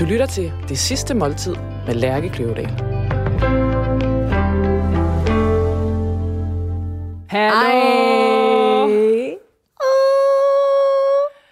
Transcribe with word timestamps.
Du 0.00 0.04
lytter 0.04 0.26
til 0.26 0.52
Det 0.68 0.78
Sidste 0.78 1.14
Måltid 1.14 1.54
med 1.86 1.94
Lærke 1.94 2.28
Kløvedal. 2.28 2.66
Hallo! 7.28 7.56
Ej. 7.56 9.34
Oh. 9.80 10.50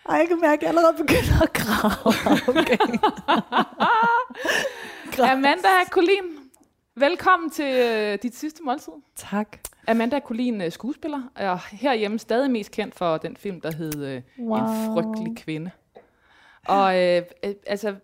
Ej, 0.08 0.16
jeg 0.16 0.28
kan 0.28 0.40
mærke, 0.40 0.52
at 0.52 0.62
jeg 0.62 0.68
allerede 0.68 0.96
begynder 0.96 1.42
at 1.42 1.52
grave. 1.52 2.14
Okay. 2.48 2.78
Amanda 5.32 5.68
Colin, 5.90 6.24
velkommen 6.94 7.50
til 7.50 7.74
øh, 7.74 8.18
dit 8.22 8.36
sidste 8.36 8.62
måltid. 8.62 8.92
tak. 9.16 9.58
Amanda 9.88 10.20
Colin, 10.20 10.60
øh, 10.60 10.72
skuespiller, 10.72 11.22
er 11.36 11.58
herhjemme 11.72 12.18
stadig 12.18 12.50
mest 12.50 12.70
kendt 12.70 12.94
for 12.94 13.16
den 13.16 13.36
film, 13.36 13.60
der 13.60 13.72
hed 13.72 14.04
øh, 14.04 14.22
Wow. 14.38 14.58
En 14.58 14.94
frygtelig 14.94 15.36
kvinde. 15.36 15.70
Og 16.68 17.02
øh, 17.02 17.22
øh, 17.44 17.54
altså, 17.66 17.94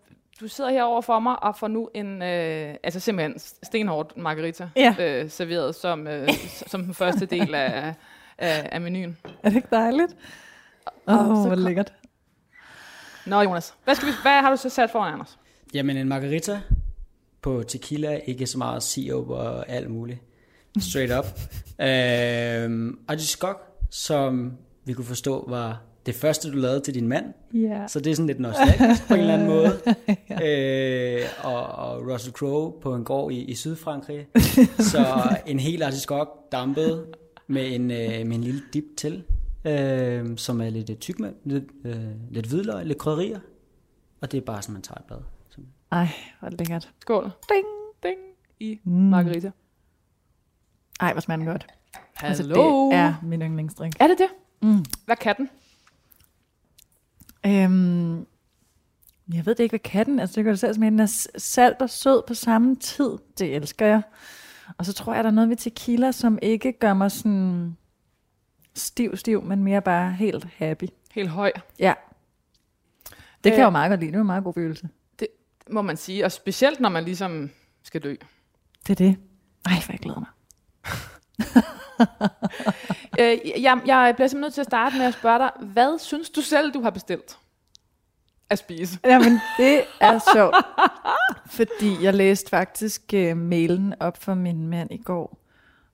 du 0.43 0.47
sidder 0.47 0.69
her 0.69 0.83
over 0.83 1.01
for 1.01 1.19
mig 1.19 1.43
og 1.43 1.55
får 1.57 1.67
nu 1.67 1.89
en, 1.95 2.21
øh, 2.21 2.75
altså 2.83 2.99
simpelthen 2.99 3.39
stenhårdt 3.63 4.17
margarita 4.17 4.69
Ja. 4.75 4.95
øh, 4.99 5.29
serveret 5.29 5.75
som, 5.75 6.07
øh, 6.07 6.29
som 6.67 6.83
den 6.83 6.93
første 6.93 7.25
del 7.25 7.55
af, 7.55 7.93
af, 8.37 8.69
af 8.71 8.81
menuen. 8.81 9.17
Er 9.43 9.49
det 9.49 9.55
ikke 9.55 9.67
dejligt? 9.71 10.15
Åh, 11.07 11.15
Og 11.19 11.19
oh, 11.29 11.35
så 11.35 11.41
hvor 11.47 11.55
kom- 11.55 11.63
lækkert. 11.65 11.93
Nå 13.25 13.41
Jonas, 13.41 13.73
hvad, 13.83 13.95
skal 13.95 14.07
vi, 14.07 14.13
hvad 14.21 14.41
har 14.41 14.49
du 14.49 14.57
så 14.57 14.69
sat 14.69 14.91
foran 14.91 15.21
os? 15.21 15.39
Jamen 15.73 15.97
en 15.97 16.07
margarita 16.07 16.59
på 17.41 17.63
tequila, 17.67 18.19
ikke 18.25 18.47
så 18.47 18.57
meget 18.57 18.83
sirup 18.83 19.29
og 19.29 19.69
alt 19.69 19.89
muligt. 19.89 20.19
Straight 20.79 21.13
up. 21.19 21.25
øhm, 21.87 22.99
artiskok, 23.07 23.61
som 23.91 24.57
vi 24.85 24.93
kunne 24.93 25.05
forstå 25.05 25.45
var 25.49 25.81
det 26.05 26.15
første, 26.15 26.51
du 26.51 26.57
lavede 26.57 26.79
til 26.79 26.93
din 26.93 27.07
mand. 27.07 27.25
Ja. 27.53 27.87
Så 27.87 27.99
det 27.99 28.11
er 28.11 28.15
sådan 28.15 28.27
lidt 28.27 28.39
nostalgisk 28.39 29.07
på 29.07 29.13
en 29.13 29.19
eller 29.19 29.33
anden 29.33 29.47
måde. 29.47 29.79
øh, 30.43 31.21
og, 31.43 31.65
og 31.65 32.11
Russell 32.13 32.33
Crowe 32.33 32.81
på 32.81 32.95
en 32.95 33.03
gård 33.03 33.31
i, 33.31 33.43
i 33.43 33.55
Sydfrankrig. 33.55 34.27
Så 34.91 35.05
en 35.47 35.59
hel 35.59 35.83
artiskok 35.83 36.51
dampet 36.51 37.05
med 37.47 37.75
en, 37.75 37.91
øh, 37.91 37.97
med 38.27 38.35
en 38.35 38.43
lille 38.43 38.61
dip 38.73 38.83
til, 38.97 39.23
øh, 39.65 40.37
som 40.37 40.61
er 40.61 40.69
lidt 40.69 40.99
tyk 40.99 41.19
med, 41.19 41.33
lidt, 41.45 41.63
øh, 41.85 41.95
lidt 42.31 42.45
hvidløg, 42.45 42.85
lidt 42.85 42.97
krydderier. 42.97 43.39
Og 44.21 44.31
det 44.31 44.37
er 44.37 44.41
bare 44.41 44.61
sådan, 44.61 44.73
man 44.73 44.81
tager 44.81 44.97
et 44.97 45.05
bad. 45.07 45.17
Så- 45.49 45.61
Ej, 45.91 46.07
hvor 46.39 46.49
lækkert. 46.49 46.89
Skål. 47.01 47.23
Ding. 47.23 47.65
Ding. 48.03 48.17
I 48.59 48.79
Mm. 48.83 48.91
margarita. 48.91 49.51
Ej, 50.99 51.11
hvor 51.11 51.21
smager 51.21 51.37
den 51.37 51.45
godt. 51.47 51.67
Altså, 52.21 52.43
Hallo. 52.43 52.89
det 52.89 52.97
er 52.97 53.13
min 53.23 53.41
yndlingsdrink. 53.41 53.95
Er 53.99 54.07
det 54.07 54.17
det? 54.17 54.27
Mm. 54.61 54.85
Hvad 55.05 55.15
kan 55.15 55.35
den? 55.37 55.49
Øhm, 57.45 58.17
jeg 59.33 59.45
ved 59.45 59.55
det 59.55 59.59
ikke, 59.63 59.71
hvad 59.73 59.79
katten 59.79 60.19
Altså, 60.19 60.35
det 60.35 60.43
gør 60.43 60.51
det 60.51 60.59
selv 60.59 60.73
som 60.73 60.81
den 60.83 60.99
er 60.99 61.27
salt 61.37 61.81
og 61.81 61.89
sød 61.89 62.21
på 62.27 62.33
samme 62.33 62.75
tid. 62.75 63.17
Det 63.39 63.55
elsker 63.55 63.85
jeg. 63.85 64.01
Og 64.77 64.85
så 64.85 64.93
tror 64.93 65.13
jeg, 65.13 65.23
der 65.23 65.29
er 65.29 65.33
noget 65.33 65.49
ved 65.49 65.57
tequila, 65.57 66.11
som 66.11 66.39
ikke 66.41 66.71
gør 66.79 66.93
mig 66.93 67.11
sådan 67.11 67.77
stiv, 68.73 69.17
stiv, 69.17 69.43
men 69.43 69.63
mere 69.63 69.81
bare 69.81 70.11
helt 70.11 70.47
happy. 70.57 70.85
Helt 71.11 71.29
høj, 71.29 71.51
Ja. 71.79 71.93
Det 73.43 73.51
kan 73.51 73.53
Øh. 73.53 73.57
jeg 73.57 73.65
jo 73.65 73.69
meget 73.69 73.89
godt 73.89 73.99
lide. 73.99 74.11
Det 74.11 74.17
er 74.17 74.21
en 74.21 74.27
meget 74.27 74.43
god 74.43 74.53
følelse. 74.53 74.89
må 75.71 75.81
man 75.81 75.97
sige. 75.97 76.25
Og 76.25 76.31
specielt, 76.31 76.79
når 76.79 76.89
man 76.89 77.03
ligesom 77.03 77.49
skal 77.83 78.03
dø. 78.03 78.15
Det 78.87 78.89
er 78.89 78.95
det. 78.95 79.17
Ej, 79.65 79.73
hvor 79.85 79.91
jeg 79.93 79.99
glæder 79.99 80.19
mig. 80.19 80.29
Øh, 83.19 83.37
jeg, 83.45 83.81
jeg 83.85 84.13
bliver 84.15 84.27
simpelthen 84.27 84.39
nødt 84.41 84.53
til 84.53 84.61
at 84.61 84.67
starte 84.67 84.97
med 84.97 85.05
at 85.05 85.13
spørge 85.13 85.39
dig, 85.39 85.51
hvad 85.61 85.99
synes 85.99 86.29
du 86.29 86.41
selv, 86.41 86.73
du 86.73 86.81
har 86.81 86.89
bestilt 86.89 87.37
at 88.49 88.59
spise? 88.59 88.99
Jamen, 89.05 89.39
det 89.57 89.81
er 90.01 90.19
sjovt. 90.35 90.55
Fordi 91.45 92.03
jeg 92.03 92.13
læste 92.13 92.49
faktisk 92.49 93.01
uh, 93.13 93.37
mailen 93.37 93.93
op 93.99 94.17
for 94.17 94.33
min 94.33 94.67
mand 94.67 94.91
i 94.91 94.97
går. 94.97 95.39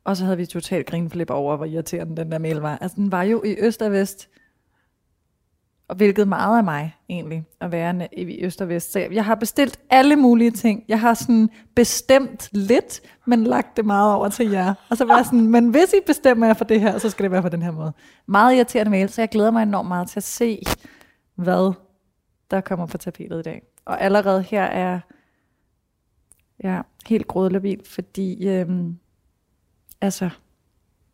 Og 0.03 0.17
så 0.17 0.23
havde 0.23 0.37
vi 0.37 0.45
totalt 0.45 0.87
grinflip 0.87 1.29
over, 1.29 1.55
hvor 1.57 1.65
irriterende 1.65 2.17
den 2.17 2.31
der 2.31 2.37
mail 2.37 2.55
var. 2.55 2.77
Altså, 2.81 2.95
den 2.95 3.11
var 3.11 3.23
jo 3.23 3.43
i 3.43 3.55
øst 3.59 3.81
og 3.81 3.91
vest. 3.91 4.29
Og 5.89 5.95
hvilket 5.95 6.27
meget 6.27 6.57
af 6.57 6.63
mig, 6.63 6.95
egentlig, 7.09 7.43
at 7.61 7.71
være 7.71 8.07
i 8.17 8.43
øst 8.43 8.61
og 8.61 8.69
vest. 8.69 8.91
Så 8.91 8.99
jeg 8.99 9.25
har 9.25 9.35
bestilt 9.35 9.79
alle 9.89 10.15
mulige 10.15 10.51
ting. 10.51 10.83
Jeg 10.87 10.99
har 10.99 11.13
sådan 11.13 11.49
bestemt 11.75 12.49
lidt, 12.51 13.01
men 13.25 13.43
lagt 13.43 13.77
det 13.77 13.85
meget 13.85 14.13
over 14.13 14.29
til 14.29 14.49
jer. 14.49 14.73
Og 14.89 14.97
så 14.97 15.05
var 15.05 15.15
jeg 15.15 15.25
sådan, 15.25 15.47
men 15.47 15.69
hvis 15.69 15.93
I 15.93 15.99
bestemmer 16.05 16.45
jer 16.45 16.53
for 16.53 16.65
det 16.65 16.81
her, 16.81 16.97
så 16.97 17.09
skal 17.09 17.23
det 17.23 17.31
være 17.31 17.41
på 17.41 17.49
den 17.49 17.61
her 17.61 17.71
måde. 17.71 17.93
Meget 18.25 18.55
irriterende 18.55 18.89
mail, 18.89 19.09
så 19.09 19.21
jeg 19.21 19.29
glæder 19.29 19.51
mig 19.51 19.63
enormt 19.63 19.87
meget 19.87 20.09
til 20.09 20.19
at 20.19 20.23
se, 20.23 20.63
hvad 21.35 21.73
der 22.51 22.61
kommer 22.61 22.85
på 22.85 22.97
tapetet 22.97 23.39
i 23.39 23.43
dag. 23.43 23.61
Og 23.85 24.01
allerede 24.01 24.41
her 24.41 24.63
er 24.63 24.99
jeg 26.59 26.83
helt 27.05 27.27
grådlabil, 27.27 27.81
fordi 27.85 28.47
øhm, 28.47 28.97
altså, 30.01 30.29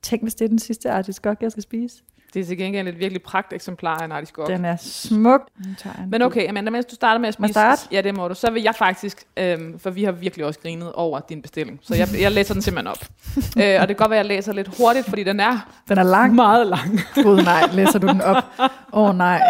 tænk 0.01 0.23
hvis 0.23 0.35
det 0.35 0.45
er 0.45 0.49
den 0.49 0.59
sidste 0.59 0.91
artiskok, 0.91 1.41
jeg 1.41 1.51
skal 1.51 1.63
spise. 1.63 2.03
Det 2.35 2.41
er 2.41 2.45
til 2.45 2.57
gengæld 2.57 2.87
et 2.87 2.99
virkelig 2.99 3.21
pragt 3.21 3.53
eksemplar 3.53 3.97
af 3.97 4.05
en 4.05 4.11
artiskok. 4.11 4.47
Den 4.47 4.65
er 4.65 4.75
smuk. 4.79 5.41
En 5.65 6.09
Men 6.09 6.21
okay, 6.21 6.49
Amanda, 6.49 6.71
mens 6.71 6.85
du 6.85 6.95
starter 6.95 7.19
med 7.19 7.27
at 7.27 7.33
spise... 7.33 7.53
starte? 7.53 7.81
Ja, 7.91 8.01
det 8.01 8.15
må 8.17 8.27
du. 8.27 8.33
Så 8.33 8.51
vil 8.51 8.63
jeg 8.63 8.75
faktisk, 8.75 9.23
øhm, 9.37 9.79
for 9.79 9.89
vi 9.89 10.03
har 10.03 10.11
virkelig 10.11 10.45
også 10.45 10.59
grinet 10.59 10.93
over 10.93 11.19
din 11.19 11.41
bestilling. 11.41 11.79
Så 11.83 11.95
jeg, 11.95 12.07
jeg 12.19 12.31
læser 12.31 12.53
den 12.53 12.61
simpelthen 12.61 12.87
op. 12.87 12.97
øh, 13.61 13.81
og 13.81 13.87
det 13.87 13.87
kan 13.87 13.95
godt 13.95 14.09
være, 14.09 14.19
at 14.19 14.25
jeg 14.25 14.35
læser 14.35 14.53
lidt 14.53 14.77
hurtigt, 14.77 15.05
fordi 15.05 15.23
den 15.23 15.39
er 15.39 15.69
Den 15.89 15.97
er 15.97 16.03
lang. 16.03 16.35
meget 16.35 16.67
lang. 16.67 16.99
Gud 17.23 17.43
nej, 17.43 17.69
læser 17.73 17.99
du 17.99 18.07
den 18.07 18.21
op? 18.21 18.43
Åh 18.59 18.69
oh, 19.09 19.17
nej. 19.17 19.41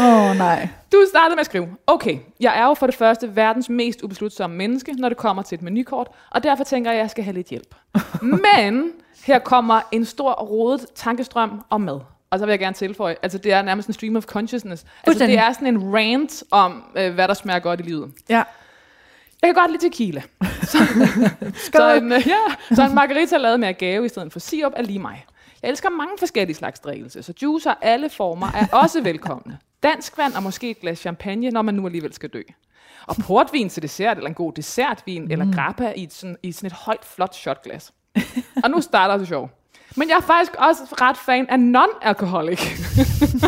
Åh 0.00 0.30
oh, 0.30 0.36
nej. 0.36 0.68
Du 0.92 1.04
startede 1.08 1.34
med 1.34 1.40
at 1.40 1.46
skrive, 1.46 1.68
okay, 1.86 2.18
jeg 2.40 2.58
er 2.58 2.64
jo 2.64 2.74
for 2.74 2.86
det 2.86 2.94
første 2.94 3.36
verdens 3.36 3.68
mest 3.68 4.02
ubeslutsomme 4.02 4.56
menneske, 4.56 4.92
når 4.92 5.08
det 5.08 5.18
kommer 5.18 5.42
til 5.42 5.56
et 5.56 5.62
menukort, 5.62 6.08
og 6.30 6.42
derfor 6.42 6.64
tænker 6.64 6.90
jeg, 6.90 6.98
at 6.98 7.02
jeg 7.02 7.10
skal 7.10 7.24
have 7.24 7.34
lidt 7.34 7.46
hjælp. 7.46 7.74
Men 8.22 8.92
her 9.24 9.38
kommer 9.38 9.80
en 9.92 10.04
stor 10.04 10.32
rodet 10.32 10.86
tankestrøm 10.94 11.62
om 11.70 11.80
mad. 11.80 12.00
Og 12.30 12.38
så 12.38 12.44
vil 12.46 12.52
jeg 12.52 12.58
gerne 12.58 12.74
tilføje, 12.74 13.16
altså 13.22 13.38
det 13.38 13.52
er 13.52 13.62
nærmest 13.62 13.88
en 13.88 13.94
stream 13.94 14.16
of 14.16 14.24
consciousness. 14.24 14.84
Altså 15.04 15.26
det 15.26 15.38
er 15.38 15.52
sådan 15.52 15.66
en 15.66 15.94
rant 15.94 16.44
om, 16.50 16.84
øh, 16.96 17.14
hvad 17.14 17.28
der 17.28 17.34
smager 17.34 17.60
godt 17.60 17.80
i 17.80 17.82
livet. 17.82 18.12
Ja. 18.28 18.42
Jeg 19.42 19.48
kan 19.48 19.54
godt 19.54 19.70
lide 19.70 19.88
tequila. 19.90 20.22
Så, 20.62 20.78
så, 21.72 21.94
en, 21.94 22.12
øh, 22.12 22.26
ja, 22.26 22.74
så 22.74 22.82
en 22.82 22.94
margarita 22.94 23.36
lavet 23.36 23.60
med 23.60 23.68
agave 23.68 24.06
i 24.06 24.08
stedet 24.08 24.32
for 24.32 24.40
sirup 24.40 24.72
er 24.76 24.82
lige 24.82 24.98
mig. 24.98 25.26
Jeg 25.62 25.70
elsker 25.70 25.90
mange 25.90 26.12
forskellige 26.18 26.56
slags 26.56 26.80
drikkelse, 26.80 27.22
så 27.22 27.32
juicer 27.42 27.74
alle 27.82 28.10
former 28.10 28.46
er 28.46 28.66
også 28.76 29.00
velkomne. 29.00 29.58
Dansk 29.82 30.18
vand 30.18 30.34
og 30.34 30.42
måske 30.42 30.70
et 30.70 30.80
glas 30.80 30.98
champagne, 30.98 31.50
når 31.50 31.62
man 31.62 31.74
nu 31.74 31.86
alligevel 31.86 32.12
skal 32.12 32.28
dø. 32.28 32.42
Og 33.06 33.16
portvin 33.16 33.68
til 33.68 33.82
dessert, 33.82 34.16
eller 34.16 34.28
en 34.28 34.34
god 34.34 34.52
dessertvin, 34.52 35.24
mm. 35.24 35.30
eller 35.30 35.52
grappa 35.54 35.92
i, 35.96 36.02
et 36.02 36.12
sådan, 36.12 36.36
i 36.42 36.52
sådan 36.52 36.66
et 36.66 36.72
højt, 36.72 37.04
flot 37.04 37.34
shotglas. 37.34 37.92
og 38.64 38.70
nu 38.70 38.80
starter 38.80 39.16
det 39.16 39.28
sjov. 39.28 39.50
Men 39.96 40.08
jeg 40.08 40.16
er 40.16 40.20
faktisk 40.20 40.54
også 40.58 40.82
ret 41.00 41.16
fan 41.16 41.46
af 41.48 41.56
non-alcoholic. 41.56 42.62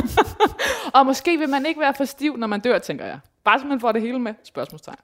og 0.97 1.07
måske 1.07 1.39
vil 1.39 1.49
man 1.49 1.67
ikke 1.67 1.81
være 1.81 1.95
for 1.95 2.05
stiv, 2.05 2.37
når 2.37 2.47
man 2.47 2.61
dør, 2.61 2.79
tænker 2.79 3.05
jeg. 3.05 3.19
Bare 3.45 3.61
så 3.61 3.67
man 3.67 3.81
får 3.81 3.93
det 3.93 4.03
hele 4.03 4.19
med. 4.19 4.35
Spørgsmålstegn. 4.45 4.97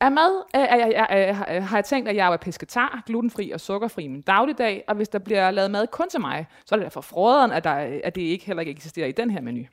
Er 0.00 0.08
mad, 0.08 0.42
er, 0.54 0.60
er, 0.60 0.86
er, 0.86 1.06
er, 1.46 1.60
har 1.60 1.76
jeg 1.76 1.84
tænkt, 1.84 2.08
at 2.08 2.16
jeg 2.16 2.32
er 2.32 2.36
pesketar, 2.36 3.02
glutenfri 3.06 3.50
og 3.50 3.60
sukkerfri 3.60 4.04
i 4.04 4.08
min 4.08 4.20
dagligdag, 4.20 4.84
og 4.88 4.94
hvis 4.94 5.08
der 5.08 5.18
bliver 5.18 5.50
lavet 5.50 5.70
mad 5.70 5.86
kun 5.86 6.08
til 6.08 6.20
mig, 6.20 6.46
så 6.66 6.74
er 6.74 6.76
det 6.76 6.84
derfor 6.84 7.00
froderen, 7.00 7.52
at, 7.52 7.64
der, 7.64 8.00
at 8.04 8.14
det 8.14 8.22
ikke 8.22 8.46
heller 8.46 8.60
ikke 8.60 8.72
eksisterer 8.72 9.06
i 9.06 9.12
den 9.12 9.30
her 9.30 9.40
menu. 9.40 9.64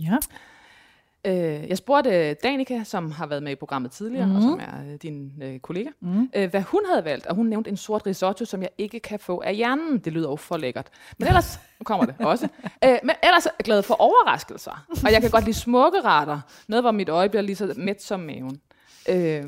Ja. 0.00 0.16
Øh, 1.24 1.68
jeg 1.68 1.78
spurgte 1.78 2.34
Danika, 2.34 2.84
som 2.84 3.10
har 3.10 3.26
været 3.26 3.42
med 3.42 3.52
i 3.52 3.54
programmet 3.54 3.90
tidligere, 3.90 4.26
mm. 4.26 4.36
og 4.36 4.42
som 4.42 4.60
er 4.60 4.92
øh, 4.92 4.98
din 5.02 5.32
øh, 5.42 5.58
kollega, 5.58 5.90
mm. 6.00 6.30
øh, 6.36 6.50
hvad 6.50 6.62
hun 6.62 6.80
havde 6.90 7.04
valgt, 7.04 7.26
og 7.26 7.34
hun 7.34 7.46
nævnte 7.46 7.70
en 7.70 7.76
sort 7.76 8.06
risotto, 8.06 8.44
som 8.44 8.62
jeg 8.62 8.70
ikke 8.78 9.00
kan 9.00 9.18
få 9.18 9.40
af 9.40 9.56
hjernen. 9.56 9.98
Det 9.98 10.12
lyder 10.12 10.30
jo 10.30 10.36
for 10.36 10.56
lækkert. 10.56 10.88
Men 11.18 11.28
ellers, 11.28 11.60
nu 11.78 11.84
kommer 11.84 12.06
det 12.06 12.14
også, 12.18 12.48
øh, 12.84 12.98
men 13.02 13.14
ellers 13.22 13.46
er 13.46 13.50
jeg 13.58 13.64
glad 13.64 13.82
for 13.82 13.94
overraskelser, 13.94 14.86
og 15.04 15.12
jeg 15.12 15.20
kan 15.20 15.30
godt 15.30 15.44
lide 15.44 15.56
smukke 15.56 16.00
retter, 16.00 16.40
noget 16.68 16.82
hvor 16.82 16.90
mit 16.90 17.08
øje 17.08 17.28
bliver 17.28 17.42
lige 17.42 17.56
så 17.56 17.74
mæt 17.76 18.02
som 18.02 18.20
maven. 18.20 18.60
Øh, 19.08 19.44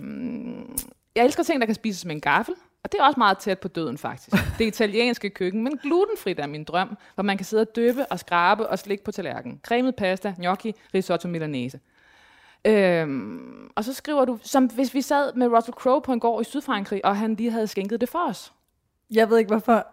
jeg 1.16 1.24
elsker 1.24 1.42
ting, 1.42 1.60
der 1.60 1.66
kan 1.66 1.74
spises 1.74 2.04
med 2.04 2.14
en 2.14 2.20
gaffel, 2.20 2.54
og 2.84 2.92
det 2.92 3.00
er 3.00 3.04
også 3.04 3.18
meget 3.18 3.38
tæt 3.38 3.58
på 3.58 3.68
døden 3.68 3.98
faktisk. 3.98 4.36
Det 4.58 4.64
italienske 4.64 5.30
køkken, 5.30 5.64
men 5.64 5.78
glutenfrit 5.82 6.40
er 6.40 6.46
min 6.46 6.64
drøm, 6.64 6.96
hvor 7.14 7.22
man 7.22 7.36
kan 7.36 7.46
sidde 7.46 7.60
og 7.60 7.76
døbe 7.76 8.06
og 8.06 8.18
skrabe 8.18 8.66
og 8.66 8.78
slikke 8.78 9.04
på 9.04 9.12
tallerkenen. 9.12 9.60
Cremet 9.62 9.96
pasta, 9.96 10.34
gnocchi, 10.38 10.74
risotto 10.94 11.28
milanese. 11.28 11.80
Øhm, 12.64 13.70
og 13.74 13.84
så 13.84 13.92
skriver 13.92 14.24
du, 14.24 14.38
som 14.42 14.66
hvis 14.66 14.94
vi 14.94 15.00
sad 15.00 15.32
med 15.34 15.46
Russell 15.48 15.74
Crowe 15.74 16.02
på 16.02 16.12
en 16.12 16.20
gård 16.20 16.40
i 16.40 16.44
Sydfrankrig, 16.44 17.04
og 17.04 17.16
han 17.16 17.34
lige 17.34 17.50
havde 17.50 17.66
skænket 17.66 18.00
det 18.00 18.08
for 18.08 18.28
os. 18.28 18.52
Jeg 19.10 19.30
ved 19.30 19.38
ikke 19.38 19.48
hvorfor. 19.48 19.86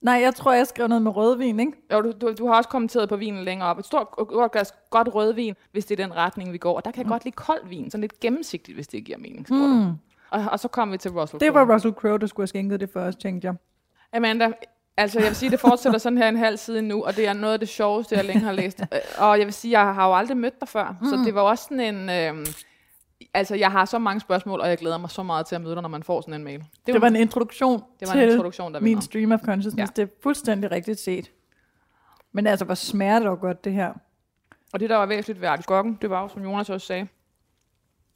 Nej, 0.00 0.14
jeg 0.14 0.34
tror, 0.34 0.52
jeg 0.52 0.66
skrev 0.66 0.88
noget 0.88 1.02
med 1.02 1.16
rødvin, 1.16 1.60
ikke? 1.60 1.72
Jo, 1.92 2.00
du, 2.00 2.12
du, 2.20 2.34
du 2.38 2.46
har 2.46 2.54
også 2.54 2.68
kommenteret 2.68 3.08
på 3.08 3.16
vinen 3.16 3.44
længere 3.44 3.68
op. 3.68 3.78
Et 3.78 3.86
stort 3.86 4.10
godt 4.10 4.52
glas 4.52 4.74
godt 4.90 5.08
rødvin, 5.14 5.54
hvis 5.72 5.84
det 5.86 6.00
er 6.00 6.06
den 6.06 6.16
retning, 6.16 6.52
vi 6.52 6.58
går. 6.58 6.76
Og 6.76 6.84
der 6.84 6.90
kan 6.90 7.02
jeg 7.02 7.08
godt 7.08 7.24
lide 7.24 7.34
kold 7.34 7.68
vin, 7.68 7.90
sådan 7.90 8.00
lidt 8.00 8.20
gennemsigtigt, 8.20 8.76
hvis 8.76 8.88
det 8.88 9.04
giver 9.04 9.18
mening. 9.18 9.46
skriver 9.46 9.62
du. 9.84 9.94
Og, 10.30 10.44
og 10.52 10.60
så 10.60 10.68
kommer 10.68 10.94
vi 10.94 10.98
til 10.98 11.10
Russell 11.10 11.40
Det 11.40 11.52
Crowe. 11.52 11.66
var 11.68 11.74
Russell 11.74 11.94
Crowe, 11.94 12.18
der 12.18 12.26
skulle 12.26 12.42
have 12.42 12.48
skænket 12.48 12.80
det 12.80 12.96
os, 12.96 13.16
tænkte 13.16 13.46
jeg. 13.46 13.54
Amanda, 14.12 14.52
altså 14.96 15.18
jeg 15.18 15.28
vil 15.28 15.36
sige, 15.36 15.50
det 15.50 15.60
fortsætter 15.60 15.98
sådan 15.98 16.18
her 16.18 16.28
en 16.28 16.36
halv 16.36 16.56
side 16.56 16.82
nu, 16.82 17.04
og 17.04 17.16
det 17.16 17.26
er 17.28 17.32
noget 17.32 17.52
af 17.52 17.58
det 17.60 17.68
sjoveste, 17.68 18.14
jeg 18.16 18.24
længe 18.24 18.42
har 18.42 18.52
læst. 18.52 18.80
Øh, 18.80 18.98
Og 19.18 19.38
jeg 19.38 19.46
vil 19.46 19.54
sige, 19.54 19.80
jeg 19.80 19.94
har 19.94 20.08
jo 20.08 20.14
aldrig 20.14 20.36
mødt 20.36 20.60
dig 20.60 20.68
før, 20.68 20.96
mm. 21.00 21.08
så 21.08 21.16
det 21.24 21.34
var 21.34 21.40
også 21.40 21.64
sådan 21.64 21.94
en... 21.94 22.10
Øh, 22.40 22.46
Altså, 23.34 23.54
jeg 23.54 23.70
har 23.72 23.84
så 23.84 23.98
mange 23.98 24.20
spørgsmål, 24.20 24.60
og 24.60 24.68
jeg 24.68 24.78
glæder 24.78 24.98
mig 24.98 25.10
så 25.10 25.22
meget 25.22 25.46
til 25.46 25.54
at 25.54 25.60
møde 25.60 25.74
dig, 25.74 25.82
når 25.82 25.88
man 25.88 26.02
får 26.02 26.20
sådan 26.20 26.34
en 26.34 26.44
mail. 26.44 26.58
Det, 26.86 26.94
det 26.94 27.00
var 27.00 27.06
en 27.08 27.16
introduktion 27.16 27.82
det 28.00 28.08
var 28.08 28.14
til 28.14 28.22
en 28.22 28.28
introduktion, 28.30 28.74
der 28.74 28.80
min 28.80 28.88
vinder. 28.88 29.02
stream 29.02 29.32
of 29.32 29.40
consciousness. 29.40 29.92
Ja. 29.98 30.02
Det 30.02 30.10
er 30.10 30.14
fuldstændig 30.22 30.70
rigtigt 30.70 30.98
set. 31.00 31.30
Men 32.32 32.46
altså, 32.46 32.64
hvor 32.64 32.74
smager 32.74 33.18
det 33.18 33.26
dog 33.26 33.40
godt, 33.40 33.64
det 33.64 33.72
her. 33.72 33.92
Og 34.72 34.80
det, 34.80 34.90
der 34.90 34.96
var 34.96 35.06
væsentligt 35.06 35.40
ved 35.40 35.48
artiskokken, 35.48 35.98
det 36.02 36.10
var 36.10 36.22
jo, 36.22 36.28
som 36.28 36.42
Jonas 36.42 36.70
også 36.70 36.86
sagde, 36.86 37.06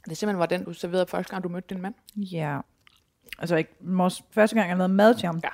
det 0.09 0.17
simpelthen 0.17 0.39
var 0.39 0.47
den, 0.47 0.65
du 0.65 0.73
serverede 0.73 1.06
første 1.06 1.31
gang, 1.31 1.45
du 1.45 1.49
mødte 1.49 1.75
din 1.75 1.83
mand. 1.83 1.95
Ja. 2.17 2.61
Altså, 3.39 3.56
ikke, 3.56 3.75
vores 3.81 4.23
første 4.31 4.56
gang, 4.56 4.69
jeg 4.69 4.77
lavede 4.77 4.93
mad 4.95 5.15
til 5.15 5.27
ham. 5.27 5.41
Ja. 5.45 5.49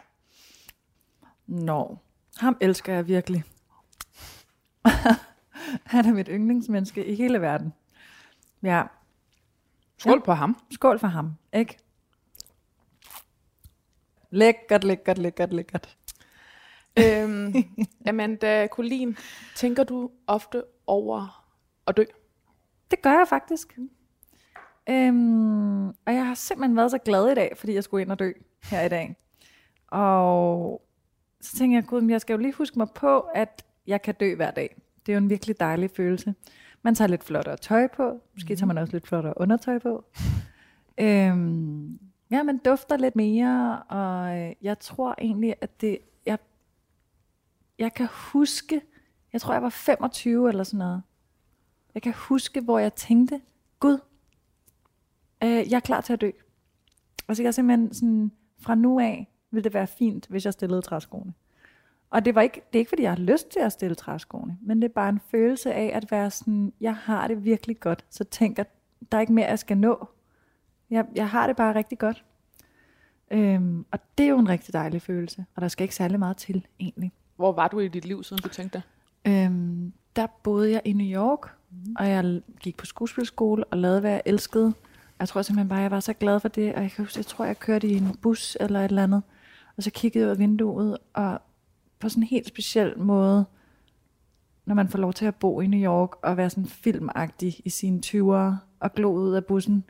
Nå, 1.46 1.96
ham 2.38 2.56
elsker 2.60 2.92
jeg 2.94 3.08
virkelig. 3.08 3.44
Han 5.86 6.06
er 6.06 6.12
mit 6.12 6.28
yndlingsmenneske 6.30 7.06
i 7.06 7.14
hele 7.14 7.40
verden. 7.40 7.72
Ja, 8.62 8.82
Skål 9.98 10.12
Ja. 10.12 10.24
på 10.24 10.32
ham. 10.32 10.56
skål 10.70 10.98
for 10.98 11.06
ham, 11.06 11.34
ikke? 11.52 11.78
Lækkert, 14.30 14.84
lækkert, 14.84 15.18
lækkert, 15.18 15.52
lækkert. 15.52 15.96
øhm, 17.04 17.54
Amanda 18.08 18.66
Colin, 18.66 19.16
tænker 19.56 19.84
du 19.84 20.10
ofte 20.26 20.64
over 20.86 21.46
at 21.86 21.96
dø? 21.96 22.04
Det 22.90 23.02
gør 23.02 23.10
jeg 23.18 23.26
faktisk. 23.28 23.78
Øhm, 24.88 25.88
og 25.88 26.14
jeg 26.14 26.26
har 26.26 26.34
simpelthen 26.34 26.76
været 26.76 26.90
så 26.90 26.98
glad 26.98 27.32
i 27.32 27.34
dag, 27.34 27.52
fordi 27.56 27.74
jeg 27.74 27.84
skulle 27.84 28.02
ind 28.02 28.10
og 28.10 28.18
dø 28.18 28.32
her 28.62 28.82
i 28.82 28.88
dag. 28.88 29.16
Og 29.86 30.82
så 31.40 31.56
tænker 31.56 31.76
jeg, 31.76 31.86
gud, 31.86 32.02
jeg 32.10 32.20
skal 32.20 32.34
jo 32.34 32.40
lige 32.40 32.52
huske 32.52 32.78
mig 32.78 32.90
på, 32.94 33.20
at 33.20 33.64
jeg 33.86 34.02
kan 34.02 34.14
dø 34.20 34.34
hver 34.34 34.50
dag. 34.50 34.76
Det 35.06 35.12
er 35.12 35.16
jo 35.16 35.22
en 35.22 35.30
virkelig 35.30 35.60
dejlig 35.60 35.90
følelse. 35.90 36.34
Man 36.82 36.94
tager 36.94 37.08
lidt 37.08 37.24
flottere 37.24 37.56
tøj 37.56 37.86
på. 37.86 38.20
Måske 38.34 38.56
tager 38.56 38.66
man 38.66 38.78
også 38.78 38.92
lidt 38.92 39.06
flottere 39.06 39.34
undertøj 39.36 39.78
på. 39.78 40.04
Øhm, 41.00 41.98
ja, 42.30 42.42
man 42.42 42.58
dufter 42.58 42.96
lidt 42.96 43.16
mere, 43.16 43.82
og 43.88 44.38
øh, 44.38 44.52
jeg 44.62 44.78
tror 44.78 45.14
egentlig, 45.18 45.54
at 45.60 45.80
det... 45.80 45.98
Jeg, 46.26 46.38
jeg 47.78 47.94
kan 47.94 48.08
huske... 48.10 48.80
Jeg 49.32 49.40
tror, 49.40 49.52
jeg 49.52 49.62
var 49.62 49.70
25 49.70 50.48
eller 50.48 50.64
sådan 50.64 50.78
noget. 50.78 51.02
Jeg 51.94 52.02
kan 52.02 52.12
huske, 52.12 52.60
hvor 52.60 52.78
jeg 52.78 52.94
tænkte, 52.94 53.40
Gud, 53.80 53.98
øh, 55.44 55.50
jeg 55.50 55.76
er 55.76 55.80
klar 55.80 56.00
til 56.00 56.12
at 56.12 56.20
dø. 56.20 56.30
Og 57.28 57.36
så 57.36 57.42
jeg 57.42 57.54
simpelthen 57.54 57.94
sådan, 57.94 58.32
fra 58.58 58.74
nu 58.74 59.00
af, 59.00 59.28
vil 59.50 59.64
det 59.64 59.74
være 59.74 59.86
fint, 59.86 60.26
hvis 60.26 60.44
jeg 60.44 60.52
stillede 60.52 60.82
træskoene. 60.82 61.32
Og 62.10 62.24
det, 62.24 62.34
var 62.34 62.40
ikke, 62.40 62.60
det 62.72 62.78
er 62.78 62.78
ikke, 62.78 62.88
fordi 62.88 63.02
jeg 63.02 63.10
har 63.10 63.18
lyst 63.18 63.48
til 63.48 63.60
at 63.60 63.72
stille 63.72 63.94
træskoene, 63.94 64.58
men 64.62 64.82
det 64.82 64.88
er 64.88 64.92
bare 64.92 65.08
en 65.08 65.20
følelse 65.30 65.74
af 65.74 65.90
at 65.94 66.10
være 66.10 66.30
sådan, 66.30 66.72
jeg 66.80 66.96
har 66.96 67.28
det 67.28 67.44
virkelig 67.44 67.80
godt, 67.80 68.04
så 68.10 68.24
tænker, 68.24 68.64
der 69.12 69.18
er 69.18 69.20
ikke 69.20 69.32
mere, 69.32 69.46
jeg 69.46 69.58
skal 69.58 69.78
nå. 69.78 70.08
Jeg, 70.90 71.06
jeg 71.14 71.28
har 71.28 71.46
det 71.46 71.56
bare 71.56 71.74
rigtig 71.74 71.98
godt. 71.98 72.24
Øhm, 73.30 73.86
og 73.90 73.98
det 74.18 74.24
er 74.24 74.30
jo 74.30 74.38
en 74.38 74.48
rigtig 74.48 74.72
dejlig 74.74 75.02
følelse, 75.02 75.44
og 75.54 75.62
der 75.62 75.68
skal 75.68 75.84
ikke 75.84 75.94
særlig 75.94 76.18
meget 76.18 76.36
til, 76.36 76.66
egentlig. 76.80 77.12
Hvor 77.36 77.52
var 77.52 77.68
du 77.68 77.78
i 77.78 77.88
dit 77.88 78.04
liv, 78.04 78.24
siden 78.24 78.42
du 78.42 78.48
tænkte 78.48 78.82
det? 79.24 79.32
Øhm, 79.32 79.92
der 80.16 80.26
boede 80.42 80.72
jeg 80.72 80.82
i 80.84 80.92
New 80.92 81.06
York, 81.06 81.54
mm. 81.70 81.96
og 81.98 82.08
jeg 82.08 82.42
gik 82.60 82.76
på 82.76 82.86
skuespilskole 82.86 83.64
og 83.64 83.78
lavede, 83.78 84.00
hvad 84.00 84.10
jeg 84.10 84.22
elskede. 84.24 84.74
Jeg 85.20 85.28
tror 85.28 85.42
simpelthen 85.42 85.68
bare, 85.68 85.78
jeg 85.78 85.90
var 85.90 86.00
så 86.00 86.12
glad 86.12 86.40
for 86.40 86.48
det, 86.48 86.74
og 86.74 86.82
jeg, 86.82 86.90
kan 86.90 87.04
huske, 87.04 87.18
jeg 87.18 87.26
tror, 87.26 87.44
jeg 87.44 87.58
kørte 87.58 87.88
i 87.88 87.96
en 87.96 88.16
bus 88.22 88.56
eller 88.60 88.80
et 88.80 88.84
eller 88.84 89.02
andet, 89.02 89.22
og 89.76 89.82
så 89.82 89.90
kiggede 89.90 90.22
jeg 90.22 90.26
ud 90.26 90.30
af 90.30 90.38
vinduet, 90.38 90.98
og 91.14 91.40
på 91.98 92.08
sådan 92.08 92.22
en 92.22 92.26
helt 92.26 92.48
speciel 92.48 92.98
måde, 92.98 93.44
når 94.64 94.74
man 94.74 94.88
får 94.88 94.98
lov 94.98 95.12
til 95.12 95.26
at 95.26 95.34
bo 95.34 95.60
i 95.60 95.66
New 95.66 95.80
York 95.80 96.10
og 96.22 96.36
være 96.36 96.50
sådan 96.50 96.66
filmagtig 96.66 97.60
i 97.64 97.70
sine 97.70 98.00
20'ere, 98.06 98.54
og 98.80 98.92
glo 98.94 99.12
ud 99.12 99.32
af 99.32 99.44
bussen 99.44 99.84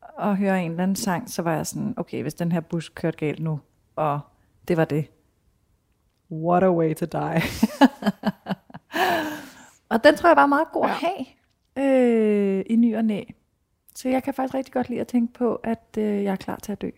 og 0.00 0.36
høre 0.36 0.64
en 0.64 0.70
eller 0.70 0.82
anden 0.82 0.96
sang, 0.96 1.30
så 1.30 1.42
var 1.42 1.54
jeg 1.54 1.66
sådan, 1.66 1.94
okay, 1.96 2.22
hvis 2.22 2.34
den 2.34 2.52
her 2.52 2.60
bus 2.60 2.88
kørte 2.88 3.16
galt 3.16 3.40
nu, 3.40 3.60
og 3.96 4.20
det 4.68 4.76
var 4.76 4.84
det. 4.84 5.10
What 6.30 6.62
a 6.62 6.70
way 6.70 6.94
to 6.94 7.06
die. 7.06 7.42
og 9.90 10.04
den 10.04 10.16
tror 10.16 10.28
jeg 10.28 10.36
var 10.36 10.46
meget 10.46 10.68
god 10.72 10.84
at 10.84 10.90
have 10.90 11.26
øh, 11.76 12.64
i 12.70 12.76
ny 12.76 12.96
og 12.96 13.04
næ. 13.04 13.22
Så 13.98 14.08
jeg 14.08 14.22
kan 14.22 14.34
faktisk 14.34 14.54
rigtig 14.54 14.72
godt 14.72 14.88
lide 14.88 15.00
at 15.00 15.06
tænke 15.06 15.32
på, 15.32 15.54
at 15.54 15.82
øh, 15.98 16.04
jeg 16.24 16.32
er 16.32 16.36
klar 16.36 16.56
til 16.56 16.72
at 16.72 16.80
dø. 16.82 16.90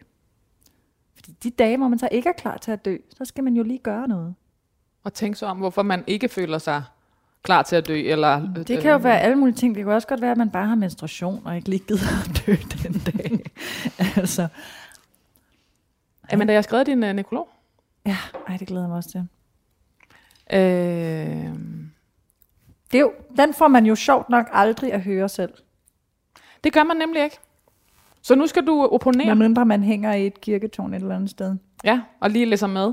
Fordi 1.14 1.32
de 1.42 1.50
dage, 1.50 1.76
hvor 1.76 1.88
man 1.88 1.98
så 1.98 2.08
ikke 2.12 2.28
er 2.28 2.32
klar 2.32 2.56
til 2.56 2.70
at 2.70 2.84
dø, 2.84 2.96
så 3.16 3.24
skal 3.24 3.44
man 3.44 3.54
jo 3.54 3.62
lige 3.62 3.78
gøre 3.78 4.08
noget. 4.08 4.34
Og 5.04 5.14
tænk 5.14 5.36
så 5.36 5.46
om, 5.46 5.58
hvorfor 5.58 5.82
man 5.82 6.04
ikke 6.06 6.28
føler 6.28 6.58
sig 6.58 6.82
klar 7.42 7.62
til 7.62 7.76
at 7.76 7.86
dø. 7.86 7.94
Eller, 7.94 8.52
Det 8.54 8.80
kan 8.82 8.90
jo 8.90 8.96
være 8.96 9.20
alle 9.20 9.36
mulige 9.36 9.56
ting. 9.56 9.74
Det 9.74 9.84
kan 9.84 9.92
også 9.92 10.08
godt 10.08 10.20
være, 10.20 10.30
at 10.30 10.36
man 10.36 10.50
bare 10.50 10.66
har 10.66 10.74
menstruation, 10.74 11.42
og 11.46 11.56
ikke 11.56 11.68
lige 11.68 11.84
gider 11.88 12.20
at 12.30 12.42
dø 12.46 12.52
den 12.82 12.92
dag. 13.12 13.40
altså, 14.16 14.48
Amanda, 16.32 16.52
jeg 16.52 16.58
har 16.58 16.62
skrevet 16.62 16.86
din 16.86 17.02
uh, 17.02 17.10
nekrolog. 17.12 17.48
ja, 18.06 18.16
ej, 18.48 18.56
det 18.56 18.68
glæder 18.68 18.82
jeg 18.82 18.88
mig 18.88 18.96
også 18.96 19.10
til. 19.10 19.26
Øh, 20.52 21.54
Det 22.92 22.98
er 22.98 23.00
jo, 23.00 23.12
den 23.36 23.54
får 23.54 23.68
man 23.68 23.86
jo 23.86 23.94
sjovt 23.94 24.28
nok 24.28 24.46
aldrig 24.52 24.92
at 24.92 25.02
høre 25.02 25.28
selv. 25.28 25.52
Det 26.64 26.72
gør 26.72 26.84
man 26.84 26.96
nemlig 26.96 27.24
ikke. 27.24 27.38
Så 28.22 28.34
nu 28.34 28.46
skal 28.46 28.66
du 28.66 28.88
opponere. 28.92 29.26
Medmindre 29.26 29.66
man 29.66 29.82
hænger 29.82 30.14
i 30.14 30.26
et 30.26 30.40
kirketårn 30.40 30.94
et 30.94 31.02
eller 31.02 31.14
andet 31.14 31.30
sted. 31.30 31.56
Ja, 31.84 32.00
og 32.20 32.30
lige 32.30 32.46
læser 32.46 32.66
med. 32.66 32.92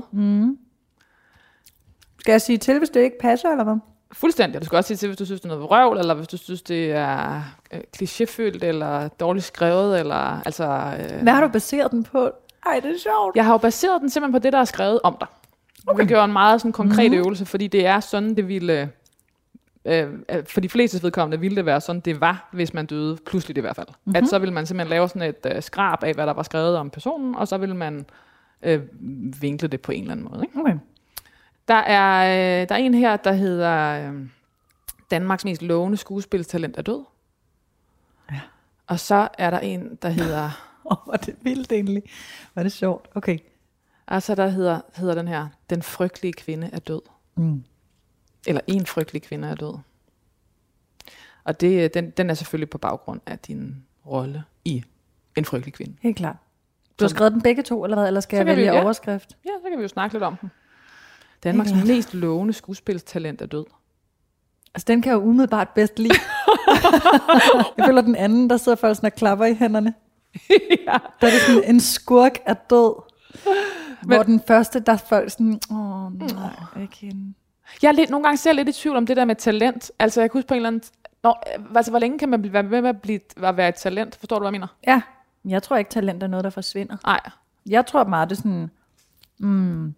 Skal 2.20 2.32
jeg 2.32 2.40
sige 2.42 2.58
til, 2.58 2.78
hvis 2.78 2.90
det 2.90 3.00
ikke 3.00 3.18
passer, 3.20 3.48
eller 3.48 3.64
hvad? 3.64 3.76
Fuldstændig. 4.12 4.60
Du 4.60 4.66
skal 4.66 4.76
også 4.76 4.88
sige 4.88 4.96
til, 4.96 5.06
hvis 5.08 5.18
du 5.18 5.24
synes, 5.24 5.40
det 5.40 5.50
er 5.50 5.54
noget 5.54 5.68
vrøvl, 5.68 5.98
eller 5.98 6.14
hvis 6.14 6.28
du 6.28 6.36
synes, 6.36 6.62
det 6.62 6.92
er 6.92 7.42
øh, 7.72 7.80
klichéfyldt, 7.96 8.64
eller 8.64 9.08
dårligt 9.08 9.44
skrevet, 9.44 10.00
eller 10.00 10.42
altså... 10.46 10.64
Øh, 10.64 11.22
Hvad 11.22 11.32
har 11.32 11.40
du 11.40 11.48
baseret 11.48 11.90
den 11.90 12.04
på? 12.04 12.30
Ej, 12.66 12.80
det 12.80 12.90
er 12.90 12.98
sjovt. 12.98 13.36
Jeg 13.36 13.44
har 13.44 13.52
jo 13.52 13.58
baseret 13.58 14.00
den 14.00 14.10
simpelthen 14.10 14.40
på 14.40 14.42
det, 14.42 14.52
der 14.52 14.58
er 14.58 14.64
skrevet 14.64 15.00
om 15.02 15.16
dig. 15.20 15.28
Okay. 15.86 16.00
Det 16.00 16.08
gjorde 16.08 16.24
en 16.24 16.32
meget 16.32 16.60
sådan, 16.60 16.72
konkret 16.72 17.10
mm. 17.10 17.16
øvelse, 17.16 17.46
fordi 17.46 17.66
det 17.66 17.86
er 17.86 18.00
sådan, 18.00 18.36
det 18.36 18.48
ville... 18.48 18.90
Øh, 19.88 20.12
øh, 20.28 20.44
for 20.44 20.60
de 20.60 20.68
fleste 20.68 21.02
vedkommende 21.02 21.40
ville 21.40 21.56
det 21.56 21.66
være 21.66 21.80
sådan, 21.80 22.00
det 22.00 22.20
var, 22.20 22.48
hvis 22.52 22.74
man 22.74 22.86
døde, 22.86 23.18
pludseligt 23.26 23.58
i 23.58 23.60
hvert 23.60 23.76
fald. 23.76 23.86
Mm-hmm. 23.88 24.16
At 24.16 24.28
så 24.28 24.38
ville 24.38 24.54
man 24.54 24.66
simpelthen 24.66 24.90
lave 24.90 25.08
sådan 25.08 25.22
et 25.22 25.46
øh, 25.54 25.62
skrab 25.62 26.02
af, 26.02 26.14
hvad 26.14 26.26
der 26.26 26.32
var 26.32 26.42
skrevet 26.42 26.76
om 26.76 26.90
personen, 26.90 27.34
og 27.34 27.48
så 27.48 27.58
ville 27.58 27.76
man 27.76 28.06
øh, 28.62 28.82
vinkle 29.40 29.68
det 29.68 29.80
på 29.80 29.92
en 29.92 30.00
eller 30.00 30.12
anden 30.12 30.28
måde. 30.30 30.42
Ikke? 30.42 30.60
Okay. 30.60 30.78
Der 31.68 31.74
er, 31.74 32.20
øh, 32.62 32.68
der 32.68 32.74
er 32.74 32.78
en 32.78 32.94
her, 32.94 33.16
der 33.16 33.32
hedder 33.32 34.08
øh, 34.08 34.14
Danmarks 35.10 35.44
mest 35.44 35.62
lovende 35.62 35.96
skuespilstalent 35.96 36.78
er 36.78 36.82
død. 36.82 37.04
Ja. 38.32 38.40
Og 38.86 39.00
så 39.00 39.28
er 39.38 39.50
der 39.50 39.58
en, 39.58 39.98
der 40.02 40.08
hedder... 40.08 40.44
Åh, 40.90 40.92
oh, 40.92 41.04
hvor 41.04 41.12
er 41.12 41.16
det 41.16 41.36
vildt 41.42 41.72
egentlig. 41.72 42.02
Er 42.56 42.62
det 42.62 42.72
sjovt. 42.72 43.08
Okay. 43.14 43.38
Altså, 44.08 44.34
der 44.34 44.48
hedder, 44.48 44.80
hedder 44.94 45.14
den 45.14 45.28
her, 45.28 45.48
Den 45.70 45.82
frygtelige 45.82 46.32
kvinde 46.32 46.70
er 46.72 46.78
død. 46.78 47.00
Mm. 47.34 47.64
Eller 48.48 48.60
en 48.66 48.86
frygtelig 48.86 49.22
kvinde 49.22 49.48
er 49.48 49.54
død. 49.54 49.74
Og 51.44 51.60
det, 51.60 51.94
den, 51.94 52.10
den 52.10 52.30
er 52.30 52.34
selvfølgelig 52.34 52.70
på 52.70 52.78
baggrund 52.78 53.20
af 53.26 53.38
din 53.38 53.84
rolle 54.06 54.44
i 54.64 54.82
En 55.36 55.44
frygtelig 55.44 55.74
kvinde. 55.74 55.96
Helt 56.00 56.16
klart. 56.16 56.36
Du 56.98 57.04
har 57.04 57.08
skrevet 57.08 57.32
dem 57.32 57.40
begge 57.42 57.62
to, 57.62 57.84
eller 57.84 57.96
hvad? 57.96 58.06
Eller 58.06 58.20
skal 58.20 58.36
Så 58.36 58.38
jeg 58.38 58.46
kan 58.46 58.56
vi- 58.56 58.60
vælge 58.62 58.74
ja. 58.74 58.82
overskrift? 58.84 59.36
Ja, 59.44 59.50
så 59.64 59.68
kan 59.70 59.78
vi 59.78 59.82
jo 59.82 59.88
snakke 59.88 60.14
lidt 60.14 60.22
om 60.24 60.36
den. 60.36 60.50
Danmarks 61.44 61.70
klart. 61.70 61.86
mest 61.86 62.14
lovende 62.14 62.52
skuespilstalent 62.52 63.42
er 63.42 63.46
død. 63.46 63.64
Altså, 64.74 64.84
den 64.88 65.02
kan 65.02 65.10
jeg 65.12 65.16
jo 65.16 65.22
umiddelbart 65.22 65.68
bedst 65.74 65.98
lide. 65.98 66.14
jeg 67.78 67.86
føler 67.86 68.00
den 68.00 68.16
anden, 68.16 68.50
der 68.50 68.56
sidder 68.56 68.76
folk 68.76 68.96
sådan 68.96 69.06
og 69.06 69.12
klapper 69.14 69.44
i 69.46 69.54
hænderne. 69.54 69.94
ja. 70.50 70.92
Der 71.20 71.26
er 71.26 71.30
det 71.30 71.40
sådan, 71.46 71.74
en 71.74 71.80
skurk 71.80 72.38
er 72.46 72.54
død. 72.54 73.02
Men, 74.02 74.14
hvor 74.16 74.22
den 74.22 74.40
første, 74.46 74.80
der 74.80 74.92
er 74.92 74.96
folk 74.96 75.30
sådan, 75.30 75.60
åh 75.70 76.12
nej, 76.18 76.50
ikke 76.82 76.96
hende. 76.96 77.34
Jeg 77.82 77.88
er 77.88 77.92
lidt, 77.92 78.10
nogle 78.10 78.24
gange 78.24 78.36
selv 78.36 78.56
lidt 78.56 78.68
i 78.68 78.72
tvivl 78.72 78.96
om 78.96 79.06
det 79.06 79.16
der 79.16 79.24
med 79.24 79.36
talent. 79.36 79.90
Altså, 79.98 80.20
jeg 80.20 80.30
kunne 80.30 80.38
huske 80.38 80.48
på 80.48 80.54
en 80.54 80.58
eller 80.58 80.68
anden... 80.68 80.82
Nå, 81.22 81.34
øh, 81.58 81.64
altså, 81.76 81.92
hvor 81.92 81.98
længe 81.98 82.18
kan 82.18 82.28
man 82.28 82.42
blive, 82.42 82.52
være 82.52 82.62
med 82.62 82.88
at, 82.88 83.02
blive, 83.02 83.20
at 83.36 83.56
være 83.56 83.68
et 83.68 83.74
talent? 83.74 84.16
Forstår 84.16 84.36
du, 84.36 84.40
hvad 84.40 84.46
jeg 84.46 84.52
mener? 84.52 84.66
Ja, 84.86 85.02
jeg 85.44 85.62
tror 85.62 85.76
ikke, 85.76 85.90
talent 85.90 86.22
er 86.22 86.26
noget, 86.26 86.44
der 86.44 86.50
forsvinder. 86.50 86.96
Nej. 87.04 87.20
Jeg 87.66 87.86
tror 87.86 88.04
meget, 88.04 88.30
det 88.30 88.36
er 88.36 88.42
sådan 88.42 88.70
mm, 89.38 89.94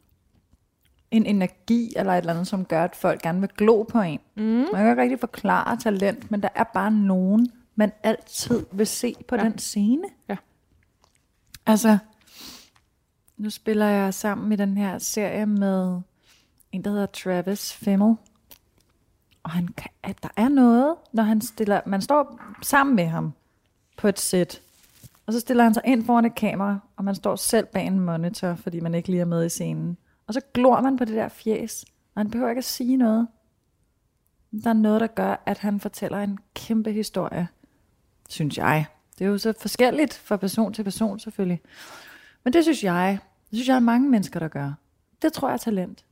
en 1.10 1.26
energi 1.26 1.92
eller 1.96 2.12
et 2.12 2.18
eller 2.18 2.32
andet, 2.32 2.46
som 2.46 2.64
gør, 2.64 2.84
at 2.84 2.96
folk 2.96 3.22
gerne 3.22 3.40
vil 3.40 3.50
glo 3.56 3.82
på 3.82 4.00
en. 4.00 4.20
Mm. 4.34 4.42
Man 4.42 4.66
kan 4.72 4.90
ikke 4.90 5.02
rigtig 5.02 5.20
forklare 5.20 5.76
talent, 5.76 6.30
men 6.30 6.42
der 6.42 6.48
er 6.54 6.64
bare 6.64 6.90
nogen, 6.90 7.52
man 7.74 7.92
altid 8.02 8.66
vil 8.72 8.86
se 8.86 9.14
på 9.28 9.36
ja. 9.36 9.42
den 9.42 9.58
scene. 9.58 10.04
Ja. 10.28 10.36
Altså, 11.66 11.98
nu 13.36 13.50
spiller 13.50 13.86
jeg 13.86 14.14
sammen 14.14 14.52
i 14.52 14.56
den 14.56 14.76
her 14.76 14.98
serie 14.98 15.46
med 15.46 16.00
en, 16.72 16.84
der 16.84 16.90
hedder 16.90 17.06
Travis 17.06 17.72
Fimmel. 17.72 18.16
Og 19.42 19.50
han 19.50 19.68
kan, 19.68 19.90
at 20.02 20.22
der 20.22 20.28
er 20.36 20.48
noget, 20.48 20.96
når 21.12 21.22
han 21.22 21.40
stiller, 21.40 21.80
man 21.86 22.02
står 22.02 22.40
sammen 22.62 22.96
med 22.96 23.06
ham 23.06 23.32
på 23.96 24.08
et 24.08 24.18
sæt, 24.18 24.62
og 25.26 25.32
så 25.32 25.40
stiller 25.40 25.64
han 25.64 25.74
sig 25.74 25.82
ind 25.86 26.04
foran 26.04 26.24
et 26.24 26.34
kamera, 26.34 26.78
og 26.96 27.04
man 27.04 27.14
står 27.14 27.36
selv 27.36 27.66
bag 27.66 27.86
en 27.86 28.00
monitor, 28.00 28.54
fordi 28.54 28.80
man 28.80 28.94
ikke 28.94 29.08
lige 29.08 29.20
er 29.20 29.24
med 29.24 29.46
i 29.46 29.48
scenen. 29.48 29.96
Og 30.26 30.34
så 30.34 30.40
glor 30.54 30.80
man 30.80 30.96
på 30.96 31.04
det 31.04 31.14
der 31.14 31.28
fjes, 31.28 31.84
og 32.14 32.20
han 32.20 32.30
behøver 32.30 32.50
ikke 32.50 32.58
at 32.58 32.64
sige 32.64 32.96
noget. 32.96 33.28
Der 34.64 34.70
er 34.70 34.74
noget, 34.74 35.00
der 35.00 35.06
gør, 35.06 35.42
at 35.46 35.58
han 35.58 35.80
fortæller 35.80 36.18
en 36.18 36.38
kæmpe 36.54 36.92
historie, 36.92 37.48
synes 38.28 38.58
jeg. 38.58 38.86
Det 39.18 39.24
er 39.24 39.28
jo 39.28 39.38
så 39.38 39.52
forskelligt 39.60 40.14
fra 40.14 40.36
person 40.36 40.72
til 40.72 40.84
person 40.84 41.18
selvfølgelig. 41.18 41.60
Men 42.44 42.52
det 42.52 42.64
synes 42.64 42.84
jeg, 42.84 43.18
det 43.50 43.56
synes 43.56 43.68
jeg 43.68 43.76
er 43.76 43.80
mange 43.80 44.08
mennesker, 44.08 44.40
der 44.40 44.48
gør. 44.48 44.72
Det 45.22 45.32
tror 45.32 45.48
jeg 45.48 45.54
er 45.54 45.58
talent. 45.58 46.04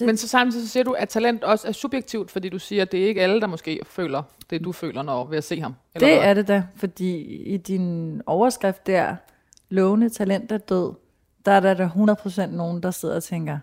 Men 0.00 0.16
så 0.16 0.28
samtidig 0.28 0.66
så 0.66 0.72
siger 0.72 0.84
du, 0.84 0.92
at 0.92 1.08
talent 1.08 1.44
også 1.44 1.68
er 1.68 1.72
subjektivt, 1.72 2.30
fordi 2.30 2.48
du 2.48 2.58
siger, 2.58 2.82
at 2.82 2.92
det 2.92 3.02
er 3.02 3.06
ikke 3.06 3.22
alle, 3.22 3.40
der 3.40 3.46
måske 3.46 3.80
føler 3.86 4.22
det, 4.50 4.64
du 4.64 4.72
føler 4.72 5.02
når 5.02 5.24
ved 5.24 5.38
at 5.38 5.44
se 5.44 5.60
ham. 5.60 5.74
Eller 5.94 6.08
det 6.08 6.16
hvad? 6.16 6.28
er 6.28 6.34
det 6.34 6.48
da, 6.48 6.64
fordi 6.76 7.20
i 7.42 7.56
din 7.56 8.22
overskrift 8.26 8.86
der, 8.86 9.16
lovende 9.68 10.08
talent 10.08 10.52
er 10.52 10.58
død, 10.58 10.92
der 11.46 11.52
er 11.52 11.60
der, 11.60 11.74
der 11.74 11.88
100% 12.46 12.46
nogen, 12.46 12.82
der 12.82 12.90
sidder 12.90 13.16
og 13.16 13.22
tænker, 13.22 13.58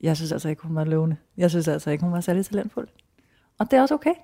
jeg 0.00 0.16
synes 0.16 0.32
altså 0.32 0.48
ikke, 0.48 0.62
hun 0.62 0.76
var 0.76 0.84
lovende. 0.84 1.16
Jeg 1.36 1.50
synes 1.50 1.68
altså 1.68 1.90
ikke, 1.90 2.04
hun 2.04 2.12
var 2.12 2.20
særlig 2.20 2.46
talentfuld. 2.46 2.88
Og 3.58 3.70
det 3.70 3.76
er 3.76 3.82
også 3.82 3.94
okay. 3.94 4.14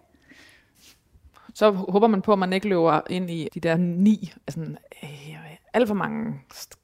Så 1.55 1.71
håber 1.71 2.07
man 2.07 2.23
på, 2.23 2.33
at 2.33 2.39
man 2.39 2.53
ikke 2.53 2.69
løber 2.69 3.01
ind 3.11 3.31
i 3.31 3.49
de 3.55 3.61
der 3.61 3.77
ni, 3.77 4.33
altså 4.47 4.61
øh, 5.03 5.50
alt 5.73 5.89
for 5.89 5.95
mange 5.95 6.35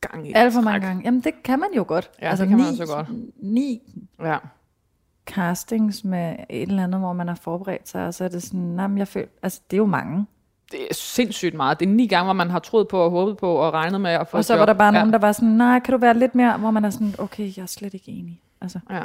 gange. 0.01 0.37
Alt 0.37 0.53
for 0.53 0.61
mange 0.61 0.87
gange. 0.87 1.03
Jamen, 1.05 1.21
det 1.21 1.43
kan 1.45 1.59
man 1.59 1.69
jo 1.77 1.85
godt. 1.89 2.11
Ja, 2.23 2.29
altså, 2.29 2.45
det 2.45 2.49
kan 2.49 2.59
ni, 2.59 2.63
man 2.63 2.73
også 2.81 2.95
godt. 2.95 3.09
Ni 3.43 3.83
ja. 4.23 4.37
castings 5.27 6.05
med 6.05 6.37
et 6.51 6.63
eller 6.63 6.85
andet, 6.85 7.01
hvor 7.01 7.13
man 7.13 7.29
har 7.29 7.35
forberedt 7.35 7.89
sig, 7.89 8.07
og 8.07 8.15
så 8.15 8.25
er 8.25 8.29
det 8.29 8.43
sådan, 8.43 8.61
nej, 8.61 8.89
jeg 8.97 9.09
føler, 9.09 9.29
altså, 9.43 9.61
det 9.71 9.77
er 9.77 9.79
jo 9.79 9.87
mange. 9.87 10.27
Det 10.73 10.81
er 10.91 10.95
sindssygt 10.95 11.55
meget. 11.55 11.81
Det 11.81 11.89
er 11.89 11.93
ni 11.93 12.07
gange, 12.07 12.25
hvor 12.25 12.33
man 12.33 12.51
har 12.51 12.59
troet 12.59 12.89
på 12.89 12.99
og 12.99 13.11
håbet 13.11 13.37
på 13.37 13.55
og 13.55 13.73
regnet 13.73 14.01
med 14.01 14.11
at 14.11 14.29
få 14.29 14.37
Og 14.37 14.45
så 14.45 14.57
var 14.57 14.67
der 14.67 14.73
bare 14.73 14.95
ja. 14.95 15.01
nogen, 15.01 15.13
der 15.13 15.19
var 15.19 15.33
sådan, 15.33 15.49
nej, 15.49 15.81
kan 15.81 15.93
du 15.93 15.99
være 15.99 16.19
lidt 16.19 16.35
mere, 16.35 16.59
hvor 16.59 16.71
man 16.71 16.85
er 16.85 16.91
sådan, 16.91 17.15
okay, 17.19 17.57
jeg 17.57 17.63
er 17.63 17.67
slet 17.67 17.95
ikke 17.95 18.11
enig. 18.11 18.43
Altså. 18.61 18.81
Ja. 18.91 19.03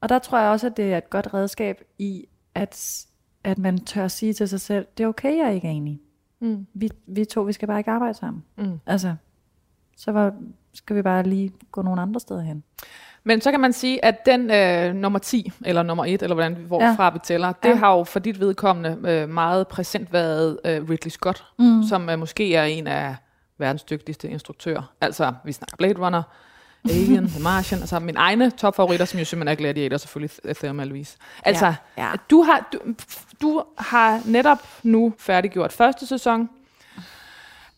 Og 0.00 0.08
der 0.08 0.18
tror 0.18 0.38
jeg 0.38 0.50
også, 0.50 0.66
at 0.66 0.76
det 0.76 0.92
er 0.92 0.98
et 0.98 1.10
godt 1.10 1.34
redskab 1.34 1.82
i, 1.98 2.24
at, 2.54 3.04
at 3.44 3.58
man 3.58 3.78
tør 3.78 4.08
sige 4.08 4.32
til 4.32 4.48
sig 4.48 4.60
selv, 4.60 4.86
det 4.98 5.04
er 5.04 5.08
okay, 5.08 5.36
jeg 5.36 5.46
er 5.46 5.50
ikke 5.50 5.68
enig. 5.68 6.00
Mm. 6.40 6.66
Vi, 6.74 6.90
vi 7.06 7.24
to, 7.24 7.42
vi 7.42 7.52
skal 7.52 7.68
bare 7.68 7.78
ikke 7.78 7.90
arbejde 7.90 8.14
sammen. 8.14 8.44
Mm. 8.56 8.80
Altså, 8.86 9.14
så 9.96 10.12
var, 10.12 10.34
skal 10.74 10.96
vi 10.96 11.02
bare 11.02 11.22
lige 11.22 11.52
gå 11.72 11.82
nogle 11.82 12.02
andre 12.02 12.20
steder 12.20 12.40
hen. 12.40 12.62
Men 13.24 13.40
så 13.40 13.50
kan 13.50 13.60
man 13.60 13.72
sige, 13.72 14.04
at 14.04 14.26
den 14.26 14.50
øh, 14.50 14.94
nummer 14.94 15.18
10, 15.18 15.52
eller 15.64 15.82
nummer 15.82 16.04
1, 16.04 16.22
eller 16.22 16.34
hvordan, 16.34 16.54
hvorfra 16.54 17.04
ja. 17.04 17.10
vi 17.10 17.18
tæller, 17.24 17.52
det 17.52 17.68
ja. 17.68 17.74
har 17.74 17.96
jo 17.96 18.04
for 18.04 18.18
dit 18.18 18.40
vedkommende 18.40 19.10
øh, 19.10 19.28
meget 19.28 19.68
præsent 19.68 20.12
været 20.12 20.58
øh, 20.64 20.90
Ridley 20.90 21.10
Scott, 21.10 21.44
mm. 21.58 21.82
som 21.82 22.10
øh, 22.10 22.18
måske 22.18 22.54
er 22.54 22.64
en 22.64 22.86
af 22.86 23.16
verdens 23.58 23.82
dygtigste 23.82 24.28
instruktører. 24.28 24.92
Altså, 25.00 25.32
vi 25.44 25.52
snakker 25.52 25.76
Blade 25.76 26.06
Runner, 26.06 26.22
Alien, 26.84 27.28
The 27.34 27.42
Martian, 27.42 27.80
altså 27.80 27.98
mine 27.98 28.18
egne 28.18 28.50
topfavoritter, 28.50 29.06
som 29.06 29.18
jo 29.18 29.24
simpelthen 29.24 29.52
er 29.52 29.54
Gladiator, 29.54 29.96
selvfølgelig 29.96 30.56
Thelma 30.56 30.84
Louise. 30.84 31.16
Altså, 31.44 31.66
ja, 31.66 31.74
ja. 31.96 32.12
Du, 32.30 32.42
har, 32.42 32.68
du, 32.72 32.78
du 33.42 33.64
har 33.78 34.20
netop 34.24 34.58
nu 34.82 35.14
færdiggjort 35.18 35.72
første 35.72 36.06
sæson 36.06 36.48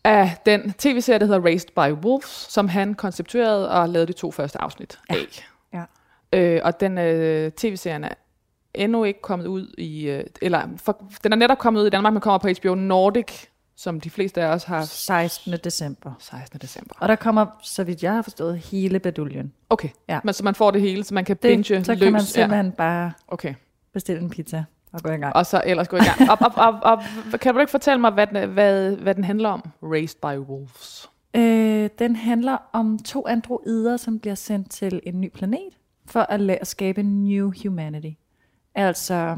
af 0.03 0.37
den 0.45 0.73
tv-serie, 0.73 1.19
der 1.19 1.25
hedder 1.25 1.41
Raised 1.41 1.69
by 1.75 2.05
Wolves, 2.05 2.45
som 2.49 2.67
han 2.67 2.93
konceptuerede 2.93 3.71
og 3.71 3.89
lavede 3.89 4.07
de 4.07 4.13
to 4.13 4.31
første 4.31 4.61
afsnit 4.61 4.99
ja. 5.09 5.15
af. 5.15 5.45
Ja. 5.73 5.83
Øh, 6.39 6.61
og 6.63 6.79
den 6.79 6.97
øh, 6.97 7.51
tv-serien 7.51 8.03
er 8.03 8.13
endnu 8.73 9.03
ikke 9.03 9.21
kommet 9.21 9.47
ud 9.47 9.75
i, 9.77 10.09
øh, 10.09 10.23
eller 10.41 10.67
for, 10.77 11.03
den 11.23 11.31
er 11.31 11.37
netop 11.37 11.57
kommet 11.57 11.81
ud 11.81 11.87
i 11.87 11.89
Danmark, 11.89 12.13
men 12.13 12.21
kommer 12.21 12.37
på 12.37 12.47
HBO 12.61 12.75
Nordic 12.75 13.45
som 13.75 14.01
de 14.01 14.09
fleste 14.09 14.41
af 14.41 14.47
os 14.47 14.63
har... 14.63 14.83
16. 14.85 15.53
december. 15.63 16.13
16. 16.19 16.59
december. 16.59 16.95
Og 16.99 17.09
der 17.09 17.15
kommer, 17.15 17.45
så 17.63 17.83
vidt 17.83 18.03
jeg 18.03 18.13
har 18.13 18.21
forstået, 18.21 18.59
hele 18.59 18.99
baduljen. 18.99 19.53
Okay, 19.69 19.89
ja. 20.09 20.19
men 20.23 20.33
så 20.33 20.43
man 20.43 20.55
får 20.55 20.71
det 20.71 20.81
hele, 20.81 21.03
så 21.03 21.13
man 21.13 21.25
kan 21.25 21.35
det, 21.35 21.41
binge 21.41 21.63
Så 21.63 21.91
løs. 21.93 21.99
kan 21.99 22.11
man 22.11 22.21
simpelthen 22.21 22.65
ja. 22.65 22.71
bare 22.71 23.11
okay. 23.27 23.53
bestille 23.93 24.21
en 24.21 24.29
pizza 24.29 24.63
og 24.93 25.01
gå 25.03 25.11
i 25.11 25.17
gang. 25.17 25.35
Og 25.35 25.45
så 25.45 25.61
ellers 25.65 25.87
gå 25.87 25.97
i 25.97 25.99
gang. 25.99 26.31
og, 26.31 26.37
og, 26.55 26.79
og, 26.83 27.03
og, 27.33 27.39
kan 27.39 27.53
du 27.53 27.59
ikke 27.59 27.71
fortælle 27.71 28.01
mig, 28.01 28.11
hvad 28.11 28.27
den, 28.27 28.49
hvad, 28.49 28.95
hvad 28.95 29.15
den 29.15 29.23
handler 29.23 29.49
om, 29.49 29.69
Raised 29.83 30.19
by 30.21 30.49
Wolves? 30.49 31.09
Øh, 31.35 31.89
den 31.99 32.15
handler 32.15 32.57
om 32.73 32.99
to 32.99 33.27
androider, 33.27 33.97
som 33.97 34.19
bliver 34.19 34.35
sendt 34.35 34.71
til 34.71 34.99
en 35.03 35.21
ny 35.21 35.29
planet, 35.33 35.77
for 36.05 36.19
at, 36.19 36.39
lade, 36.39 36.57
at 36.57 36.67
skabe 36.67 37.03
New 37.03 37.51
Humanity. 37.63 38.11
Altså 38.75 39.35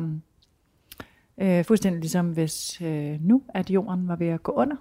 Øh, 1.37 1.65
fuldstændig 1.65 2.01
ligesom 2.01 2.31
hvis 2.31 2.81
øh, 2.81 3.17
nu, 3.21 3.43
at 3.49 3.69
jorden 3.69 4.07
var 4.07 4.15
ved 4.15 4.27
at 4.27 4.43
gå 4.43 4.51
under. 4.51 4.75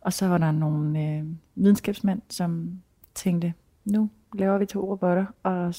Og 0.00 0.12
så 0.12 0.28
var 0.28 0.38
der 0.38 0.50
nogle 0.50 1.00
øh, 1.00 1.24
videnskabsmænd, 1.54 2.22
som 2.28 2.80
tænkte, 3.14 3.54
nu 3.84 4.10
laver 4.34 4.58
vi 4.58 4.66
to 4.66 4.90
robotter, 4.90 5.26
og 5.42 5.74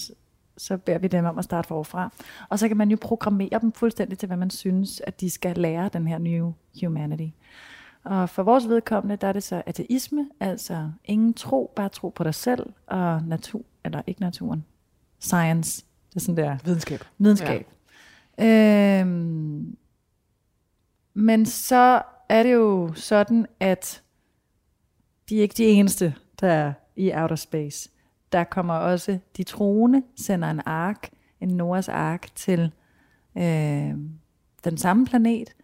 så 0.60 0.78
beder 0.78 0.98
vi 0.98 1.08
dem 1.08 1.26
om 1.26 1.38
at 1.38 1.44
starte 1.44 1.68
forfra. 1.68 2.12
Og 2.50 2.60
så 2.60 2.68
kan 2.68 2.78
man 2.78 2.92
jo 2.92 2.98
programmere 3.02 3.60
dem 3.62 3.72
fuldstændig 3.72 4.18
til, 4.18 4.28
hvad 4.28 4.38
man 4.38 4.50
synes, 4.50 5.02
at 5.08 5.22
de 5.22 5.30
skal 5.30 5.58
lære 5.58 5.90
den 5.94 6.08
her 6.08 6.18
new 6.18 6.54
humanity. 6.82 7.36
Og 8.04 8.30
for 8.30 8.44
vores 8.44 8.70
vedkommende, 8.70 9.16
der 9.16 9.28
er 9.28 9.34
det 9.34 9.44
så 9.44 9.62
ateisme, 9.66 10.30
altså 10.40 10.92
ingen 11.06 11.34
tro, 11.34 11.74
bare 11.76 11.90
tro 11.90 12.10
på 12.10 12.24
dig 12.24 12.36
selv, 12.36 12.66
og 12.88 13.24
natur, 13.24 13.62
eller 13.86 14.02
ikke 14.08 14.22
naturen, 14.22 14.66
science, 15.20 15.86
det 16.10 16.16
er 16.16 16.20
sådan 16.20 16.38
der. 16.38 16.58
Videnskab. 16.66 17.04
Videnskab. 17.18 17.68
Ja. 18.38 19.02
Øhm, 19.02 19.78
men 21.14 21.46
så 21.46 22.02
er 22.30 22.44
det 22.44 22.54
jo 22.54 22.94
sådan, 22.96 23.46
at 23.60 24.04
de 25.30 25.38
er 25.38 25.42
ikke 25.42 25.56
de 25.58 25.64
eneste, 25.64 26.16
der 26.42 26.48
er 26.48 26.74
i 26.96 27.12
outer 27.14 27.36
space. 27.36 27.90
Der 28.32 28.44
kommer 28.44 28.74
også 28.74 29.20
de 29.38 29.44
troende, 29.44 30.04
sender 30.16 30.50
en 30.50 30.62
ark, 30.66 31.10
en 31.42 31.50
Noahs 31.50 31.90
ark 31.90 32.28
til 32.36 32.72
øh, 33.38 33.94
den 34.64 34.78
samme 34.78 35.06
planet, 35.06 35.56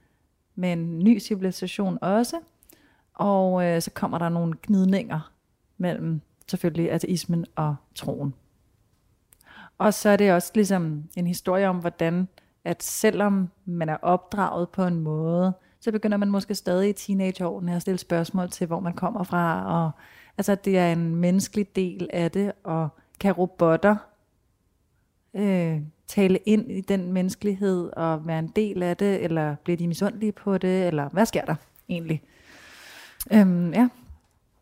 med 0.56 0.74
en 0.74 1.00
ny 1.00 1.22
civilisation 1.22 1.98
også. 2.02 2.40
Og 3.14 3.66
øh, 3.66 3.82
så 3.82 3.92
kommer 3.92 4.18
der 4.18 4.30
nogle 4.30 4.54
gnidninger 4.64 5.32
mellem 5.78 6.22
selvfølgelig 6.48 6.92
ateismen 6.92 7.46
og 7.56 7.76
troen. 7.96 8.34
Og 9.78 9.94
så 9.94 10.10
er 10.10 10.16
det 10.16 10.34
også 10.34 10.52
ligesom 10.56 11.04
en 11.18 11.28
historie 11.28 11.68
om, 11.68 11.80
hvordan 11.80 12.28
at 12.64 12.84
selvom 12.84 13.50
man 13.66 13.90
er 13.90 13.98
opdraget 13.98 14.70
på 14.70 14.84
en 14.84 15.00
måde, 15.00 15.54
så 15.80 15.92
begynder 15.92 16.18
man 16.18 16.30
måske 16.30 16.56
stadig 16.56 16.90
i 16.90 16.94
teenageårene 16.94 17.76
at 17.76 17.82
stille 17.82 17.98
spørgsmål 17.98 18.50
til, 18.50 18.68
hvor 18.68 18.80
man 18.80 18.94
kommer 18.94 19.24
fra, 19.24 19.66
og 19.66 19.92
altså 20.38 20.56
det 20.56 20.78
er 20.78 20.92
en 20.92 21.16
menneskelig 21.16 21.76
del 21.76 22.10
af 22.14 22.32
det, 22.32 22.52
og 22.64 22.90
kan 23.20 23.32
robotter 23.32 23.96
øh, 25.34 25.80
tale 26.08 26.38
ind 26.46 26.72
i 26.72 26.82
den 26.82 27.14
menneskelighed 27.14 27.90
og 27.98 28.28
være 28.28 28.40
en 28.40 28.52
del 28.56 28.84
af 28.84 28.98
det, 28.98 29.24
eller 29.24 29.56
bliver 29.64 29.78
de 29.78 29.88
misundelige 29.88 30.32
på 30.32 30.58
det, 30.58 30.88
eller 30.88 31.10
hvad 31.10 31.26
sker 31.26 31.46
der 31.46 31.56
egentlig? 31.90 32.22
Øhm, 33.34 33.74
ja. 33.74 33.90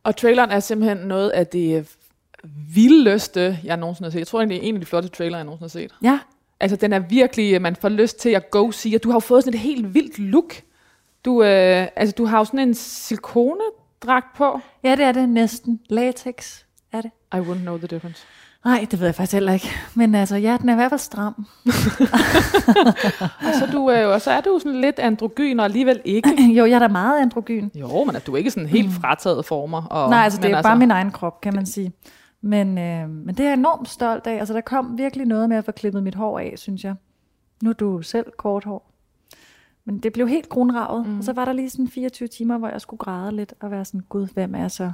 Og 0.03 0.15
traileren 0.15 0.51
er 0.51 0.59
simpelthen 0.59 1.07
noget 1.07 1.29
af 1.29 1.47
det 1.47 1.97
vildeste, 2.73 3.59
jeg 3.63 3.77
nogensinde 3.77 4.05
har 4.05 4.11
set. 4.11 4.19
Jeg 4.19 4.27
tror 4.27 4.39
egentlig, 4.39 4.61
det 4.61 4.65
er 4.65 4.69
en 4.69 4.75
af 4.75 4.81
de 4.81 4.85
flotte 4.85 5.09
trailer, 5.09 5.37
jeg 5.37 5.45
nogensinde 5.45 5.63
har 5.63 5.87
set. 5.87 5.95
Ja, 6.03 6.19
Altså, 6.63 6.75
den 6.75 6.93
er 6.93 6.99
virkelig, 6.99 7.61
man 7.61 7.75
får 7.75 7.89
lyst 7.89 8.19
til 8.19 8.29
at 8.29 8.51
go 8.51 8.71
see, 8.71 8.95
og 8.95 9.03
du 9.03 9.09
har 9.09 9.15
jo 9.15 9.19
fået 9.19 9.43
sådan 9.43 9.57
et 9.57 9.59
helt 9.59 9.93
vildt 9.93 10.19
look. 10.19 10.53
Du, 11.25 11.43
øh, 11.43 11.87
altså, 11.95 12.15
du 12.17 12.25
har 12.25 12.37
jo 12.37 12.45
sådan 12.45 12.59
en 12.59 12.73
silikonedragt 14.03 14.37
på. 14.37 14.59
Ja, 14.83 14.95
det 14.95 15.05
er 15.05 15.11
det 15.11 15.29
næsten. 15.29 15.79
Latex 15.89 16.63
er 16.91 17.01
det. 17.01 17.11
I 17.33 17.37
wouldn't 17.37 17.61
know 17.61 17.77
the 17.77 17.87
difference. 17.87 18.25
Nej, 18.65 18.87
det 18.91 18.99
ved 18.99 19.07
jeg 19.07 19.15
faktisk 19.15 19.33
heller 19.33 19.53
ikke. 19.53 19.69
Men 19.95 20.15
altså, 20.15 20.35
ja, 20.35 20.57
den 20.61 20.69
er 20.69 20.73
i 20.73 20.75
hvert 20.75 20.91
fald 20.91 20.99
stram. 20.99 21.33
og, 23.47 23.53
så 23.59 23.67
du, 23.71 23.91
øh, 23.91 24.07
og 24.07 24.21
så 24.21 24.31
er 24.31 24.41
du 24.41 24.59
sådan 24.59 24.81
lidt 24.81 24.99
androgyn, 24.99 25.59
og 25.59 25.65
alligevel 25.65 26.01
ikke. 26.05 26.29
jo, 26.57 26.65
jeg 26.65 26.75
er 26.75 26.79
da 26.79 26.87
meget 26.87 27.21
androgyn. 27.21 27.69
Jo, 27.75 28.03
men 28.03 28.15
at 28.15 28.27
du 28.27 28.33
er 28.33 28.37
ikke 28.37 28.51
sådan 28.51 28.69
helt 28.69 28.87
mm. 28.87 28.93
frataget 28.93 29.45
former. 29.45 29.85
Og, 29.85 30.09
Nej, 30.09 30.23
altså 30.23 30.41
det 30.41 30.51
er 30.51 30.57
altså... 30.57 30.69
bare 30.69 30.79
min 30.79 30.91
egen 30.91 31.11
krop, 31.11 31.41
kan 31.41 31.55
man 31.55 31.65
sige. 31.65 31.91
Men, 32.41 32.77
øh, 32.77 33.09
men 33.09 33.35
det 33.35 33.39
er 33.39 33.43
jeg 33.43 33.53
enormt 33.53 33.89
stolt 33.89 34.27
af. 34.27 34.39
Altså, 34.39 34.53
der 34.53 34.61
kom 34.61 34.97
virkelig 34.97 35.25
noget 35.25 35.49
med 35.49 35.57
at 35.57 35.65
få 35.65 35.71
klippet 35.71 36.03
mit 36.03 36.15
hår 36.15 36.39
af, 36.39 36.53
synes 36.57 36.83
jeg. 36.83 36.95
Nu 37.63 37.69
er 37.69 37.73
du 37.73 38.01
selv 38.01 38.25
kort 38.37 38.63
hår. 38.63 38.92
Men 39.85 39.99
det 39.99 40.13
blev 40.13 40.27
helt 40.27 40.49
grunravet. 40.49 41.07
Mm. 41.07 41.17
Og 41.17 41.23
så 41.23 41.33
var 41.33 41.45
der 41.45 41.53
lige 41.53 41.69
sådan 41.69 41.87
24 41.87 42.27
timer, 42.27 42.57
hvor 42.57 42.67
jeg 42.67 42.81
skulle 42.81 42.97
græde 42.97 43.35
lidt 43.35 43.53
og 43.59 43.71
være 43.71 43.85
sådan, 43.85 44.01
gud, 44.09 44.27
hvem 44.33 44.55
er 44.55 44.67
så? 44.67 44.91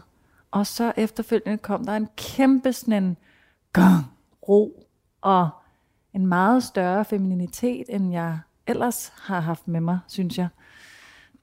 Og 0.51 0.67
så 0.67 0.93
efterfølgende 0.97 1.57
kom 1.57 1.85
der 1.85 1.95
en 1.95 2.07
kæmpe 2.17 2.73
sådan 2.73 3.03
en 3.03 3.17
gang, 3.73 4.05
ro 4.49 4.87
og 5.21 5.49
en 6.13 6.27
meget 6.27 6.63
større 6.63 7.05
femininitet, 7.05 7.85
end 7.89 8.11
jeg 8.11 8.39
ellers 8.67 9.13
har 9.15 9.39
haft 9.39 9.67
med 9.67 9.81
mig, 9.81 9.99
synes 10.07 10.37
jeg. 10.37 10.47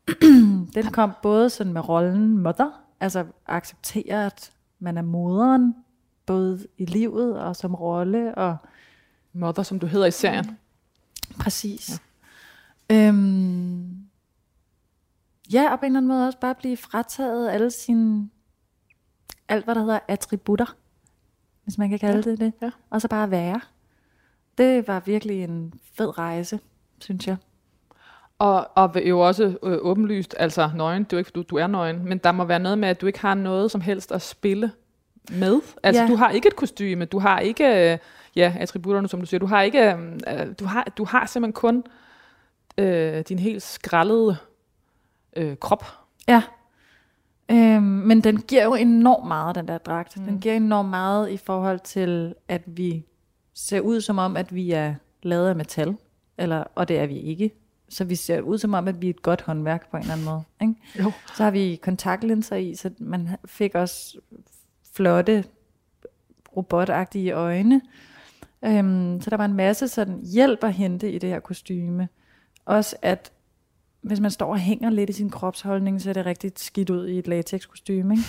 Den 0.75 0.85
kom 0.93 1.13
både 1.23 1.51
sådan 1.51 1.73
med 1.73 1.89
rollen 1.89 2.39
mother, 2.39 2.71
altså 3.01 3.25
acceptere, 3.47 4.27
at 4.27 4.53
man 4.79 4.99
er 4.99 5.03
moderen, 5.03 5.75
både 6.27 6.67
i 6.79 6.85
livet 6.85 7.41
og 7.41 7.57
som 7.57 7.75
rolle. 7.75 8.35
Og 8.35 8.57
Mother, 9.33 9.63
som 9.63 9.79
du 9.79 9.87
hedder 9.87 10.07
i 10.07 10.11
serien. 10.11 10.59
Præcis. 11.39 11.91
Ja. 11.91 12.06
Øhm, 12.93 13.97
ja, 15.53 15.73
og 15.73 15.79
på 15.79 15.87
en 15.87 15.93
eller 15.93 15.99
anden 15.99 16.09
måde 16.09 16.27
også 16.27 16.39
bare 16.39 16.55
blive 16.55 16.77
frataget 16.77 17.51
alle 17.51 17.71
sine, 17.71 18.29
alt 19.49 19.65
hvad 19.65 19.75
der 19.75 19.81
hedder 19.81 19.99
attributter, 20.09 20.77
hvis 21.65 21.79
man 21.79 21.91
kan 21.91 21.99
kalde 21.99 22.23
ja. 22.27 22.31
det 22.31 22.41
det. 22.41 22.53
Ja. 22.63 22.71
Og 22.91 23.01
så 23.01 23.09
bare 23.09 23.31
være. 23.31 23.61
Det 24.59 24.89
var 24.89 25.01
virkelig 25.01 25.45
en 25.45 25.75
fed 25.95 26.19
rejse, 26.19 26.61
synes 27.01 27.27
jeg. 27.27 27.37
Og, 28.39 28.69
og 28.75 29.09
jo 29.09 29.21
også 29.21 29.45
øh, 29.63 29.79
åbenlyst, 29.81 30.35
altså 30.39 30.71
nøgen, 30.75 31.05
det 31.05 31.13
er 31.13 31.17
jo 31.17 31.19
ikke, 31.19 31.29
fordi 31.29 31.43
du, 31.43 31.45
du 31.51 31.57
er 31.57 31.67
nøgen, 31.67 32.09
men 32.09 32.19
der 32.19 32.33
må 32.33 32.45
være 32.45 32.59
noget 32.59 32.79
med, 32.79 32.89
at 32.89 33.01
du 33.01 33.07
ikke 33.07 33.21
har 33.21 33.35
noget 33.35 33.71
som 33.71 33.81
helst 33.81 34.13
at 34.13 34.23
spille 34.23 34.73
med. 35.31 35.61
Altså, 35.83 36.03
Ja. 36.03 36.09
du 36.09 36.17
har 36.17 36.31
ikke 36.31 36.49
et 36.49 36.57
kostyme, 36.57 37.05
du 37.05 37.19
har 37.19 37.39
ikke, 37.41 37.93
øh, 37.93 37.99
ja, 38.37 38.55
attributterne, 38.59 39.09
som 39.09 39.21
du 39.21 39.27
siger, 39.27 39.39
du 39.39 39.47
har 39.47 39.63
ikke, 39.63 39.93
øh, 40.29 40.55
du 40.61 40.65
har, 40.65 40.85
du 40.99 41.05
har 41.05 41.27
simpelthen 41.27 41.53
kun 41.53 41.77
øh, 41.77 41.83
din 43.29 43.39
helt 43.39 43.63
skraldede 43.63 44.37
øh, 45.37 45.57
krop. 45.57 45.85
Ja. 46.29 46.43
Øhm, 47.51 47.83
men 47.83 48.21
den 48.21 48.37
giver 48.41 48.65
jo 48.65 48.75
enormt 48.75 49.27
meget, 49.27 49.55
den 49.55 49.69
der 49.69 49.79
dragt. 49.79 50.17
Mm. 50.17 50.25
Den 50.25 50.41
giver 50.41 50.55
enormt 50.55 50.89
meget 50.89 51.31
i 51.31 51.37
forhold 51.37 51.81
til, 51.81 52.35
at 52.49 52.63
vi 52.67 53.05
ser 53.55 53.81
ud 53.81 54.01
som 54.01 54.19
om, 54.19 54.37
at 54.37 54.55
vi 54.55 54.73
er 54.73 54.95
lavet 55.23 55.49
af 55.49 55.57
metal. 55.57 55.97
Eller, 56.39 56.65
og 56.75 56.89
det 56.89 56.99
er 56.99 57.07
vi 57.07 57.19
ikke. 57.19 57.51
Så 57.89 58.05
vi 58.05 58.15
ser 58.15 58.41
ud 58.41 58.59
som 58.59 58.75
om, 58.75 58.89
at 58.89 59.03
vi 59.03 59.07
er 59.07 59.11
et 59.11 59.23
godt 59.23 59.43
håndværk 59.43 59.91
på 59.91 59.97
en 59.97 60.03
eller 60.03 60.15
anden 60.15 60.27
måde. 60.27 60.43
Ikke? 60.63 60.75
Jo. 60.99 61.13
Så 61.37 61.45
har 61.45 61.51
vi 61.51 61.81
kontaktlinser 61.83 62.57
i, 62.57 62.75
så 62.75 62.91
man 62.99 63.29
fik 63.45 63.75
også 63.75 64.19
flotte 64.93 65.45
robotagtige 66.57 67.33
øjne. 67.33 67.81
Øhm, 68.65 69.21
så 69.21 69.31
der 69.31 69.37
var 69.37 69.45
en 69.45 69.55
masse 69.55 69.89
sådan 69.89 70.21
hjælp 70.25 70.65
at 70.65 70.73
hente 70.73 71.13
i 71.13 71.19
det 71.19 71.31
her 71.31 71.41
kostyme. 71.41 72.09
Også 72.67 72.97
at 73.03 73.33
hvis 74.01 74.21
man 74.21 74.31
står 74.31 74.51
og 74.51 74.59
hænger 74.59 74.91
lidt 74.91 75.11
i 75.11 75.13
sin 75.13 75.31
kropsholdning, 75.31 76.03
så 76.03 76.09
er 76.09 76.13
det 76.13 76.27
rigtig 76.27 76.53
skidt 76.57 76.91
ud 76.91 77.09
i 77.09 77.19
et 77.19 77.27
latexkostyme. 77.27 78.15
Ikke? 78.15 78.25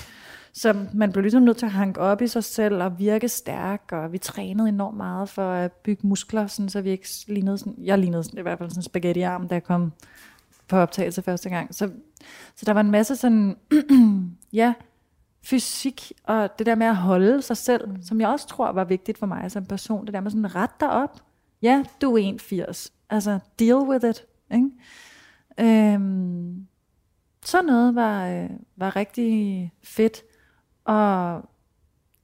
Så 0.54 0.76
man 0.94 1.12
blev 1.12 1.22
ligesom 1.22 1.44
nødt 1.44 1.58
til 1.58 1.66
at 1.66 1.72
hanke 1.72 2.00
op 2.00 2.22
i 2.22 2.28
sig 2.28 2.44
selv 2.44 2.84
og 2.84 3.00
virke 3.00 3.30
stærk, 3.30 3.92
og 3.92 4.14
vi 4.14 4.18
trænede 4.18 4.70
enormt 4.70 4.98
meget 4.98 5.30
for 5.30 5.52
at 5.52 5.72
bygge 5.72 6.08
muskler, 6.08 6.48
sådan, 6.48 6.70
så 6.70 6.82
vi 6.82 6.90
ikke 6.90 7.08
lignede 7.28 7.58
sådan, 7.58 7.76
jeg 7.84 7.98
lignede 7.98 8.24
sådan, 8.24 8.40
i 8.40 8.42
hvert 8.42 8.58
fald 8.58 8.70
sådan 8.70 8.80
en 8.80 8.84
spaghetti-arm, 8.84 9.48
da 9.48 9.56
jeg 9.56 9.64
kom 9.64 9.94
på 10.68 10.78
optagelse 10.78 11.22
første 11.22 11.50
gang. 11.50 11.76
Så, 11.76 11.90
så 12.56 12.66
der 12.66 12.74
var 12.74 12.82
en 12.82 12.92
masse 12.92 13.16
sådan, 13.16 13.58
ja, 14.54 14.74
fysik 15.44 16.12
og 16.24 16.50
det 16.60 16.66
der 16.66 16.76
med 16.76 16.88
at 16.88 16.96
holde 16.96 17.42
sig 17.42 17.58
selv, 17.58 18.04
som 18.04 18.22
jeg 18.22 18.30
også 18.30 18.48
tror 18.48 18.72
var 18.72 18.84
vigtigt 18.84 19.18
for 19.18 19.26
mig 19.26 19.52
som 19.52 19.66
person. 19.66 20.06
Det 20.06 20.14
der 20.14 20.22
med 20.22 20.32
sådan, 20.32 20.56
ret 20.56 20.80
dig 20.80 20.90
op. 20.90 21.22
Ja, 21.62 21.84
du 22.02 22.18
er 22.18 22.34
1,80. 22.72 22.97
Altså, 23.10 23.40
deal 23.60 23.78
with 23.78 24.06
it. 24.06 24.26
Ikke? 24.54 24.70
Øhm, 25.60 26.68
sådan 27.46 27.66
noget 27.66 27.96
var, 27.96 28.28
øh, 28.28 28.50
var 28.76 28.96
rigtig 28.96 29.74
fedt. 29.84 30.24
Og 30.86 31.42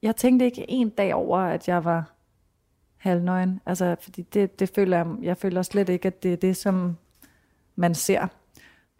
jeg 0.01 0.15
tænkte 0.15 0.45
ikke 0.45 0.65
en 0.69 0.89
dag 0.89 1.13
over, 1.13 1.37
at 1.37 1.67
jeg 1.67 1.85
var 1.85 2.13
halvnøgen. 2.97 3.61
Altså, 3.65 3.95
fordi 3.99 4.21
det, 4.21 4.59
det 4.59 4.71
føler 4.75 4.97
jeg, 4.97 5.07
jeg 5.21 5.37
føler 5.37 5.61
slet 5.61 5.89
ikke, 5.89 6.07
at 6.07 6.23
det 6.23 6.33
er 6.33 6.37
det, 6.37 6.57
som 6.57 6.97
man 7.75 7.95
ser. 7.95 8.27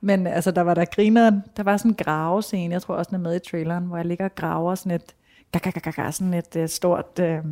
Men 0.02 0.28
altså, 0.28 0.52
der 0.52 0.62
var 0.62 0.74
der 0.74 0.86
grineren, 0.86 1.44
der 1.58 1.64
var 1.64 1.78
sådan 1.78 1.92
en 1.92 1.96
gravescene, 1.96 2.74
jeg 2.74 2.82
tror 2.82 2.96
også, 2.96 3.10
den 3.10 3.16
er 3.16 3.30
med 3.30 3.36
i 3.36 3.50
traileren, 3.50 3.86
hvor 3.86 3.98
jeg 3.98 4.06
ligger 4.06 4.26
og 4.26 4.36
graver 4.36 4.76
sådan 4.76 4.92
et, 4.92 5.16
gagagagaga, 5.52 6.12
sådan 6.12 6.34
et 6.34 6.56
uh, 6.56 6.66
stort, 6.66 7.20
uh, 7.20 7.52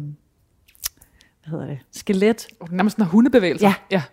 hvad 1.41 1.51
hedder 1.59 1.65
det, 1.65 1.79
skelet. 1.91 2.47
Nærmest 2.71 2.95
sådan 2.97 3.11
hundebevægelser. 3.11 3.67
Ja. 3.67 3.73
ja. 3.91 4.03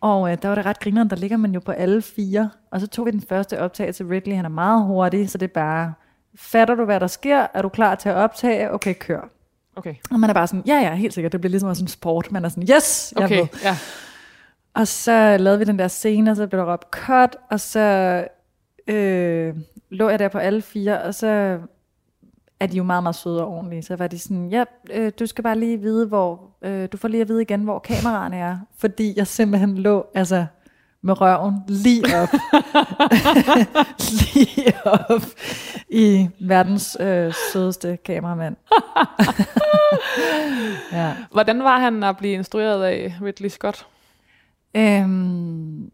Og 0.00 0.32
øh, 0.32 0.38
der 0.42 0.48
var 0.48 0.54
det 0.54 0.66
ret 0.66 0.80
grineren, 0.80 1.10
der 1.10 1.16
ligger 1.16 1.36
man 1.36 1.52
jo 1.52 1.60
på 1.60 1.72
alle 1.72 2.02
fire. 2.02 2.50
Og 2.70 2.80
så 2.80 2.86
tog 2.86 3.06
vi 3.06 3.10
den 3.10 3.22
første 3.28 3.60
optagelse. 3.60 4.04
Ridley, 4.10 4.36
han 4.36 4.44
er 4.44 4.48
meget 4.48 4.84
hurtig, 4.84 5.30
så 5.30 5.38
det 5.38 5.44
er 5.48 5.52
bare, 5.54 5.92
fatter 6.34 6.74
du, 6.74 6.84
hvad 6.84 7.00
der 7.00 7.06
sker? 7.06 7.46
Er 7.54 7.62
du 7.62 7.68
klar 7.68 7.94
til 7.94 8.08
at 8.08 8.14
optage? 8.14 8.72
Okay, 8.72 8.94
kør. 8.94 9.28
Okay. 9.76 9.94
Og 10.10 10.20
man 10.20 10.30
er 10.30 10.34
bare 10.34 10.46
sådan, 10.46 10.62
ja, 10.66 10.78
ja, 10.80 10.94
helt 10.94 11.14
sikkert. 11.14 11.32
Det 11.32 11.40
bliver 11.40 11.50
ligesom 11.50 11.68
også 11.68 11.84
en 11.84 11.88
sport. 11.88 12.32
Man 12.32 12.44
er 12.44 12.48
sådan, 12.48 12.68
yes, 12.76 13.12
jeg 13.16 13.24
Okay, 13.24 13.38
ved. 13.40 13.46
ja. 13.64 13.76
Og 14.74 14.88
så 14.88 15.36
lavede 15.36 15.58
vi 15.58 15.64
den 15.64 15.78
der 15.78 15.88
scene, 15.88 16.30
og 16.30 16.36
så 16.36 16.46
blev 16.46 16.60
der 16.60 16.72
råbt 16.72 16.86
cut, 16.90 17.36
og 17.50 17.60
så 17.60 17.80
øh, 18.86 19.54
lå 19.90 20.08
jeg 20.08 20.18
der 20.18 20.28
på 20.28 20.38
alle 20.38 20.62
fire, 20.62 21.02
og 21.02 21.14
så 21.14 21.58
er 22.60 22.66
de 22.66 22.76
jo 22.76 22.82
meget, 22.82 23.02
meget 23.02 23.16
søde 23.16 23.42
og 23.42 23.48
ordentlige. 23.48 23.82
Så 23.82 23.96
var 23.96 24.06
de 24.06 24.18
sådan, 24.18 24.48
ja, 24.48 24.64
øh, 24.90 25.12
du 25.18 25.26
skal 25.26 25.44
bare 25.44 25.58
lige 25.58 25.80
vide, 25.80 26.06
hvor, 26.06 26.50
øh, 26.62 26.88
du 26.92 26.96
får 26.96 27.08
lige 27.08 27.20
at 27.20 27.28
vide 27.28 27.42
igen, 27.42 27.62
hvor 27.62 27.78
kameraerne 27.78 28.36
er. 28.36 28.58
Fordi 28.78 29.14
jeg 29.16 29.26
simpelthen 29.26 29.78
lå, 29.78 30.06
altså 30.14 30.46
med 31.02 31.20
røven 31.20 31.54
lige 31.68 32.04
op. 32.16 32.28
lige 34.34 34.86
op 34.86 35.22
i 35.88 36.28
verdens 36.40 36.96
øh, 37.00 37.34
sødeste 37.52 37.96
kameramand. 37.96 38.56
ja. 40.92 41.16
Hvordan 41.30 41.64
var 41.64 41.78
han 41.78 42.02
at 42.02 42.16
blive 42.16 42.34
instrueret 42.34 42.84
af 42.84 43.14
Ridley 43.22 43.48
Scott? 43.48 43.86
Øhm, 44.74 45.90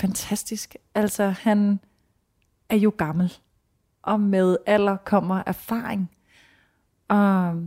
fantastisk. 0.00 0.76
Altså, 0.94 1.34
han 1.40 1.80
er 2.68 2.76
jo 2.76 2.92
gammel, 2.98 3.32
og 4.02 4.20
med 4.20 4.56
alder 4.66 4.96
kommer 4.96 5.42
erfaring. 5.46 6.10
Og 7.08 7.62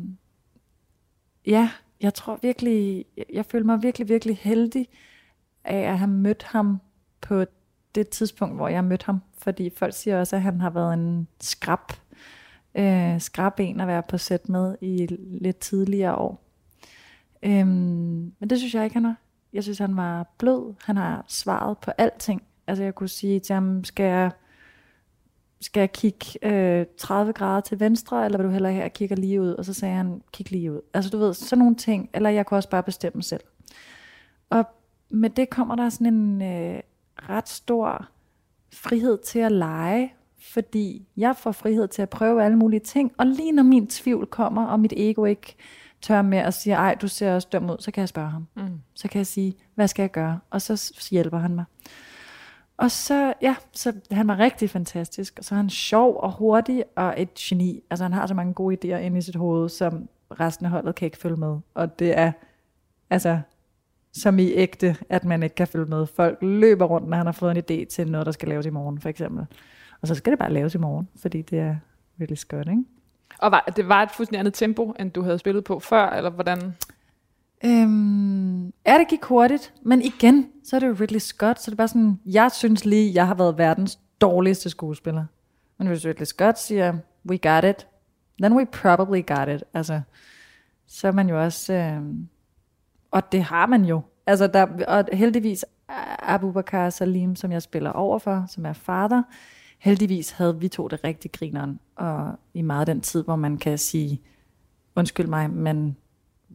ja, 1.46 1.70
jeg 2.02 2.14
tror 2.14 2.40
virkelig, 2.42 3.06
jeg, 3.18 3.26
jeg 3.34 3.46
føler 3.46 3.66
mig 3.66 3.84
virkelig, 3.84 4.10
virkelig 4.10 4.38
heldig 4.38 4.88
af 5.64 5.78
at 5.92 5.98
have 5.98 6.12
mødt 6.12 6.44
ham 6.44 6.82
på 7.22 7.46
det 7.96 8.10
tidspunkt, 8.10 8.56
hvor 8.56 8.68
jeg 8.68 8.84
mødte 8.84 9.06
ham. 9.06 9.22
Fordi 9.38 9.70
folk 9.70 9.94
siger 9.94 10.20
også, 10.20 10.36
at 10.36 10.42
han 10.42 10.62
har 10.62 10.70
været 10.70 10.94
en 10.94 11.28
skrab, 11.42 11.92
øh, 12.76 13.22
skrab 13.22 13.60
en 13.60 13.80
at 13.80 13.88
være 13.88 14.04
på 14.04 14.18
sæt 14.18 14.50
med 14.50 14.76
i 14.82 15.08
lidt 15.42 15.58
tidligere 15.60 16.16
år. 16.16 16.42
Øhm, 17.44 18.34
men 18.40 18.50
det 18.50 18.58
synes 18.58 18.76
jeg 18.76 18.84
ikke, 18.84 18.94
han 18.94 19.04
var. 19.04 19.16
Jeg 19.54 19.64
synes, 19.64 19.78
han 19.78 19.98
var 19.98 20.34
blød. 20.38 20.74
Han 20.84 20.98
har 20.98 21.26
svaret 21.28 21.78
på 21.78 21.92
alting. 21.98 22.44
Altså, 22.68 22.84
jeg 22.84 22.96
kunne 22.96 23.10
sige 23.10 23.40
til 23.40 23.54
ham, 23.54 23.84
skal 23.84 24.06
jeg, 24.06 24.32
skal 25.66 25.80
jeg 25.80 25.92
kigge 25.92 26.26
øh, 26.42 26.86
30 26.98 27.34
grader 27.34 27.62
til 27.62 27.80
venstre, 27.80 28.26
eller 28.26 28.38
vil 28.38 28.48
du 28.48 28.52
hellere 28.52 28.74
her 28.74 28.88
kigger 28.88 29.16
lige 29.16 29.42
ud? 29.42 29.54
Og 29.54 29.66
så 29.66 29.74
sagde 29.74 29.96
han, 29.96 30.22
kig 30.34 30.52
lige 30.52 30.72
ud. 30.72 30.82
Altså, 30.94 31.10
du 31.10 31.18
ved, 31.18 31.34
sådan 31.34 31.60
nogle 31.60 31.76
ting. 31.76 32.10
Eller 32.14 32.30
jeg 32.30 32.46
kunne 32.46 32.58
også 32.58 32.70
bare 32.70 32.84
bestemme 32.84 33.24
selv. 33.24 33.42
Og 34.50 34.66
med 35.10 35.30
det 35.30 35.50
kommer 35.50 35.76
der 35.76 35.90
sådan 35.90 36.14
en 36.14 36.42
øh, 36.42 36.80
ret 37.30 37.50
stor 37.50 38.08
frihed 38.74 39.18
til 39.18 39.40
at 39.40 39.52
lege, 39.52 40.14
fordi 40.40 41.08
jeg 41.18 41.36
får 41.36 41.52
frihed 41.52 41.88
til 41.88 42.02
at 42.02 42.10
prøve 42.10 42.44
alle 42.44 42.58
mulige 42.58 42.80
ting, 42.80 43.12
og 43.18 43.26
lige 43.26 43.52
når 43.52 43.64
min 43.64 43.88
tvivl 43.88 44.26
kommer, 44.28 44.66
og 44.66 44.80
mit 44.80 44.94
ego 44.98 45.26
ikke 45.26 45.56
tør 46.02 46.22
med 46.22 46.38
at 46.38 46.54
sige, 46.54 46.74
ej, 46.74 46.96
du 46.96 47.08
ser 47.08 47.36
også 47.36 47.48
dum 47.52 47.70
ud, 47.70 47.76
så 47.80 47.92
kan 47.92 48.02
jeg 48.02 48.10
spørge 48.10 48.30
ham. 48.30 48.48
Mm. 48.56 48.82
Så 48.94 49.08
kan 49.08 49.18
jeg 49.18 49.28
sige, 49.28 49.56
hvad 49.76 49.88
skal 49.88 50.04
jeg 50.04 50.12
gøre? 50.12 50.40
Og 50.50 50.62
så 50.62 50.94
hjælper 51.12 51.38
han 51.38 51.56
mig. 51.56 51.66
Og 52.78 52.92
så, 52.92 53.34
ja, 53.42 53.56
så 53.72 53.94
han 54.12 54.28
var 54.28 54.40
rigtig 54.40 54.70
fantastisk. 54.70 55.36
Og 55.38 55.46
så 55.46 55.56
er 55.56 55.58
han 55.58 55.70
sjov 55.70 56.20
og 56.20 56.32
hurtig 56.32 56.84
og 56.96 57.14
et 57.18 57.34
geni. 57.34 57.84
Altså 57.90 58.04
han 58.04 58.14
har 58.14 58.28
så 58.28 58.34
mange 58.34 58.54
gode 58.54 58.76
idéer 58.76 58.98
inde 58.98 59.18
i 59.18 59.22
sit 59.22 59.36
hoved, 59.36 59.70
som 59.70 60.10
resten 60.40 60.66
af 60.66 60.72
holdet 60.72 60.96
kan 60.96 61.06
ikke 61.06 61.18
følge 61.18 61.38
med. 61.38 61.58
Og 61.74 62.00
det 62.00 62.18
er, 62.18 62.32
altså, 63.10 63.40
som 64.14 64.40
i 64.40 64.52
ægte, 64.52 64.98
at 65.10 65.26
man 65.26 65.44
ikke 65.44 65.56
kan 65.56 65.68
følge 65.68 65.86
med. 65.86 66.06
Folk 66.06 66.38
løber 66.42 66.86
rundt, 66.86 67.10
når 67.10 67.18
han 67.18 67.26
har 67.26 67.34
fået 67.34 67.58
en 67.58 67.64
idé 67.64 67.86
til 67.86 68.12
noget, 68.12 68.26
der 68.26 68.32
skal 68.32 68.50
laves 68.50 68.66
i 68.66 68.70
morgen, 68.70 69.00
for 69.00 69.10
eksempel. 69.10 69.46
Og 70.02 70.08
så 70.08 70.16
skal 70.16 70.32
det 70.32 70.40
bare 70.40 70.54
laves 70.54 70.76
i 70.76 70.78
morgen, 70.78 71.10
fordi 71.16 71.42
det 71.42 71.60
er 71.60 71.76
virkelig 72.18 72.38
skønt, 72.38 72.68
ikke? 72.70 72.84
Og 73.38 73.52
var, 73.52 73.74
det 73.76 73.88
var 73.88 74.04
et 74.04 74.12
fuldstændig 74.12 74.40
andet 74.40 74.54
tempo, 74.54 74.94
end 75.00 75.12
du 75.12 75.22
havde 75.22 75.40
spillet 75.40 75.64
på 75.64 75.80
før, 75.80 76.10
eller 76.10 76.30
hvordan? 76.30 76.76
Øhm, 77.66 78.66
ja, 78.66 78.98
det 79.00 79.08
gik 79.10 79.24
hurtigt, 79.24 79.74
men 79.82 80.02
igen, 80.02 80.50
så 80.66 80.76
er 80.76 80.80
det 80.80 80.88
jo 80.88 80.96
Ridley 81.00 81.20
Scott, 81.20 81.60
så 81.60 81.72
det 81.72 81.76
er 81.76 81.78
bare 81.78 81.88
sådan, 81.88 82.20
jeg 82.26 82.52
synes 82.52 82.86
lige, 82.86 83.14
jeg 83.14 83.28
har 83.28 83.36
været 83.36 83.58
verdens 83.58 84.00
dårligste 84.22 84.70
skuespiller. 84.70 85.26
Men 85.78 85.88
hvis 85.88 86.06
Ridley 86.06 86.26
Scott 86.26 86.60
siger, 86.60 86.98
we 87.30 87.38
got 87.38 87.64
it, 87.64 87.88
then 88.42 88.54
we 88.54 88.66
probably 88.66 89.26
got 89.28 89.48
it. 89.48 89.64
Altså, 89.74 90.02
så 90.88 91.08
er 91.08 91.12
man 91.12 91.30
jo 91.30 91.44
også, 91.44 91.74
øh, 91.74 92.02
og 93.12 93.32
det 93.32 93.44
har 93.44 93.66
man 93.66 93.86
jo. 93.86 94.02
Altså, 94.26 94.48
der, 94.48 94.86
og 94.88 95.06
heldigvis 95.14 95.66
Abu 96.20 96.52
Bakar 96.52 96.90
Salim, 96.90 97.36
som 97.36 97.52
jeg 97.52 97.62
spiller 97.62 97.90
overfor, 97.90 98.46
som 98.48 98.66
er 98.66 98.74
fader, 98.74 99.24
heldigvis 99.80 100.32
havde 100.32 100.60
vi 100.60 100.68
to 100.68 100.88
det 100.88 101.04
rigtig 101.04 101.32
grineren, 101.32 101.80
og 101.96 102.40
i 102.54 102.62
meget 102.62 102.88
den 102.88 103.02
tid, 103.02 103.24
hvor 103.24 103.36
man 103.36 103.58
kan 103.58 103.78
sige, 103.78 104.22
undskyld 104.96 105.28
mig, 105.28 105.50
men 105.50 105.98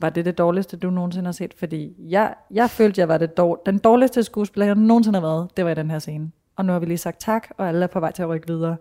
var 0.00 0.10
det 0.10 0.24
det 0.24 0.38
dårligste, 0.38 0.76
du 0.76 0.90
nogensinde 0.90 1.26
har 1.26 1.32
set? 1.32 1.54
Fordi 1.58 1.94
jeg, 1.98 2.34
jeg 2.50 2.70
følte, 2.70 3.00
jeg 3.00 3.08
var 3.08 3.18
det 3.18 3.36
dår, 3.36 3.62
den 3.66 3.78
dårligste 3.78 4.22
skuespiller, 4.22 4.66
jeg 4.66 4.74
nogensinde 4.74 5.20
har 5.20 5.26
været. 5.26 5.56
Det 5.56 5.64
var 5.64 5.70
i 5.70 5.74
den 5.74 5.90
her 5.90 5.98
scene. 5.98 6.30
Og 6.56 6.64
nu 6.64 6.72
har 6.72 6.80
vi 6.80 6.86
lige 6.86 6.98
sagt 6.98 7.20
tak, 7.20 7.48
og 7.58 7.68
alle 7.68 7.82
er 7.82 7.86
på 7.86 8.00
vej 8.00 8.12
til 8.12 8.22
at 8.22 8.28
rykke 8.28 8.46
videre. 8.46 8.76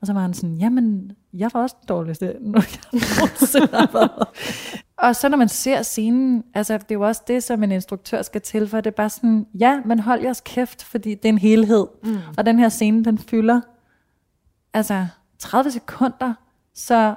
Og 0.00 0.06
så 0.06 0.12
var 0.12 0.20
han 0.20 0.34
sådan, 0.34 0.56
jamen, 0.56 1.12
jeg 1.32 1.50
var 1.54 1.62
også 1.62 1.76
den 1.80 1.88
dårligste, 1.88 2.26
jeg 2.26 2.34
nogensinde 2.40 3.76
har 3.76 3.90
været. 3.92 4.28
Og 4.96 5.16
så 5.16 5.28
når 5.28 5.36
man 5.36 5.48
ser 5.48 5.82
scenen, 5.82 6.44
altså 6.54 6.74
det 6.74 6.90
er 6.90 6.94
jo 6.94 7.00
også 7.00 7.22
det, 7.26 7.42
som 7.42 7.62
en 7.62 7.72
instruktør 7.72 8.22
skal 8.22 8.40
til, 8.40 8.68
for 8.68 8.80
det 8.80 8.86
er 8.86 8.94
bare 8.94 9.10
sådan, 9.10 9.46
ja, 9.54 9.80
men 9.84 9.98
hold 9.98 10.22
jeres 10.22 10.40
kæft, 10.40 10.84
fordi 10.84 11.14
det 11.14 11.24
er 11.24 11.28
en 11.28 11.38
helhed. 11.38 11.86
Mm. 12.04 12.16
Og 12.36 12.46
den 12.46 12.58
her 12.58 12.68
scene, 12.68 13.04
den 13.04 13.18
fylder 13.18 13.60
altså 14.74 15.06
30 15.38 15.70
sekunder, 15.70 16.34
så 16.74 17.14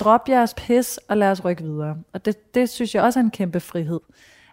drop 0.00 0.28
jeres 0.28 0.54
pis, 0.54 0.98
og 1.08 1.16
lad 1.16 1.30
os 1.30 1.44
rykke 1.44 1.62
videre. 1.62 1.96
Og 2.12 2.24
det, 2.24 2.54
det 2.54 2.68
synes 2.68 2.94
jeg 2.94 3.02
også 3.02 3.20
er 3.20 3.24
en 3.24 3.30
kæmpe 3.30 3.60
frihed. 3.60 4.00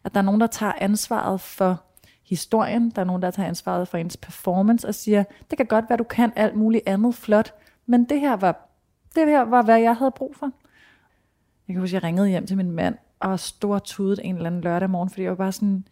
At 0.04 0.14
der 0.14 0.20
er 0.20 0.24
nogen, 0.24 0.42
der 0.42 0.48
tager 0.48 0.74
ansvaret 0.78 1.42
for 1.42 1.84
historien. 2.26 2.90
Der 2.90 3.02
er 3.02 3.06
nogen, 3.06 3.22
der 3.22 3.32
tager 3.32 3.48
ansvaret 3.48 3.88
for 3.88 3.98
ens 3.98 4.18
performance 4.18 4.88
og 4.88 4.96
siger, 4.96 5.24
det 5.50 5.58
kan 5.58 5.66
godt 5.66 5.86
være, 5.90 5.98
du 5.98 6.04
kan 6.04 6.34
alt 6.36 6.56
muligt 6.56 6.84
andet 6.88 7.16
flot, 7.16 7.54
men 7.86 8.04
det 8.04 8.20
her 8.20 8.36
var, 8.36 8.70
det 9.16 9.28
her 9.28 9.42
var 9.42 9.62
hvad 9.62 9.80
jeg 9.80 9.96
havde 9.96 10.12
brug 10.12 10.36
for. 10.36 10.52
Jeg 11.68 11.74
kan 11.74 11.82
huske, 11.82 11.96
jeg 11.96 12.04
ringede 12.04 12.28
hjem 12.28 12.48
til 12.48 12.58
min 12.58 12.72
mand 12.72 12.96
og 13.20 13.30
var 13.30 13.38
stor 13.38 13.80
tudet 13.80 14.20
en 14.24 14.36
eller 14.36 14.48
anden 14.48 14.62
lørdag 14.62 14.90
morgen, 14.90 15.10
fordi 15.10 15.24
jeg 15.24 15.30
var 15.30 15.36
bare 15.36 15.52
sådan, 15.52 15.88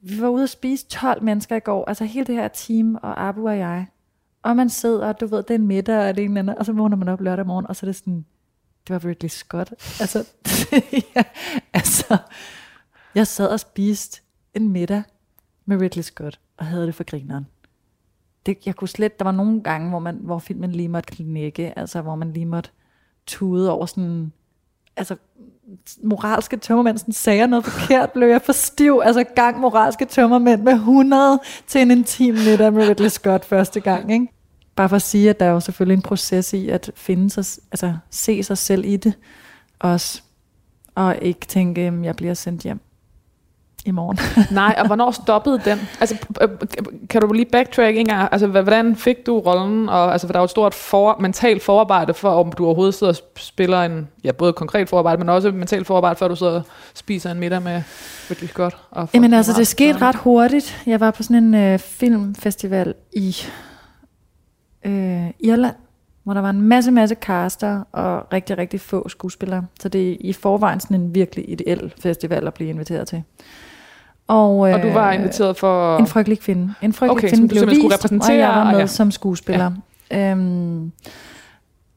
vi 0.00 0.22
var 0.22 0.28
ude 0.28 0.42
at 0.42 0.50
spise 0.50 0.86
12 0.86 1.22
mennesker 1.22 1.56
i 1.56 1.60
går, 1.60 1.84
altså 1.88 2.04
hele 2.04 2.26
det 2.26 2.34
her 2.34 2.48
team, 2.48 2.94
og 3.02 3.28
Abu 3.28 3.48
og 3.48 3.58
jeg. 3.58 3.86
Og 4.48 4.56
man 4.56 4.70
sidder, 4.70 5.06
og 5.06 5.20
du 5.20 5.26
ved, 5.26 5.42
det 5.42 5.50
er 5.50 5.54
en 5.54 5.66
middag, 5.66 6.08
og 6.08 6.16
det 6.16 6.22
er 6.22 6.24
en 6.24 6.30
eller 6.30 6.38
anden, 6.38 6.58
og 6.58 6.66
så 6.66 6.72
vågner 6.72 6.96
man 6.96 7.08
op 7.08 7.20
lørdag 7.20 7.46
morgen, 7.46 7.66
og 7.66 7.76
så 7.76 7.86
er 7.86 7.88
det 7.88 7.96
sådan, 7.96 8.24
det 8.86 8.94
var 8.94 9.04
Ridley 9.04 9.28
Scott. 9.28 9.70
Altså, 10.00 10.24
ja, 11.16 11.22
altså, 11.72 12.16
jeg 13.14 13.26
sad 13.26 13.48
og 13.48 13.60
spiste 13.60 14.20
en 14.54 14.68
middag 14.68 15.02
med 15.64 15.80
Ridley 15.80 16.02
Scott, 16.02 16.40
og 16.56 16.66
havde 16.66 16.86
det 16.86 16.94
for 16.94 17.04
grineren. 17.04 17.46
Det, 18.46 18.66
jeg 18.66 18.76
kunne 18.76 18.88
slet, 18.88 19.18
der 19.18 19.24
var 19.24 19.32
nogle 19.32 19.62
gange, 19.62 19.88
hvor, 19.88 19.98
man, 19.98 20.14
hvor 20.14 20.38
filmen 20.38 20.72
lige 20.72 20.88
måtte 20.88 21.14
knække, 21.16 21.78
altså 21.78 22.02
hvor 22.02 22.14
man 22.14 22.32
lige 22.32 22.46
måtte 22.46 22.70
tude 23.26 23.70
over 23.70 23.86
sådan, 23.86 24.32
altså 24.96 25.16
moralske 26.02 26.56
tømmermænd 26.56 26.98
sådan 26.98 27.14
sagde 27.14 27.46
noget 27.46 27.64
forkert, 27.64 28.12
blev 28.12 28.28
jeg 28.28 28.42
for 28.42 28.52
stiv. 28.52 29.00
Altså 29.04 29.24
gang 29.24 29.60
moralske 29.60 30.04
tømmermænd 30.04 30.62
med 30.62 30.72
100 30.72 31.40
til 31.66 31.80
en 31.80 31.90
intim 31.90 32.34
middag 32.34 32.72
med 32.72 32.88
Ridley 32.88 33.08
Scott 33.08 33.44
første 33.44 33.80
gang. 33.80 34.12
Ikke? 34.12 34.37
Bare 34.78 34.88
for 34.88 34.96
at 34.96 35.02
sige, 35.02 35.30
at 35.30 35.40
der 35.40 35.46
er 35.46 35.50
jo 35.50 35.60
selvfølgelig 35.60 35.94
en 35.94 36.02
proces 36.02 36.52
i 36.52 36.68
at 36.68 36.90
finde 36.94 37.30
sig, 37.30 37.62
altså 37.72 37.94
se 38.10 38.42
sig 38.42 38.58
selv 38.58 38.84
i 38.84 38.96
det 38.96 39.12
også. 39.78 40.22
Og 40.94 41.16
ikke 41.22 41.46
tænke, 41.46 41.80
at 41.80 41.92
jeg 42.02 42.16
bliver 42.16 42.34
sendt 42.34 42.62
hjem 42.62 42.80
i 43.84 43.90
morgen. 43.90 44.18
Nej, 44.54 44.74
og 44.78 44.86
hvornår 44.86 45.10
stoppede 45.10 45.60
den? 45.64 45.78
Altså, 46.00 46.16
kan 47.10 47.20
du 47.20 47.32
lige 47.32 47.46
backtrack 47.52 47.94
gang? 47.94 48.10
Altså, 48.32 48.46
hvordan 48.46 48.96
fik 48.96 49.26
du 49.26 49.38
rollen? 49.38 49.88
Og, 49.88 50.12
altså, 50.12 50.26
for 50.26 50.32
der 50.32 50.38
er 50.38 50.42
jo 50.42 50.44
et 50.44 50.50
stort 50.50 50.74
for, 50.74 51.16
mentalt 51.20 51.62
forarbejde 51.62 52.14
for, 52.14 52.30
om 52.30 52.52
du 52.52 52.64
overhovedet 52.64 52.94
sidder 52.94 53.12
og 53.12 53.18
spiller 53.36 53.82
en, 53.82 54.08
ja, 54.24 54.32
både 54.32 54.52
konkret 54.52 54.88
forarbejde, 54.88 55.18
men 55.18 55.28
også 55.28 55.50
mentalt 55.50 55.86
forarbejde, 55.86 56.16
før 56.16 56.28
du 56.28 56.36
sidder 56.36 56.52
og 56.52 56.62
spiser 56.94 57.30
en 57.30 57.40
middag 57.40 57.62
med 57.62 57.82
Ridley 58.30 58.48
Scott. 58.48 58.76
Og 58.90 59.08
Jamen 59.14 59.34
altså, 59.34 59.52
det 59.52 59.66
skete 59.66 59.98
ret 59.98 60.16
hurtigt. 60.16 60.82
Jeg 60.86 61.00
var 61.00 61.10
på 61.10 61.22
sådan 61.22 61.44
en 61.44 61.54
øh, 61.54 61.78
filmfestival 61.78 62.94
i 63.12 63.36
øh, 64.84 65.30
Irland, 65.40 65.74
hvor 66.24 66.34
der 66.34 66.40
var 66.40 66.50
en 66.50 66.62
masse, 66.62 66.90
masse 66.90 67.14
caster 67.14 67.82
og 67.92 68.32
rigtig, 68.32 68.58
rigtig 68.58 68.80
få 68.80 69.08
skuespillere. 69.08 69.66
Så 69.80 69.88
det 69.88 70.10
er 70.10 70.16
i 70.20 70.32
forvejen 70.32 70.80
sådan 70.80 71.00
en 71.00 71.14
virkelig 71.14 71.50
ideel 71.50 71.94
festival 72.02 72.46
at 72.46 72.54
blive 72.54 72.70
inviteret 72.70 73.08
til. 73.08 73.22
Og, 74.26 74.68
øh, 74.68 74.74
og 74.74 74.82
du 74.82 74.88
var 74.88 75.12
inviteret 75.12 75.56
for... 75.56 75.98
En 75.98 76.06
frygtelig 76.06 76.40
kvinde. 76.40 76.74
En 76.82 76.92
frygtelig 76.92 77.18
okay, 77.18 77.28
kvinde 77.28 77.48
blev 77.48 77.66
vist, 77.70 77.84
repræsentere, 77.84 78.30
og 78.30 78.38
jeg 78.38 78.48
var 78.48 78.70
med 78.70 78.78
ja. 78.78 78.86
som 78.86 79.10
skuespiller. 79.10 79.72
Ja. 80.10 80.30
Øhm, 80.30 80.92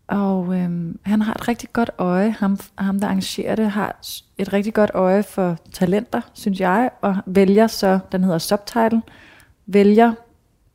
og 0.07 0.55
øhm, 0.55 0.99
han 1.03 1.21
har 1.21 1.33
et 1.33 1.47
rigtig 1.47 1.69
godt 1.73 1.91
øje, 1.97 2.35
ham, 2.39 2.59
ham 2.77 2.99
der 2.99 3.07
arrangerer 3.07 3.55
det, 3.55 3.71
har 3.71 3.95
et 4.37 4.53
rigtig 4.53 4.73
godt 4.73 4.91
øje 4.93 5.23
for 5.23 5.57
talenter, 5.73 6.21
synes 6.33 6.59
jeg, 6.59 6.89
og 7.01 7.15
vælger 7.25 7.67
så, 7.67 7.99
den 8.11 8.23
hedder 8.23 8.37
Subtitle, 8.37 9.01
vælger 9.65 10.13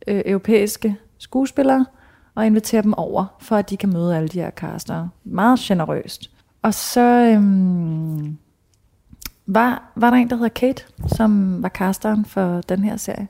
øh, 0.06 0.22
europæiske 0.26 0.96
skuespillere, 1.18 1.86
og 2.36 2.46
invitere 2.46 2.82
dem 2.82 2.94
over, 2.94 3.24
for 3.38 3.56
at 3.56 3.70
de 3.70 3.76
kan 3.76 3.92
møde 3.92 4.16
alle 4.16 4.28
de 4.28 4.40
her 4.40 4.50
caster. 4.50 5.08
Meget 5.24 5.58
generøst. 5.58 6.30
Og 6.62 6.74
så 6.74 7.00
øhm, 7.34 8.38
var, 9.46 9.92
var 9.96 10.10
der 10.10 10.16
en, 10.16 10.30
der 10.30 10.36
hedder 10.36 10.48
Kate, 10.48 10.82
som 11.06 11.62
var 11.62 11.68
casteren 11.68 12.24
for 12.24 12.60
den 12.60 12.84
her 12.84 12.96
serie. 12.96 13.28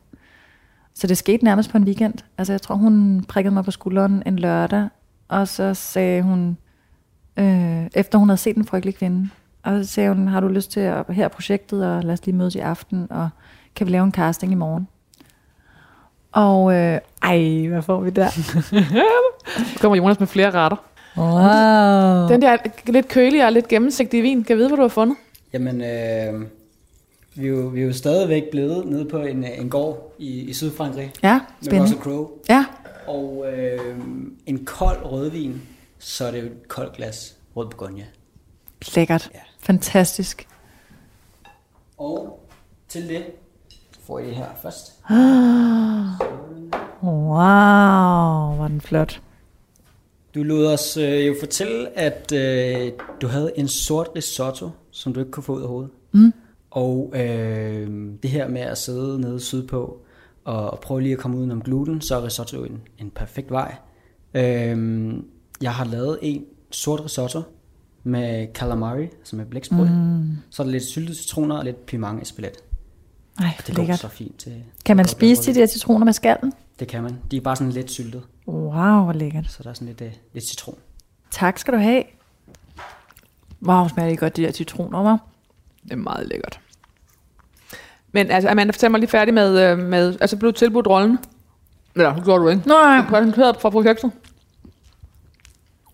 Så 0.95 1.07
det 1.07 1.19
skete 1.19 1.45
nærmest 1.45 1.71
på 1.71 1.77
en 1.77 1.85
weekend. 1.85 2.15
Altså 2.39 2.53
jeg 2.53 2.63
tror, 2.63 2.75
hun 2.75 3.25
prikkede 3.29 3.55
mig 3.55 3.65
på 3.65 3.71
skulderen 3.71 4.23
en 4.27 4.39
lørdag, 4.39 4.89
og 5.29 5.49
så 5.49 5.75
sagde 5.75 6.23
hun, 6.23 6.57
øh, 7.37 7.87
efter 7.95 8.19
hun 8.19 8.29
havde 8.29 8.41
set 8.41 8.57
en 8.57 8.65
frygtelig 8.65 8.95
kvinde, 8.95 9.29
og 9.63 9.85
så 9.85 9.93
sagde 9.93 10.15
hun, 10.15 10.29
har 10.29 10.41
du 10.41 10.49
lyst 10.49 10.71
til 10.71 10.81
at 10.81 11.05
her 11.11 11.29
projektet, 11.29 11.87
og 11.87 12.03
lad 12.03 12.13
os 12.13 12.27
lige 12.27 12.37
mødes 12.37 12.55
i 12.55 12.59
aften, 12.59 13.07
og 13.11 13.29
kan 13.75 13.87
vi 13.87 13.93
lave 13.93 14.05
en 14.05 14.13
casting 14.13 14.53
i 14.53 14.55
morgen? 14.55 14.89
Og 16.37 16.75
øh, 16.75 17.01
ej, 17.23 17.67
hvad 17.69 17.83
får 17.83 18.01
vi 18.01 18.11
der? 18.11 18.29
så 18.31 19.79
kommer 19.81 19.97
Jonas 19.97 20.21
med 20.21 20.29
flere 20.29 20.51
retter. 20.51 20.77
Wow. 21.17 22.29
Den 22.29 22.43
der 22.43 22.57
lidt 22.87 23.09
kølige 23.09 23.45
og 23.45 23.53
lidt 23.53 23.69
gennemsigtige 23.69 24.23
vin, 24.23 24.45
kan 24.45 24.51
jeg 24.51 24.59
vide, 24.59 24.69
hvor 24.69 24.77
du 24.77 24.83
har 24.83 24.89
fundet? 24.89 25.17
Jamen, 25.53 25.81
øh, 25.81 26.41
vi, 27.35 27.47
er 27.47 27.51
jo, 27.51 27.57
vi 27.67 27.81
er 27.81 27.87
jo 27.87 27.93
stadigvæk 27.93 28.43
blevet 28.51 28.87
nede 28.87 29.05
på 29.05 29.19
en, 29.19 29.45
en 29.45 29.71
gård 29.71 30.15
i, 30.19 30.41
i 30.41 30.53
Sydfrankrig. 30.53 31.13
Ja, 31.23 31.41
spændende. 31.63 31.75
Med 31.75 31.83
Russell 31.83 32.01
Crowe. 32.01 32.29
Ja. 32.49 32.65
Og 33.07 33.45
øh, 33.53 33.97
en 34.47 34.65
kold 34.65 35.05
rødvin, 35.05 35.63
så 35.99 36.27
er 36.27 36.31
det 36.31 36.41
jo 36.41 36.47
et 36.47 36.69
koldt 36.69 36.97
glas 36.97 37.37
rød 37.57 37.67
Bourgogne. 37.67 38.07
Lækkert. 38.97 39.31
Ja. 39.35 39.41
Fantastisk. 39.61 40.49
Og 41.99 42.41
til 42.89 43.09
det 43.09 43.25
får 44.07 44.19
I 44.19 44.27
det 44.27 44.35
her 44.35 44.47
først. 44.63 44.93
wow, 47.11 48.57
var 48.59 48.69
den 48.69 48.81
flot. 48.81 49.23
Du 50.35 50.43
lod 50.43 50.67
os 50.67 50.97
øh, 50.97 51.27
jo 51.27 51.35
fortælle, 51.41 51.99
at 51.99 52.33
øh, 52.33 52.93
du 53.21 53.27
havde 53.27 53.53
en 53.57 53.69
sort 53.69 54.09
risotto, 54.17 54.71
som 54.91 55.13
du 55.13 55.21
ikke 55.21 55.33
kunne 55.33 55.45
få 55.45 55.57
ud 55.57 55.63
af 55.63 55.69
hovedet. 55.69 55.91
Mm. 56.13 56.33
Og 56.71 57.13
øh, 57.15 58.13
det 58.23 58.31
her 58.31 58.49
med 58.49 58.61
at 58.61 58.79
sidde 58.79 59.21
nede 59.21 59.41
sydpå 59.41 60.01
og, 60.45 60.71
og 60.71 60.81
prøve 60.81 61.01
lige 61.01 61.13
at 61.13 61.19
komme 61.19 61.37
udenom 61.37 61.63
gluten, 61.63 62.01
så 62.01 62.17
er 62.17 62.25
risotto 62.25 62.65
en, 62.65 62.81
en 62.99 63.11
perfekt 63.11 63.51
vej. 63.51 63.75
Øh, 64.35 65.15
jeg 65.63 65.73
har 65.73 65.85
lavet 65.85 66.19
en 66.23 66.45
sort 66.71 67.05
risotto 67.05 67.43
med 68.05 68.47
calamari, 68.55 69.09
som 69.25 69.41
er 69.41 69.45
blæksprød. 69.45 69.89
Mm. 69.89 70.37
Så 70.51 70.63
er 70.63 70.65
der 70.65 70.73
lidt 70.73 70.85
syltet 70.85 71.17
citroner 71.17 71.57
og 71.57 71.65
lidt 71.65 71.87
piment 71.87 72.23
espelette. 72.23 72.61
Ej, 73.39 73.55
det 73.67 73.75
går 73.75 73.83
lækkert. 73.83 73.99
så 73.99 74.09
fint 74.09 74.39
til. 74.39 74.53
Kan 74.85 74.97
man 74.97 75.09
spise 75.09 75.53
de 75.53 75.61
der 75.61 75.67
citroner 75.67 76.05
med 76.05 76.13
skallen? 76.13 76.53
Det 76.79 76.89
kan 76.89 77.03
man. 77.03 77.19
De 77.31 77.37
er 77.37 77.41
bare 77.41 77.57
sådan 77.57 77.73
lidt 77.73 77.91
syltet. 77.91 78.23
Wow, 78.49 79.05
hvor 79.05 79.13
lækkert. 79.13 79.51
Så 79.51 79.63
der 79.63 79.71
er 79.71 79.75
sådan 79.75 79.89
lidt, 79.89 80.01
uh, 80.01 80.09
lidt 80.33 80.49
citron. 80.49 80.79
Tak 81.31 81.59
skal 81.59 81.75
du 81.75 81.79
have. 81.79 82.03
Wow, 83.63 83.89
smager 83.89 84.11
det 84.11 84.19
godt, 84.19 84.37
de 84.37 84.43
der 84.43 84.53
citroner, 84.53 85.03
var. 85.03 85.19
Det 85.83 85.93
er 85.93 85.97
meget 85.97 86.29
lækkert. 86.29 86.61
Men 88.13 88.31
altså, 88.31 88.49
Amanda, 88.51 88.73
fortæl 88.73 88.91
mig 88.91 89.01
lige 89.01 89.11
færdig 89.11 89.35
med, 89.35 89.71
øh, 89.71 89.79
med 89.79 90.17
altså 90.21 90.37
blev 90.37 90.53
du 90.53 90.59
tilbudt 90.59 90.87
rollen? 90.87 91.19
Eller, 91.95 92.15
det 92.15 92.25
gjorde 92.25 92.43
du 92.43 92.49
ikke. 92.49 92.69
Nej. 92.69 92.97
Du 92.97 93.03
præsenteret 93.09 93.57
fra 93.61 93.71
projektet. 93.71 94.13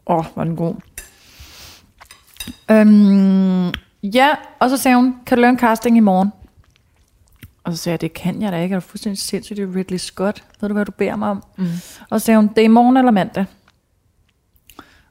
Åh, 0.07 0.17
oh, 0.17 0.25
var 0.37 0.45
den 0.45 0.57
god. 0.57 0.75
Øhm, 2.71 3.73
ja, 4.03 4.29
og 4.59 4.71
så 4.71 4.77
sagde 4.77 4.97
hun, 4.97 5.17
kan 5.27 5.39
du 5.39 5.41
lave 5.41 5.51
en 5.51 5.59
casting 5.59 5.97
i 5.97 6.01
morgen? 6.01 6.33
Og 7.65 7.73
så 7.73 7.79
sagde 7.79 7.93
jeg, 7.93 8.01
det 8.01 8.13
kan 8.13 8.43
jeg 8.43 8.53
da 8.53 8.63
ikke. 8.63 8.75
Er 8.75 8.81
du 8.81 8.87
fuldstændig 8.87 9.19
sindssygt? 9.19 9.57
Det 9.57 9.69
er 9.69 9.77
Ridley 9.77 9.99
Scott. 9.99 10.45
Ved 10.61 10.69
du, 10.69 10.73
hvad 10.73 10.85
du 10.85 10.93
beder 10.93 11.17
mig 11.17 11.29
om? 11.29 11.43
Mm. 11.59 11.67
Og 12.11 12.21
så 12.21 12.25
sagde 12.25 12.39
hun, 12.39 12.49
det 12.49 12.59
er 12.59 12.63
i 12.63 12.69
morgen 12.69 12.97
eller 12.97 13.11
mandag. 13.11 13.45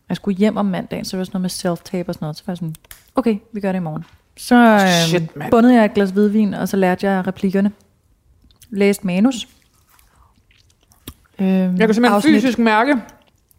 Jeg 0.10 0.16
skulle 0.16 0.38
hjem 0.38 0.58
om 0.58 0.66
mandagen, 0.66 1.06
så 1.06 1.12
det 1.12 1.18
var 1.18 1.26
sådan 1.26 1.42
noget 1.42 1.42
med 1.42 1.50
self-tape 1.50 2.08
og 2.08 2.14
sådan 2.14 2.24
noget. 2.26 2.38
Så 2.38 2.44
var 2.46 2.52
jeg 2.52 2.58
sådan, 2.58 2.76
okay, 3.16 3.38
vi 3.54 3.60
gør 3.60 3.72
det 3.72 3.80
i 3.80 3.82
morgen. 3.82 4.06
Så 4.38 4.56
øh, 4.56 5.08
Shit, 5.08 5.24
bundede 5.52 5.76
jeg 5.76 5.86
et 5.86 5.94
glas 5.94 6.10
hvidvin, 6.10 6.54
og 6.54 6.70
så 6.70 6.78
lærte 6.78 7.08
jeg 7.08 7.28
replikkerne. 7.28 7.72
Læste 8.70 9.08
manus. 9.08 9.48
Øhm, 11.40 11.48
jeg 11.50 11.70
kan 11.70 11.78
simpelthen 11.80 12.06
afsnit. 12.06 12.34
fysisk 12.34 12.60
mærke 12.60 12.96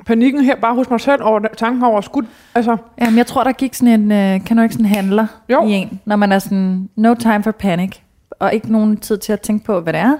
panikken 0.06 0.44
her 0.44 0.56
bare 0.56 0.74
hos 0.74 0.90
mig 0.90 1.00
selv 1.00 1.22
over 1.22 1.40
tanken 1.56 1.82
over 1.82 2.00
skud. 2.00 2.22
Altså. 2.54 2.76
Jamen, 3.00 3.18
jeg 3.18 3.26
tror, 3.26 3.44
der 3.44 3.52
gik 3.52 3.74
sådan 3.74 4.00
en, 4.00 4.12
øh, 4.12 4.44
kan 4.44 4.56
du 4.56 4.62
ikke 4.62 4.72
sådan 4.72 4.86
handler 4.86 5.26
jo. 5.48 5.66
i 5.66 5.70
en, 5.70 6.00
når 6.04 6.16
man 6.16 6.32
er 6.32 6.38
sådan, 6.38 6.88
no 6.96 7.14
time 7.14 7.42
for 7.42 7.50
panic 7.50 7.96
og 8.42 8.54
ikke 8.54 8.72
nogen 8.72 8.96
tid 8.96 9.18
til 9.18 9.32
at 9.32 9.40
tænke 9.40 9.64
på, 9.64 9.80
hvad 9.80 9.92
det 9.92 10.00
er. 10.00 10.16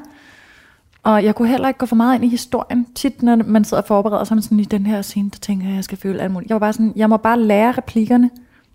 Og 1.03 1.25
jeg 1.25 1.35
kunne 1.35 1.49
heller 1.49 1.69
ikke 1.69 1.79
gå 1.79 1.87
for 1.87 1.97
meget 1.97 2.15
ind 2.15 2.25
i 2.25 2.29
historien. 2.29 2.87
Tit, 2.95 3.23
når 3.23 3.37
man 3.37 3.65
sidder 3.65 3.83
og 3.83 3.87
forbereder 3.87 4.25
sig 4.25 4.43
sådan 4.43 4.61
i 4.61 4.65
den 4.65 4.87
her 4.87 5.03
scene, 5.03 5.31
der 5.31 5.39
tænker 5.39 5.65
jeg, 5.67 5.73
at 5.73 5.77
jeg 5.77 5.85
skal 5.85 5.99
føle 5.99 6.23
alt 6.23 6.33
muligt. 6.33 6.49
Jeg 6.49 6.55
var 6.55 6.59
bare 6.59 6.73
sådan, 6.73 6.93
jeg 6.97 7.09
må 7.09 7.17
bare 7.17 7.41
lære 7.41 7.73
replikkerne. 7.73 8.31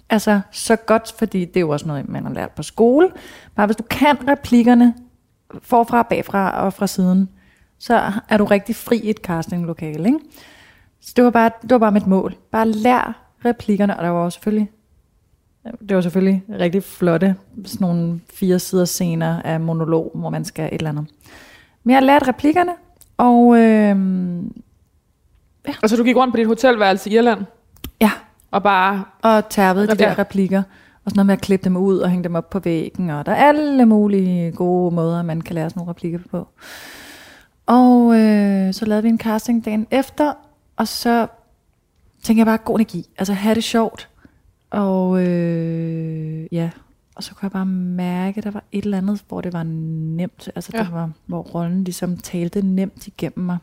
Altså, 0.10 0.40
så 0.52 0.76
godt, 0.76 1.14
fordi 1.18 1.46
det 1.46 1.58
er 1.58 1.62
jo 1.62 1.70
også 1.70 1.88
noget, 1.88 2.10
man 2.10 2.26
har 2.26 2.34
lært 2.34 2.52
på 2.52 2.64
skole. 2.64 3.10
Bare 3.56 3.66
hvis 3.66 3.76
du 3.76 3.84
kan 3.84 4.30
replikkerne 4.30 4.94
forfra, 5.62 6.04
bagfra 6.04 6.66
og 6.66 6.74
fra 6.74 6.88
siden, 6.88 7.30
så 7.80 8.12
er 8.30 8.38
du 8.38 8.46
rigtig 8.46 8.76
fri 8.76 8.98
i 8.98 9.10
et 9.10 9.18
castinglokale, 9.18 10.06
ikke? 10.06 10.20
Så 11.02 11.14
det 11.16 11.24
var 11.24 11.30
bare, 11.30 11.52
det 11.62 11.72
var 11.72 11.78
bare 11.78 11.92
mit 11.92 12.08
mål. 12.08 12.36
Bare 12.52 12.68
lær 12.68 13.30
replikkerne, 13.46 13.98
og 13.98 14.04
der 14.04 14.10
var 14.10 14.30
selvfølgelig 14.30 14.70
det 15.90 15.96
var 15.96 16.02
selvfølgelig 16.02 16.44
rigtig 16.50 16.84
flotte, 16.84 17.36
sådan 17.66 17.88
nogle 17.88 18.20
fire 18.34 18.60
sider 18.60 18.86
scener 18.86 19.42
af 19.42 19.60
monolog, 19.60 20.12
hvor 20.16 20.30
man 20.30 20.46
skal 20.46 20.66
et 20.66 20.74
eller 20.74 20.90
andet. 20.90 21.06
Men 21.84 21.94
jeg 21.94 22.04
lærte 22.04 22.28
replikkerne, 22.28 22.72
og... 23.18 23.58
Øh, 23.58 23.98
ja. 25.68 25.74
Altså 25.82 25.98
du 25.98 26.04
gik 26.04 26.16
rundt 26.16 26.34
på 26.34 26.38
dit 26.38 26.48
hotelværelse 26.48 27.10
i 27.10 27.14
Irland? 27.14 27.46
Ja. 28.02 28.12
Og 28.52 28.64
bare... 28.64 29.04
Og 29.22 29.50
tærvede 29.50 29.88
de 29.88 29.96
der 29.96 30.20
replikker. 30.20 30.64
Og 31.06 31.12
sådan 31.12 31.16
noget 31.16 31.26
med 31.26 31.34
at 31.34 31.42
klippe 31.42 31.64
dem 31.64 31.78
ud 31.78 32.00
og 32.00 32.10
hænge 32.10 32.24
dem 32.24 32.36
op 32.36 32.50
på 32.50 32.60
væggen. 32.60 33.10
Og 33.10 33.26
der 33.26 33.32
er 33.32 33.48
alle 33.48 33.86
mulige 33.86 34.52
gode 34.52 34.96
måder, 34.96 35.22
man 35.22 35.42
kan 35.42 35.56
lære 35.56 35.70
sådan 35.70 35.80
nogle 35.80 35.90
replikker 35.90 36.20
på. 36.32 36.48
Og 37.66 38.20
øh, 38.20 38.74
så 38.74 38.86
lavede 38.86 39.04
vi 39.04 39.10
en 39.10 39.20
casting 39.20 39.66
dagen 39.66 39.88
efter, 39.92 40.34
og 40.78 40.88
så 40.88 41.28
tænkte 42.24 42.40
jeg 42.40 42.46
bare, 42.46 42.58
god 42.58 42.76
energi. 42.76 43.06
Altså 43.18 43.34
have 43.34 43.56
det 43.56 43.64
sjovt. 43.64 44.10
Og 44.78 45.26
øh, 45.28 46.48
ja, 46.52 46.70
og 47.16 47.24
så 47.24 47.36
kunne 47.36 47.44
jeg 47.46 47.52
bare 47.52 47.66
mærke, 47.66 48.38
at 48.38 48.44
der 48.44 48.52
var 48.52 48.64
et 48.72 48.84
eller 48.86 48.98
andet, 48.98 49.24
hvor 49.28 49.42
det 49.42 49.54
var 49.54 49.64
nemt. 49.64 50.50
Altså 50.56 50.72
ja. 50.74 50.80
Der 50.84 50.90
var, 50.92 51.12
hvor 51.26 51.42
rollen 51.42 51.84
ligesom 51.84 52.18
talte 52.18 52.62
nemt 52.62 53.08
igennem 53.08 53.46
mig. 53.46 53.58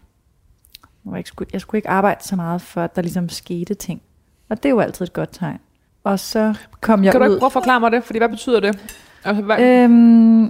Jeg, 1.15 1.23
skulle, 1.27 1.51
jeg 1.53 1.61
skulle 1.61 1.79
ikke 1.79 1.89
arbejde 1.91 2.25
så 2.25 2.37
meget, 2.37 2.61
før 2.63 2.87
der 2.87 3.03
ligesom 3.03 3.29
skete 3.29 3.75
ting. 3.75 4.03
Og 4.49 4.57
det 4.57 4.65
er 4.69 4.71
jo 4.71 4.81
altid 4.81 5.05
et 5.07 5.13
godt 5.13 5.29
tegn. 5.33 5.59
Og 6.05 6.19
så 6.19 6.55
kom 6.81 7.05
jeg 7.05 7.13
Kan 7.13 7.21
du 7.21 7.27
ud. 7.27 7.31
ikke 7.33 7.39
prøve 7.41 7.49
at 7.49 7.53
forklare 7.53 7.81
mig 7.81 7.93
det? 7.93 8.05
Fordi 8.05 8.19
hvad 8.19 8.29
betyder 8.29 8.61
det? 8.61 8.95
Altså, 9.25 9.43
hvad, 9.43 9.59
Øhm, 9.61 10.43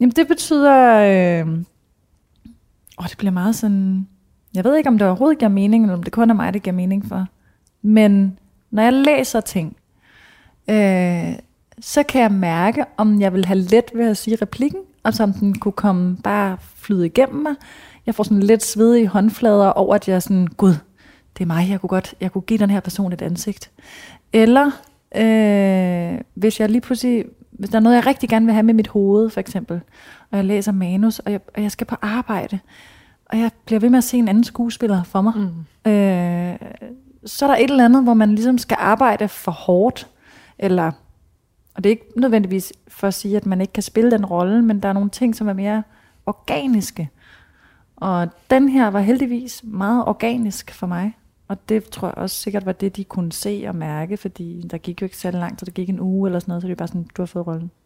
jamen 0.00 0.12
det 0.16 0.28
betyder... 0.28 0.94
Øh, 1.42 1.48
åh, 2.98 3.06
det 3.08 3.18
bliver 3.18 3.32
meget 3.32 3.54
sådan... 3.56 4.08
Jeg 4.54 4.64
ved 4.64 4.76
ikke, 4.76 4.88
om 4.88 4.98
det 4.98 5.06
overhovedet 5.08 5.38
giver 5.38 5.48
mening, 5.48 5.84
eller 5.84 5.94
om 5.96 6.02
det 6.02 6.12
kun 6.12 6.30
er 6.30 6.34
mig, 6.34 6.54
det 6.54 6.62
giver 6.62 6.74
mening 6.76 7.06
for. 7.08 7.26
Men 7.82 8.38
når 8.74 8.82
jeg 8.82 8.92
læser 8.92 9.40
ting, 9.40 9.76
øh, 10.70 11.32
så 11.80 12.02
kan 12.02 12.22
jeg 12.22 12.32
mærke, 12.32 12.84
om 12.96 13.20
jeg 13.20 13.32
vil 13.32 13.44
have 13.44 13.58
let 13.58 13.84
ved 13.94 14.08
at 14.08 14.16
sige 14.16 14.38
replikken, 14.42 14.80
og 15.02 15.14
som 15.14 15.32
den 15.32 15.58
kunne 15.58 15.72
komme 15.72 16.16
bare 16.16 16.56
flyde 16.76 17.06
igennem 17.06 17.42
mig. 17.42 17.54
Jeg 18.06 18.14
får 18.14 18.24
sådan 18.24 18.42
lidt 18.42 18.64
svedige 18.64 19.06
håndflader 19.06 19.70
over, 19.70 19.94
at 19.94 20.08
jeg 20.08 20.14
er 20.14 20.20
sådan, 20.20 20.46
gud, 20.46 20.74
det 21.38 21.44
er 21.44 21.46
mig, 21.46 21.70
jeg 21.70 21.80
kunne 21.80 21.88
godt, 21.88 22.14
jeg 22.20 22.32
kunne 22.32 22.42
give 22.42 22.58
den 22.58 22.70
her 22.70 22.80
person 22.80 23.12
et 23.12 23.22
ansigt. 23.22 23.70
Eller 24.32 24.70
øh, 25.16 26.20
hvis 26.34 26.60
jeg 26.60 26.68
lige 26.70 26.80
pludselig, 26.80 27.24
hvis 27.50 27.70
der 27.70 27.76
er 27.76 27.82
noget, 27.82 27.96
jeg 27.96 28.06
rigtig 28.06 28.28
gerne 28.28 28.46
vil 28.46 28.52
have 28.52 28.62
med 28.62 28.74
mit 28.74 28.88
hoved, 28.88 29.30
for 29.30 29.40
eksempel, 29.40 29.80
og 30.30 30.36
jeg 30.36 30.44
læser 30.44 30.72
manus, 30.72 31.18
og 31.18 31.32
jeg, 31.32 31.40
og 31.54 31.62
jeg 31.62 31.70
skal 31.70 31.86
på 31.86 31.96
arbejde, 32.02 32.58
og 33.26 33.38
jeg 33.38 33.50
bliver 33.64 33.80
ved 33.80 33.90
med 33.90 33.98
at 33.98 34.04
se 34.04 34.16
en 34.16 34.28
anden 34.28 34.44
skuespiller 34.44 35.02
for 35.02 35.20
mig, 35.20 35.32
mm. 35.36 35.90
øh, 35.92 36.56
så 37.26 37.44
er 37.44 37.50
der 37.50 37.56
et 37.56 37.70
eller 37.70 37.84
andet, 37.84 38.02
hvor 38.02 38.14
man 38.14 38.34
ligesom 38.34 38.58
skal 38.58 38.76
arbejde 38.80 39.28
for 39.28 39.52
hårdt, 39.52 40.08
eller, 40.58 40.92
og 41.74 41.84
det 41.84 41.86
er 41.86 41.90
ikke 41.90 42.20
nødvendigvis 42.20 42.72
for 42.88 43.06
at 43.06 43.14
sige, 43.14 43.36
at 43.36 43.46
man 43.46 43.60
ikke 43.60 43.72
kan 43.72 43.82
spille 43.82 44.10
den 44.10 44.26
rolle, 44.26 44.62
men 44.62 44.80
der 44.80 44.88
er 44.88 44.92
nogle 44.92 45.10
ting, 45.10 45.36
som 45.36 45.48
er 45.48 45.52
mere 45.52 45.82
organiske. 46.26 47.10
Og 47.96 48.28
den 48.50 48.68
her 48.68 48.88
var 48.88 49.00
heldigvis 49.00 49.60
meget 49.64 50.04
organisk 50.04 50.70
for 50.74 50.86
mig. 50.86 51.16
Og 51.48 51.68
det 51.68 51.84
tror 51.84 52.08
jeg 52.08 52.18
også 52.18 52.36
sikkert 52.36 52.66
var 52.66 52.72
det, 52.72 52.96
de 52.96 53.04
kunne 53.04 53.32
se 53.32 53.64
og 53.68 53.76
mærke, 53.76 54.16
fordi 54.16 54.68
der 54.70 54.78
gik 54.78 55.00
jo 55.00 55.04
ikke 55.04 55.16
særlig 55.16 55.40
langt, 55.40 55.60
så 55.60 55.66
det 55.66 55.74
gik 55.74 55.88
en 55.88 56.00
uge 56.00 56.28
eller 56.28 56.38
sådan 56.38 56.50
noget, 56.50 56.62
så 56.62 56.66
det 56.66 56.72
er 56.72 56.76
bare 56.76 56.88
sådan, 56.88 57.08
du 57.16 57.22
har 57.22 57.26
fået 57.26 57.46
rollen. 57.46 57.70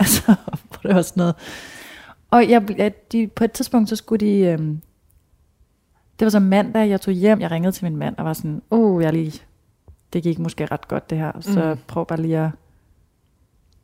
Altså, 0.00 0.34
det 0.82 0.94
var 0.94 1.02
sådan 1.02 1.20
noget. 1.20 1.34
Og 2.30 2.50
jeg, 2.50 2.78
jeg, 2.78 3.12
de, 3.12 3.26
på 3.26 3.44
et 3.44 3.52
tidspunkt, 3.52 3.88
så 3.88 3.96
skulle 3.96 4.26
de, 4.26 4.38
øhm, 4.38 4.80
det 6.18 6.24
var 6.26 6.30
så 6.30 6.40
mandag, 6.40 6.88
jeg 6.88 7.00
tog 7.00 7.14
hjem, 7.14 7.40
jeg 7.40 7.50
ringede 7.50 7.72
til 7.72 7.84
min 7.84 7.96
mand 7.96 8.16
og 8.18 8.24
var 8.24 8.32
sådan, 8.32 8.62
åh, 8.70 8.94
oh, 8.96 9.02
jeg 9.02 9.12
lige, 9.12 9.40
det 10.12 10.22
gik 10.22 10.38
måske 10.38 10.66
ret 10.66 10.88
godt 10.88 11.10
det 11.10 11.18
her, 11.18 11.32
så 11.40 11.70
Mm. 11.74 11.78
prøv 11.86 12.06
bare 12.06 12.20
lige 12.20 12.38
at, 12.38 12.50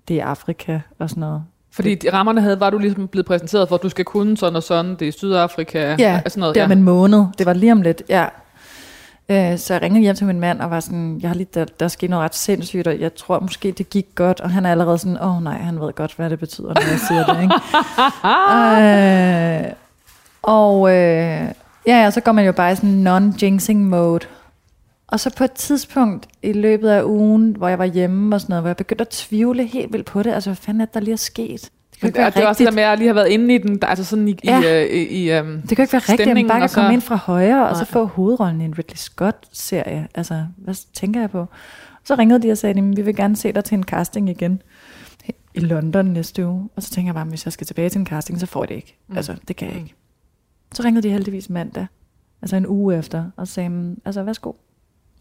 det 0.08 0.20
er 0.20 0.24
Afrika 0.24 0.80
og 0.98 1.10
sådan 1.10 1.20
noget. 1.20 1.44
fordi 1.70 1.94
de 1.94 2.12
rammerne 2.12 2.40
havde, 2.40 2.60
var 2.60 2.70
du 2.70 2.78
ligesom 2.78 3.08
blevet 3.08 3.26
præsenteret 3.26 3.68
for, 3.68 3.76
at 3.76 3.82
du 3.82 3.88
skal 3.88 4.04
kunne 4.04 4.36
sådan 4.36 4.56
og 4.56 4.62
sådan, 4.62 4.96
det 4.96 5.08
er 5.08 5.12
Sydafrika, 5.12 5.96
Ja, 5.98 6.20
sådan 6.26 6.40
noget. 6.40 6.54
det 6.54 6.60
er 6.60 6.64
om 6.64 6.72
en 6.72 6.82
måned. 6.82 7.24
Det 7.38 7.46
var 7.46 7.52
lige 7.52 7.72
om 7.72 7.82
lidt, 7.82 8.02
ja. 8.08 8.26
Øh, 9.30 9.58
så 9.58 9.74
jeg 9.74 9.82
ringede 9.82 10.02
hjem 10.02 10.16
til 10.16 10.26
min 10.26 10.40
mand 10.40 10.60
og 10.60 10.70
var 10.70 10.80
sådan, 10.80 11.18
jeg 11.22 11.30
har 11.30 11.34
lige, 11.34 11.48
der, 11.54 11.64
der 11.80 11.88
skete 11.88 12.10
noget 12.10 12.24
ret 12.24 12.34
sindssygt, 12.34 12.86
og 12.86 13.00
jeg 13.00 13.14
tror 13.14 13.40
måske, 13.40 13.72
det 13.72 13.90
gik 13.90 14.06
godt. 14.14 14.40
Og 14.40 14.50
han 14.50 14.66
er 14.66 14.70
allerede 14.70 14.98
sådan, 14.98 15.18
åh 15.22 15.36
oh, 15.36 15.42
nej, 15.42 15.58
han 15.58 15.80
ved 15.80 15.92
godt, 15.92 16.14
hvad 16.16 16.30
det 16.30 16.38
betyder, 16.38 16.68
når 16.68 16.90
jeg 16.90 16.98
siger 17.08 17.24
det. 17.24 17.42
Ikke? 17.42 17.54
øh, 19.66 19.72
og 20.42 20.90
øh, 20.96 21.48
ja, 21.86 22.02
ja, 22.02 22.10
så 22.10 22.20
går 22.20 22.32
man 22.32 22.46
jo 22.46 22.52
bare 22.52 22.72
i 22.72 22.76
sådan 22.76 23.06
non-jinxing 23.06 23.76
mode. 23.78 24.26
Og 25.06 25.20
så 25.20 25.34
på 25.36 25.44
et 25.44 25.52
tidspunkt 25.52 26.26
i 26.42 26.52
løbet 26.52 26.88
af 26.88 27.02
ugen, 27.04 27.56
hvor 27.56 27.68
jeg 27.68 27.78
var 27.78 27.84
hjemme 27.84 28.36
og 28.36 28.40
sådan 28.40 28.52
noget, 28.52 28.62
hvor 28.62 28.68
jeg 28.68 28.76
begyndte 28.76 29.02
at 29.02 29.08
tvivle 29.08 29.66
helt 29.66 29.92
vildt 29.92 30.06
på 30.06 30.22
det. 30.22 30.32
Altså, 30.32 30.50
hvad 30.50 30.56
fanden 30.56 30.80
er 30.80 30.84
det, 30.84 30.94
der 30.94 31.00
lige 31.00 31.12
er 31.12 31.16
sket? 31.16 31.70
Det 31.92 32.00
kan 32.00 32.08
ikke 32.08 32.18
være 32.18 32.30
det 32.30 32.42
er 32.42 32.46
også 32.46 32.58
det 32.64 32.66
der 32.72 32.74
med, 32.74 32.82
at 32.82 32.88
jeg 32.88 32.98
lige 32.98 33.06
har 33.06 33.14
været 33.14 33.28
inde 33.28 33.54
i 33.54 33.58
den, 33.58 33.78
altså 33.82 34.04
sådan 34.04 34.28
i, 34.28 34.34
Ja. 34.44 34.58
ja. 34.60 34.84
i, 34.84 35.02
i, 35.04 35.28
i 35.34 35.38
um, 35.40 35.46
Det 35.68 35.76
kan 35.76 35.82
ikke 35.82 35.92
være 35.92 36.02
rigtigt, 36.08 36.28
at 36.28 36.34
man 36.36 36.46
bare 36.48 36.56
kan 36.58 36.62
og 36.62 36.70
så- 36.70 36.74
komme 36.74 36.92
ind 36.92 37.02
fra 37.02 37.16
højre, 37.16 37.68
og 37.68 37.76
så 37.76 37.82
Nej. 37.82 37.90
få 37.90 38.04
hovedrollen 38.04 38.60
i 38.60 38.64
en 38.64 38.74
Ridley 38.78 38.96
Scott-serie. 38.96 40.08
Altså, 40.14 40.44
hvad 40.56 40.74
tænker 40.94 41.20
jeg 41.20 41.30
på? 41.30 41.46
Så 42.04 42.14
ringede 42.14 42.42
de 42.42 42.50
og 42.52 42.58
sagde, 42.58 42.78
at 42.78 42.96
vi 42.96 43.02
vil 43.02 43.16
gerne 43.16 43.36
se 43.36 43.52
dig 43.52 43.64
til 43.64 43.74
en 43.74 43.82
casting 43.84 44.30
igen 44.30 44.62
i 45.54 45.60
London 45.60 46.06
næste 46.06 46.46
uge. 46.46 46.68
Og 46.76 46.82
så 46.82 46.90
tænker 46.90 47.08
jeg 47.08 47.14
bare, 47.14 47.24
hvis 47.24 47.44
jeg 47.44 47.52
skal 47.52 47.66
tilbage 47.66 47.88
til 47.88 47.98
en 47.98 48.06
casting, 48.06 48.40
så 48.40 48.46
får 48.46 48.62
jeg 48.64 48.68
det 48.68 48.74
ikke. 48.74 48.98
Mm. 49.08 49.16
Altså, 49.16 49.34
det 49.48 49.56
kan 49.56 49.68
jeg 49.68 49.76
ikke. 49.76 49.94
Så 50.78 50.84
ringede 50.84 51.08
de 51.08 51.12
heldigvis 51.12 51.50
mandag, 51.50 51.86
altså 52.42 52.56
en 52.56 52.66
uge 52.66 52.96
efter, 52.96 53.24
og 53.36 53.48
sagde, 53.48 53.68
"Mm, 53.68 54.00
altså, 54.04 54.22
værsgo. 54.22 54.52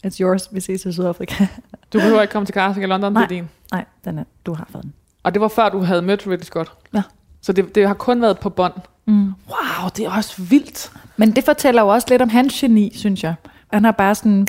It's 0.06 0.20
yours, 0.20 0.48
vi 0.52 0.60
ses 0.60 0.84
i 0.86 0.92
Sydafrika. 0.92 1.46
du 1.92 1.98
behøver 1.98 2.22
ikke 2.22 2.32
komme 2.32 2.46
til 2.46 2.52
casting 2.54 2.84
i 2.84 2.86
London, 2.86 3.08
det 3.10 3.14
Nej. 3.14 3.22
er 3.22 3.28
din. 3.28 3.48
Nej, 3.72 3.84
den 4.04 4.18
er, 4.18 4.24
du 4.46 4.54
har 4.54 4.68
fået 4.70 4.84
den. 4.84 4.92
Og 5.22 5.34
det 5.34 5.40
var 5.40 5.48
før, 5.48 5.68
du 5.68 5.78
havde 5.78 6.02
mødt 6.02 6.26
Ridley 6.26 6.44
Scott. 6.44 6.72
Ja. 6.94 7.02
Så 7.40 7.52
det, 7.52 7.74
det 7.74 7.86
har 7.86 7.94
kun 7.94 8.22
været 8.22 8.38
på 8.38 8.50
bånd. 8.50 8.72
Mm. 9.06 9.22
Wow, 9.24 9.88
det 9.96 10.06
er 10.06 10.10
også 10.10 10.42
vildt. 10.42 10.92
Men 11.16 11.36
det 11.36 11.44
fortæller 11.44 11.82
jo 11.82 11.88
også 11.88 12.06
lidt 12.10 12.22
om 12.22 12.28
hans 12.28 12.54
geni, 12.60 12.92
synes 12.94 13.24
jeg. 13.24 13.34
Han 13.72 13.84
har 13.84 13.92
bare 13.92 14.14
sådan, 14.14 14.46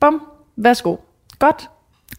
bum, 0.00 0.22
værsgo, 0.56 0.96
godt. 1.38 1.70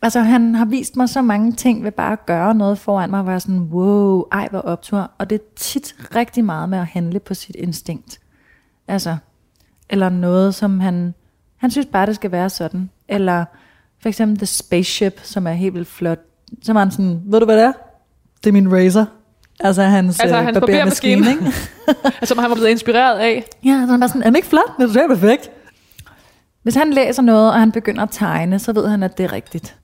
Altså 0.01 0.19
han 0.19 0.55
har 0.55 0.65
vist 0.65 0.95
mig 0.97 1.09
så 1.09 1.21
mange 1.21 1.51
ting 1.51 1.83
ved 1.83 1.91
bare 1.91 2.11
at 2.11 2.25
gøre 2.25 2.55
noget 2.55 2.79
foran 2.79 3.09
mig, 3.09 3.21
hvor 3.21 3.31
jeg 3.31 3.41
sådan, 3.41 3.59
wow, 3.59 4.23
ej 4.31 4.47
hvor 4.51 4.59
optur. 4.59 5.11
Og 5.17 5.29
det 5.29 5.35
er 5.35 5.45
tit 5.55 5.95
rigtig 6.15 6.45
meget 6.45 6.69
med 6.69 6.77
at 6.79 6.85
handle 6.87 7.19
på 7.19 7.33
sit 7.33 7.55
instinkt. 7.55 8.19
Altså, 8.87 9.17
eller 9.89 10.09
noget, 10.09 10.55
som 10.55 10.79
han, 10.79 11.13
han 11.57 11.71
synes 11.71 11.87
bare, 11.91 12.05
det 12.05 12.15
skal 12.15 12.31
være 12.31 12.49
sådan. 12.49 12.89
Eller 13.07 13.45
for 14.01 14.09
eksempel 14.09 14.37
The 14.37 14.45
Spaceship, 14.45 15.19
som 15.23 15.47
er 15.47 15.51
helt 15.51 15.73
vildt 15.73 15.87
flot. 15.87 16.19
Så 16.63 16.73
var 16.73 16.79
han 16.79 16.91
sådan, 16.91 17.21
ved 17.25 17.39
du 17.39 17.45
hvad 17.45 17.57
det 17.57 17.63
er? 17.63 17.71
Det 18.43 18.49
er 18.49 18.53
min 18.53 18.73
razor. 18.73 19.07
Altså 19.59 19.83
hans, 19.83 20.19
Altså, 20.19 20.37
øh, 20.37 20.43
hans 20.43 20.59
barbermaskine, 20.59 21.29
ikke? 21.29 21.51
Som 22.27 22.37
han 22.37 22.49
var 22.49 22.55
blevet 22.55 22.69
inspireret 22.69 23.19
af. 23.19 23.43
Ja, 23.63 23.83
så 23.85 23.91
han 23.91 23.99
var 23.99 24.07
sådan, 24.07 24.21
er 24.21 24.25
den 24.25 24.35
ikke 24.35 24.47
flot? 24.47 24.77
Det 24.79 24.95
er 24.95 25.07
perfekt. 25.07 25.51
Hvis 26.63 26.75
han 26.75 26.93
læser 26.93 27.21
noget, 27.21 27.51
og 27.51 27.59
han 27.59 27.71
begynder 27.71 28.03
at 28.03 28.09
tegne, 28.11 28.59
så 28.59 28.73
ved 28.73 28.87
han, 28.87 29.03
at 29.03 29.17
det 29.17 29.23
er 29.23 29.31
rigtigt. 29.31 29.75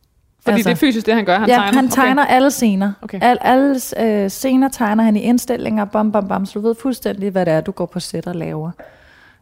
Fordi 0.43 0.53
altså, 0.53 0.69
det 0.69 0.75
er 0.75 0.79
fysisk, 0.79 1.05
det 1.05 1.13
han 1.13 1.25
gør. 1.25 1.39
Han 1.39 1.49
ja, 1.49 1.55
tegner. 1.55 1.73
han 1.73 1.89
tegner 1.89 2.23
okay. 2.23 2.33
alle 2.35 2.51
scener. 2.51 2.91
Okay. 3.01 3.19
Al, 3.21 3.37
alle 3.41 3.79
øh, 3.99 4.29
scener 4.29 4.69
tegner 4.69 5.03
han 5.03 5.15
i 5.15 5.19
indstillinger, 5.19 5.85
bam, 5.85 6.11
bam, 6.11 6.27
bam, 6.27 6.45
så 6.45 6.59
du 6.59 6.67
ved 6.67 6.75
fuldstændig, 6.81 7.29
hvad 7.29 7.45
det 7.45 7.53
er, 7.53 7.61
du 7.61 7.71
går 7.71 7.85
på 7.85 7.99
sæt 7.99 8.27
og 8.27 8.35
laver. 8.35 8.71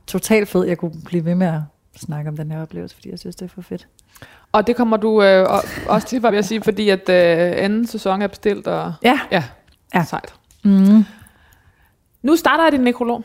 Totalt 0.08 0.50
fed. 0.50 0.66
Jeg 0.66 0.78
kunne 0.78 0.92
blive 1.06 1.26
ved 1.26 1.36
med 1.36 1.48
at 1.48 1.60
snakke 1.96 2.30
om 2.30 2.38
den 2.38 2.52
her 2.52 2.62
oplevelse, 2.62 2.96
fordi 2.96 3.12
jeg 3.12 3.20
synes, 3.20 3.36
det 3.36 3.46
er 3.46 3.50
for 3.56 3.62
fedt. 3.62 3.88
Og 4.52 4.68
det 4.68 4.76
kommer 4.76 4.98
du 4.98 5.24
øh, 5.24 5.48
også 5.88 6.08
til, 6.08 6.24
vil 6.24 6.34
jeg 6.34 6.46
sige, 6.46 6.62
fordi 6.62 6.90
at 6.90 7.10
øh, 7.10 7.54
anden 7.64 7.88
sæson 7.88 8.22
er 8.22 8.28
bestilt. 8.28 8.68
Og, 8.68 8.94
Ja. 9.04 9.20
ja, 9.32 9.44
Ja. 9.94 10.04
sejt. 10.04 10.34
Mm. 10.64 11.06
Nu 12.22 12.36
starter 12.36 12.64
jeg 12.64 12.72
din 12.72 12.82
nekrolog. 12.82 13.24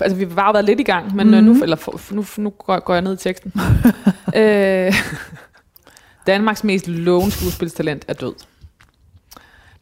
Altså, 0.00 0.16
vi 0.16 0.24
har 0.24 0.46
jo 0.46 0.50
været 0.52 0.64
lidt 0.64 0.80
i 0.80 0.82
gang, 0.82 1.14
men 1.16 1.26
mm. 1.26 1.32
nu, 1.44 1.62
eller, 1.62 2.12
nu, 2.14 2.24
nu 2.36 2.50
går 2.50 2.80
går 2.80 2.94
jeg 2.94 3.02
ned 3.02 3.14
i 3.14 3.16
teksten. 3.16 3.52
øh, 4.36 4.94
Danmarks 6.28 6.64
mest 6.64 6.88
lovende 6.88 7.30
skuespilstalent 7.30 8.04
er 8.08 8.12
død. 8.12 8.34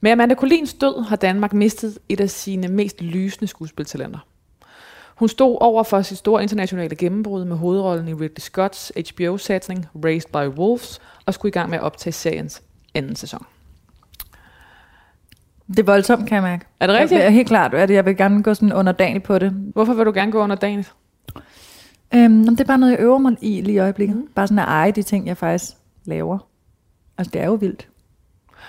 Med 0.00 0.10
Amanda 0.10 0.34
Collins 0.34 0.74
død 0.74 1.04
har 1.08 1.16
Danmark 1.16 1.52
mistet 1.52 1.98
et 2.08 2.20
af 2.20 2.30
sine 2.30 2.68
mest 2.68 3.02
lysende 3.02 3.46
skuespiltalenter. 3.46 4.18
Hun 5.16 5.28
stod 5.28 5.56
over 5.60 5.82
for 5.82 6.02
sit 6.02 6.18
store 6.18 6.42
internationale 6.42 6.96
gennembrud 6.96 7.44
med 7.44 7.56
hovedrollen 7.56 8.08
i 8.08 8.12
Ridley 8.12 8.38
Scotts 8.38 8.92
HBO-satsning 8.96 9.86
Raised 10.04 10.30
by 10.32 10.58
Wolves 10.58 11.00
og 11.26 11.34
skulle 11.34 11.50
i 11.50 11.52
gang 11.52 11.70
med 11.70 11.78
at 11.78 11.84
optage 11.84 12.12
seriens 12.12 12.62
anden 12.94 13.16
sæson. 13.16 13.46
Det 15.68 15.78
er 15.78 15.82
voldsomt, 15.82 16.28
kan 16.28 16.34
jeg 16.34 16.42
mærke. 16.42 16.66
Er 16.80 16.86
det 16.86 16.96
rigtigt? 16.96 17.20
Jeg, 17.20 17.32
helt 17.32 17.48
klart, 17.48 17.74
at 17.74 17.90
jeg 17.90 18.04
vil 18.04 18.16
gerne 18.16 18.42
gå 18.42 18.54
sådan 18.54 18.72
underdanig 18.72 19.22
på 19.22 19.38
det. 19.38 19.50
Hvorfor 19.50 19.94
vil 19.94 20.06
du 20.06 20.12
gerne 20.12 20.32
gå 20.32 20.42
under 20.42 20.56
dagen? 20.56 20.84
Øhm, 22.14 22.48
det 22.48 22.60
er 22.60 22.64
bare 22.64 22.78
noget, 22.78 22.92
jeg 22.92 23.00
øver 23.00 23.18
mig 23.18 23.36
i 23.40 23.60
lige 23.60 23.74
i 23.74 23.78
øjeblikket. 23.78 24.16
Mm. 24.16 24.28
Bare 24.34 24.46
sådan 24.46 24.58
at 24.58 24.68
eje 24.68 24.90
de 24.90 25.02
ting, 25.02 25.26
jeg 25.26 25.36
faktisk 25.36 25.72
laver. 26.06 26.38
Altså, 27.18 27.30
det 27.30 27.40
er 27.40 27.46
jo 27.46 27.54
vildt. 27.54 27.88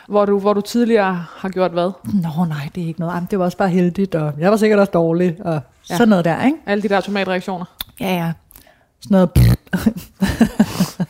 Hvor 0.08 0.26
du, 0.26 0.40
hvor 0.40 0.54
du 0.54 0.62
tidligere 0.62 1.14
har 1.14 1.50
gjort 1.50 1.72
hvad? 1.72 1.92
Nå 2.14 2.46
nej, 2.46 2.70
det 2.76 2.84
er 2.84 2.88
ikke 2.88 3.00
noget. 3.00 3.14
Jamen, 3.14 3.28
det 3.32 3.40
var 3.40 3.46
også 3.46 3.58
bare 3.58 3.70
heldigt, 3.70 4.16
og 4.16 4.34
jeg 4.40 4.52
var 4.52 4.58
sikkert 4.58 4.80
også 4.80 4.92
dårlig, 4.92 5.38
og 5.40 5.62
ja. 5.90 5.98
sådan 5.98 6.10
noget 6.10 6.26
der, 6.26 6.46
ikke? 6.46 6.58
Alle 6.66 6.84
de 6.84 6.90
der 6.90 6.96
automatreaktioner. 6.96 7.66
Ja, 8.00 8.16
ja. 8.16 8.34
Sådan 9.00 9.16
noget. 9.16 9.30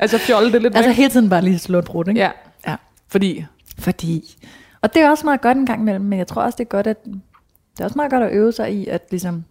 Altså 0.00 0.18
fjolle 0.18 0.52
det 0.52 0.62
lidt 0.62 0.76
altså 0.76 0.88
væk. 0.88 0.96
hele 0.96 1.10
tiden 1.10 1.28
bare 1.28 1.42
lige 1.42 1.58
slå 1.58 1.78
et 1.78 1.84
brud, 1.84 2.08
ikke? 2.08 2.20
Ja, 2.20 2.30
ja. 2.66 2.76
fordi 3.08 3.44
Fordi. 3.78 4.36
Og 4.80 4.94
det 4.94 5.02
er 5.02 5.10
også 5.10 5.26
meget 5.26 5.40
godt 5.40 5.56
en 5.56 5.66
gang 5.66 5.80
imellem, 5.80 6.04
men 6.04 6.18
jeg 6.18 6.26
tror 6.26 6.42
også, 6.42 6.56
det 6.56 6.64
er 6.64 6.68
godt, 6.68 6.86
at 6.86 7.04
det 7.04 7.80
er 7.80 7.84
også 7.84 7.96
meget 7.96 8.10
godt 8.10 8.22
at 8.22 8.32
øve 8.32 8.52
sig 8.52 8.74
i, 8.74 8.86
at 8.86 9.02
ligesom, 9.10 9.44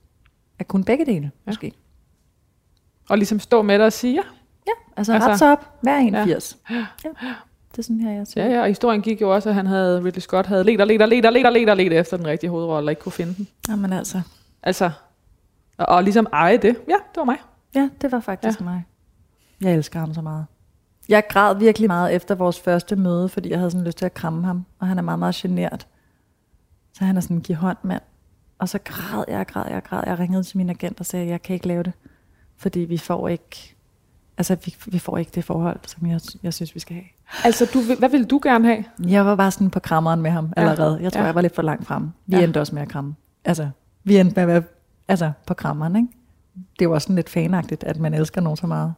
at 0.60 0.68
kunne 0.68 0.84
begge 0.84 1.06
dele, 1.06 1.24
ja. 1.24 1.30
måske. 1.52 1.72
og 3.10 3.18
ligesom 3.18 3.40
stå 3.40 3.62
med 3.62 3.78
dig 3.78 3.86
og 3.86 3.94
sige, 3.94 4.14
ja, 4.14 4.22
Ja, 4.68 4.72
altså, 4.98 5.14
Altså- 5.14 5.30
ret 5.30 5.40
så 5.40 5.52
op, 5.52 5.70
hver 5.82 5.98
81. 5.98 6.58
Ja. 6.70 6.86
Det 7.72 7.80
er 7.80 7.84
sådan 7.84 8.00
her, 8.00 8.12
jeg 8.12 8.28
ser. 8.28 8.46
Ja, 8.46 8.52
ja, 8.54 8.62
og 8.62 8.68
historien 8.68 9.02
gik 9.02 9.22
jo 9.22 9.34
også, 9.36 9.50
at 9.50 9.56
han 9.56 9.66
havde, 9.68 10.04
Ridley 10.04 10.20
Scott 10.22 10.48
havde 10.48 10.64
let 10.64 10.82
og 10.82 10.88
let 10.88 11.02
og 11.02 11.08
let 11.08 11.26
og 11.26 11.32
let 11.34 11.46
og 11.46 11.52
let 11.54 11.70
og 11.70 11.78
let 11.78 11.94
efter 11.94 12.18
den 12.18 12.28
rigtige 12.28 12.50
hovedrolle, 12.50 12.88
og 12.88 12.92
ikke 12.92 13.02
kunne 13.02 13.12
finde 13.12 13.36
den. 13.36 13.48
Jamen 13.70 13.94
altså, 13.94 14.22
Altså, 14.64 14.92
og, 15.78 15.86
og 15.90 16.04
ligesom 16.04 16.28
eje 16.34 16.58
det. 16.58 16.76
Ja, 16.88 16.94
det 16.94 17.16
var 17.18 17.24
mig. 17.24 17.38
ja, 17.76 17.90
det 18.02 18.12
var 18.12 18.20
faktisk 18.20 18.60
ja. 18.60 18.66
mig. 18.66 18.86
Jeg 19.62 19.74
elsker 19.74 20.00
ham 20.00 20.14
så 20.14 20.22
meget. 20.22 20.46
Jeg 21.10 21.24
græd 21.30 21.56
virkelig 21.60 21.88
meget 21.90 22.16
efter 22.16 22.36
vores 22.36 22.60
første 22.60 22.96
møde, 22.96 23.30
fordi 23.30 23.50
jeg 23.50 23.58
havde 23.58 23.72
sådan 23.72 23.86
lyst 23.86 23.98
til 23.98 24.06
at 24.06 24.14
kramme 24.14 24.46
ham, 24.46 24.66
og 24.80 24.88
han 24.88 24.98
er 24.98 25.02
meget, 25.02 25.20
meget 25.20 25.36
genert. 25.36 25.88
Så 26.94 27.04
han 27.06 27.18
er 27.18 27.22
sådan 27.22 27.38
en 27.38 27.42
giv 27.44 27.56
hånd 27.56 27.78
mand. 27.84 28.02
Og 28.60 28.70
så 28.70 28.80
græd 28.86 29.24
jeg, 29.28 29.48
græd 29.48 29.64
jeg, 29.70 29.84
græd 29.84 30.04
jeg. 30.08 30.20
ringede 30.20 30.44
til 30.44 30.58
min 30.58 30.70
agent 30.70 31.00
og 31.00 31.06
sagde, 31.06 31.28
jeg 31.28 31.42
kan 31.42 31.54
ikke 31.54 31.68
lave 31.68 31.84
det, 31.84 31.94
fordi 32.58 32.80
vi 32.80 32.98
får 32.98 33.28
ikke, 33.28 33.75
altså 34.38 34.58
vi, 34.66 34.76
vi 34.88 35.00
får 35.00 35.18
ikke 35.18 35.32
det 35.36 35.44
forhold, 35.44 35.80
som 35.88 36.08
jeg, 36.10 36.20
jeg 36.44 36.54
synes, 36.54 36.76
vi 36.76 36.80
skal 36.80 36.94
have. 36.96 37.06
Altså, 37.44 37.66
du, 37.74 37.80
vil- 37.80 37.98
hvad 38.00 38.10
ville 38.10 38.26
du 38.26 38.40
gerne 38.44 38.68
have? 38.68 38.84
Jeg 39.08 39.26
var 39.26 39.36
bare 39.36 39.52
sådan 39.52 39.70
på 39.70 39.80
krammeren 39.80 40.22
med 40.22 40.32
ham 40.32 40.54
Ja. 40.58 40.62
allerede. 40.62 41.00
Jeg 41.02 41.14
tror, 41.14 41.22
Ja. 41.22 41.26
jeg 41.26 41.36
var 41.36 41.42
lidt 41.42 41.56
for 41.56 41.62
langt 41.62 41.88
fremme. 41.88 42.12
Vi 42.28 42.36
Ja. 42.38 42.44
endte 42.44 42.60
også 42.60 42.76
med 42.76 42.82
at 42.82 42.88
kramme. 42.90 43.16
Altså, 43.46 43.70
vi 44.04 44.18
endte 44.18 44.34
med 44.36 44.42
at 44.44 44.48
være 44.48 44.64
altså, 45.08 45.32
på 45.48 45.54
krammeren, 45.54 45.96
ikke? 45.96 46.08
Det 46.80 46.90
var 46.90 47.00
sådan 47.00 47.16
lidt 47.16 47.30
fanagtigt, 47.30 47.84
at 47.84 48.00
man 48.00 48.14
elsker 48.14 48.42
nogen 48.42 48.58
så 48.58 48.68
meget. 48.68 48.94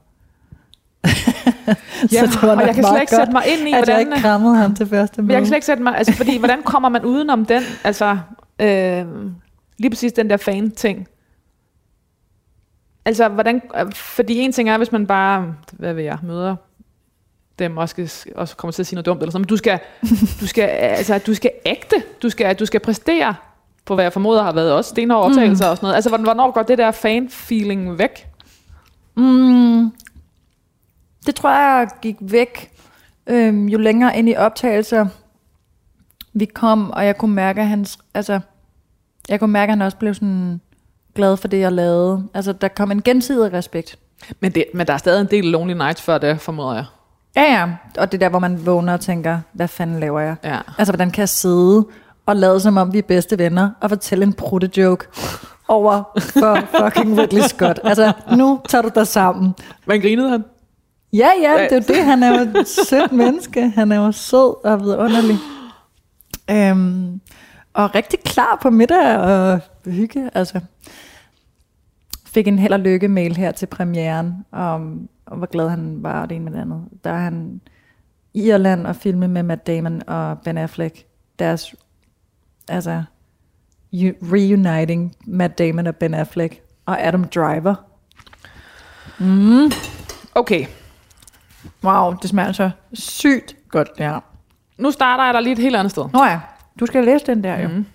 Ja, 2.14 2.22
det 2.22 2.42
var 2.42 2.56
og 2.56 2.62
jeg 2.66 2.76
kan 2.76 2.84
slet 2.84 3.02
ikke 3.02 3.16
sætte 3.16 3.32
mig 3.32 3.44
ind 3.48 3.68
i, 3.68 3.72
at 3.72 3.76
jeg 3.76 3.84
hvordan... 3.96 4.00
ikke 4.00 4.22
krammede 4.22 4.56
ham 4.56 4.76
til 4.76 4.88
første 4.88 5.22
Men 5.22 5.32
jeg 5.32 5.36
møde. 5.36 5.42
kan 5.42 5.48
slet 5.48 5.58
ikke 5.58 5.66
sætte 5.66 5.84
mig... 5.84 5.98
Altså, 5.98 6.14
fordi, 6.14 6.38
hvordan 6.38 6.62
kommer 6.64 6.90
man 6.90 7.06
udenom 7.06 7.46
den? 7.46 7.64
Altså, 7.84 8.18
øh, 8.60 9.06
lige 9.78 9.90
præcis 9.90 10.12
den 10.14 10.30
der 10.30 10.38
fan-ting. 10.38 11.08
Altså, 13.08 13.28
hvordan... 13.28 13.62
Fordi 13.96 14.38
en 14.38 14.52
ting 14.52 14.70
er, 14.70 14.78
hvis 14.78 14.92
man 14.92 15.08
bare, 15.08 15.56
hvad 15.72 15.94
ved 15.94 16.04
jeg, 16.04 16.18
møder 16.24 16.56
dem 17.60 17.78
og 17.78 17.90
skal, 17.90 18.12
også 18.36 18.56
kommer 18.56 18.72
til 18.72 18.82
at 18.82 18.88
sige 18.88 18.96
noget 18.96 19.06
dumt 19.06 19.22
eller 19.22 19.32
sådan, 19.32 19.42
men 19.42 19.48
du 19.48 19.58
skal, 19.58 19.80
du 20.42 20.48
skal, 20.48 20.64
altså, 20.64 21.18
du 21.18 21.34
skal 21.34 21.52
ægte, 21.66 21.96
du 22.22 22.30
skal, 22.30 22.56
du 22.56 22.66
skal 22.66 22.80
præstere 22.80 23.36
på, 23.86 23.96
hvad 23.96 24.06
jeg 24.06 24.14
formoder 24.14 24.44
har 24.44 24.52
været 24.52 24.74
også 24.74 24.90
stenhårde 24.90 25.26
optagelser 25.26 25.66
mm. 25.66 25.72
og 25.72 25.78
sådan 25.78 25.86
noget. 25.86 25.96
Altså, 25.96 26.10
hvorn- 26.10 26.24
hvornår 26.24 26.52
går 26.52 26.64
det 26.64 26.78
der 26.78 26.92
fan-feeling 26.92 27.98
væk? 27.98 28.28
Mm, 29.16 29.92
det 31.26 31.36
tror 31.36 31.50
jeg 31.50 31.88
gik 32.02 32.16
væk, 32.22 32.72
øhm, 33.28 33.66
jo 33.68 33.78
længere 33.78 34.18
ind 34.18 34.30
i 34.30 34.36
optagelser 34.36 35.06
vi 36.34 36.46
kom, 36.46 36.92
og 36.92 37.06
jeg 37.06 37.18
kunne 37.18 37.36
mærke, 37.36 37.62
at 37.62 37.68
hans, 37.68 38.00
altså, 38.14 38.40
jeg 39.30 39.40
kunne 39.40 39.52
mærke, 39.52 39.72
at 39.72 39.78
han 39.78 39.82
også 39.86 39.98
blev 39.98 40.14
sådan 40.14 40.62
glad 41.18 41.38
for 41.38 41.48
det, 41.48 41.60
jeg 41.60 41.72
lavede. 41.72 42.24
Altså, 42.34 42.54
der 42.54 42.68
kom 42.68 42.92
en 42.92 43.02
gensidig 43.02 43.54
respekt. 43.54 44.00
Men, 44.40 44.52
det, 44.52 44.66
men 44.74 44.88
der 44.88 44.94
er 44.94 44.98
stadig 44.98 45.22
en 45.22 45.28
del 45.28 45.46
Lonely 45.46 45.74
Nights 45.74 46.02
før 46.02 46.18
det, 46.18 46.42
formoder 46.42 46.74
jeg. 46.74 46.86
Ja, 47.36 47.44
ja. 47.44 47.68
Og 47.98 48.12
det 48.12 48.18
er 48.18 48.20
der, 48.20 48.30
hvor 48.30 48.40
man 48.40 48.66
vågner 48.66 48.94
og 48.94 49.00
tænker, 49.00 49.40
hvad 49.54 49.68
fanden 49.68 50.00
laver 50.00 50.20
jeg? 50.20 50.36
Ja. 50.44 50.58
Altså, 50.78 50.92
hvordan 50.92 51.12
kan 51.12 51.20
jeg 51.20 51.30
sidde 51.30 51.86
og 52.26 52.36
lade 52.36 52.60
som 52.60 52.78
om 52.78 52.94
vi 52.94 52.98
er 52.98 53.02
bedste 53.02 53.38
venner 53.38 53.70
og 53.82 53.90
fortælle 53.90 54.24
en 54.24 54.34
prutte-joke 54.34 55.06
over 55.68 56.04
for 56.18 56.60
fucking 56.84 57.20
Ridley 57.20 57.42
Scott. 57.42 57.80
Altså, 57.84 58.14
nu 58.38 58.62
tager 58.70 58.82
du 58.82 58.90
dig 58.96 59.08
sammen. 59.08 59.54
Men 59.86 60.02
grinede 60.02 60.30
han? 60.30 60.44
Ja, 61.14 61.30
ja, 61.42 61.64
det 61.64 61.72
er 61.72 61.76
jo 61.76 61.84
det. 61.88 62.06
Han 62.06 62.24
er 62.24 62.40
jo 62.40 62.60
et 62.60 62.68
sødt 62.68 63.12
menneske. 63.12 63.70
Han 63.70 63.92
er 63.92 63.96
jo 63.96 64.12
sød 64.12 64.66
og 64.66 64.82
vidunderlig. 64.82 65.38
Øhm, 66.52 67.22
og 67.74 67.96
rigtig 67.96 68.20
klar 68.20 68.60
på 68.62 68.70
middag 68.70 69.18
og 69.18 69.60
hygge. 69.86 70.30
Altså, 70.34 70.60
fik 72.28 72.48
en 72.48 72.60
held 72.60 72.74
og 72.74 72.80
lykke 72.80 73.08
mail 73.08 73.36
her 73.36 73.52
til 73.52 73.66
premieren, 73.66 74.46
om, 74.52 75.10
om 75.26 75.38
hvor 75.38 75.48
glad 75.48 75.70
han 75.70 76.04
var, 76.04 76.22
og 76.22 76.30
det 76.30 76.36
ene 76.36 76.46
med 76.46 76.54
det 76.54 76.62
andet. 76.62 76.84
Der 77.04 77.12
er 77.12 77.20
han 77.20 77.62
i 78.34 78.48
Irland 78.48 78.88
og 78.88 78.96
filme 78.96 79.28
med 79.28 79.44
Matt 79.44 79.68
Damon 79.68 80.02
og 80.08 80.40
Ben 80.40 80.58
Affleck. 80.58 81.06
Deres, 81.40 81.76
altså, 82.68 83.04
reuniting 83.94 85.16
Matt 85.26 85.58
Damon 85.58 85.88
og 85.88 85.96
Ben 85.96 86.14
Affleck 86.14 86.62
og 86.86 87.02
Adam 87.02 87.24
Driver. 87.24 87.76
Mm. 89.20 89.72
Okay, 90.36 90.66
Wow, 91.84 92.14
det 92.22 92.30
smager 92.30 92.52
så 92.52 92.70
sygt 92.94 93.56
godt, 93.70 93.90
ja. 94.00 94.20
nu 94.78 94.92
starter 94.92 95.26
jeg 95.26 95.34
der 95.34 95.40
lige 95.40 95.54
et 95.54 95.60
helt 95.60 95.76
andet 95.76 95.92
sted. 95.92 96.04
Nå 96.14 96.24
ja, 96.24 96.40
du 96.80 96.86
skal 96.86 97.04
læse 97.04 97.26
den 97.26 97.44
der 97.44 97.62
jo. 97.62 97.68
Mhm. 97.68 97.86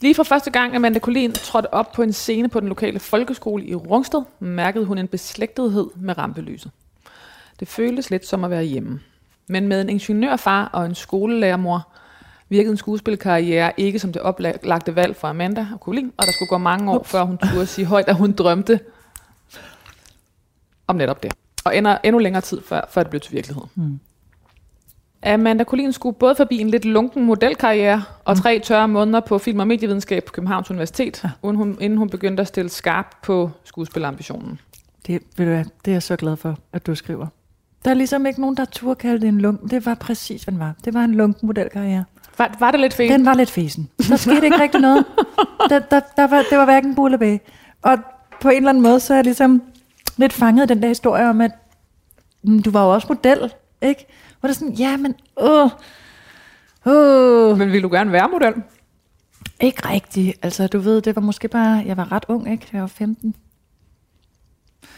Lige 0.00 0.14
fra 0.14 0.22
første 0.22 0.50
gang, 0.50 0.76
Amanda 0.76 0.98
Collin 0.98 1.32
trådte 1.32 1.74
op 1.74 1.92
på 1.92 2.02
en 2.02 2.12
scene 2.12 2.48
på 2.48 2.60
den 2.60 2.68
lokale 2.68 2.98
folkeskole 2.98 3.64
i 3.64 3.74
Rungsted, 3.74 4.22
mærkede 4.40 4.84
hun 4.84 4.98
en 4.98 5.08
beslægtethed 5.08 5.86
med 5.96 6.18
rampelyset. 6.18 6.70
Det 7.60 7.68
føltes 7.68 8.10
lidt 8.10 8.26
som 8.26 8.44
at 8.44 8.50
være 8.50 8.62
hjemme. 8.62 9.00
Men 9.48 9.68
med 9.68 9.80
en 9.80 9.88
ingeniørfar 9.88 10.64
og 10.72 10.86
en 10.86 10.94
skolelærermor 10.94 11.88
virkede 12.48 12.70
en 12.70 12.76
skuespilkarriere 12.76 13.72
ikke 13.76 13.98
som 13.98 14.12
det 14.12 14.22
oplagte 14.22 14.96
valg 14.96 15.16
for 15.16 15.28
Amanda 15.28 15.66
og 15.72 15.78
Collin, 15.78 16.12
og 16.16 16.26
der 16.26 16.32
skulle 16.32 16.48
gå 16.48 16.58
mange 16.58 16.92
år, 16.92 17.02
før 17.02 17.22
hun 17.22 17.38
turde 17.38 17.66
sige 17.66 17.84
højt, 17.84 18.08
at 18.08 18.16
hun 18.16 18.32
drømte 18.32 18.80
om 20.86 20.96
netop 20.96 21.22
det. 21.22 21.32
Og 21.64 21.76
ender 21.76 21.98
endnu 22.04 22.18
længere 22.18 22.42
tid, 22.42 22.60
før, 22.62 22.80
før 22.90 23.02
det 23.02 23.10
blev 23.10 23.20
til 23.20 23.32
virkelighed. 23.32 23.62
Amanda 25.22 25.64
Collin 25.64 25.92
skulle 25.92 26.16
både 26.16 26.34
forbi 26.34 26.58
en 26.58 26.70
lidt 26.70 26.84
lunken 26.84 27.24
modelkarriere 27.24 28.02
og 28.24 28.36
tre 28.36 28.58
tørre 28.58 28.88
måneder 28.88 29.20
på 29.20 29.38
film- 29.38 29.60
og 29.60 29.66
medievidenskab 29.66 30.24
på 30.24 30.32
Københavns 30.32 30.70
Universitet, 30.70 31.20
ja. 31.24 31.30
uden 31.42 31.56
hun, 31.56 31.78
inden 31.80 31.98
hun 31.98 32.10
begyndte 32.10 32.40
at 32.40 32.46
stille 32.46 32.70
skarp 32.70 33.16
på 33.22 33.50
skuespillerambitionen. 33.64 34.60
Det, 35.06 35.22
ved 35.36 35.46
du 35.46 35.52
hvad, 35.52 35.64
det 35.84 35.90
er 35.90 35.94
jeg 35.94 36.02
så 36.02 36.16
glad 36.16 36.36
for, 36.36 36.58
at 36.72 36.86
du 36.86 36.94
skriver. 36.94 37.26
Der 37.84 37.90
er 37.90 37.94
ligesom 37.94 38.26
ikke 38.26 38.40
nogen, 38.40 38.56
der 38.56 38.64
turde 38.64 38.94
kalde 38.94 39.20
det 39.20 39.28
en 39.28 39.40
lunk. 39.40 39.70
Det 39.70 39.86
var 39.86 39.94
præcis, 39.94 40.42
hvad 40.44 40.52
den 40.52 40.60
var. 40.60 40.74
Det 40.84 40.94
var 40.94 41.04
en 41.04 41.14
lunken 41.14 41.46
modelkarriere. 41.46 42.04
Var, 42.38 42.56
var 42.60 42.70
det 42.70 42.80
lidt 42.80 42.94
fedt? 42.94 43.12
Den 43.12 43.26
var 43.26 43.34
lidt 43.34 43.50
fesen. 43.50 43.88
Der 44.08 44.16
skete 44.16 44.44
ikke 44.44 44.60
rigtig 44.60 44.80
noget. 44.80 45.04
Der, 45.68 45.78
der, 45.78 46.00
der 46.16 46.26
var, 46.26 46.44
det 46.50 46.58
var 46.58 46.64
hverken 46.64 46.94
bulle 46.94 47.18
bag. 47.18 47.40
Og 47.82 47.98
på 48.40 48.48
en 48.48 48.56
eller 48.56 48.68
anden 48.68 48.82
måde, 48.82 49.00
så 49.00 49.12
er 49.12 49.16
jeg 49.16 49.24
ligesom 49.24 49.62
lidt 50.16 50.32
fanget 50.32 50.70
i 50.70 50.74
den 50.74 50.82
der 50.82 50.88
historie 50.88 51.28
om, 51.28 51.40
at 51.40 51.50
mm, 52.42 52.62
du 52.62 52.70
var 52.70 52.84
jo 52.84 52.94
også 52.94 53.06
model, 53.10 53.52
ikke? 53.82 54.06
Hvor 54.40 54.46
det 54.46 54.54
er 54.54 54.58
sådan, 54.58 54.74
ja, 54.74 54.96
men 54.96 55.14
åh, 55.36 55.70
åh, 56.86 57.58
Men 57.58 57.68
ville 57.72 57.82
du 57.82 57.94
gerne 57.94 58.12
være 58.12 58.28
model? 58.28 58.54
ikke 59.60 59.88
rigtigt. 59.88 60.38
Altså, 60.42 60.66
du 60.66 60.78
ved, 60.78 61.00
det 61.02 61.16
var 61.16 61.22
måske 61.22 61.48
bare, 61.48 61.82
jeg 61.86 61.96
var 61.96 62.12
ret 62.12 62.24
ung, 62.28 62.52
ikke? 62.52 62.66
Jeg 62.72 62.80
var 62.80 62.86
15. 62.86 63.34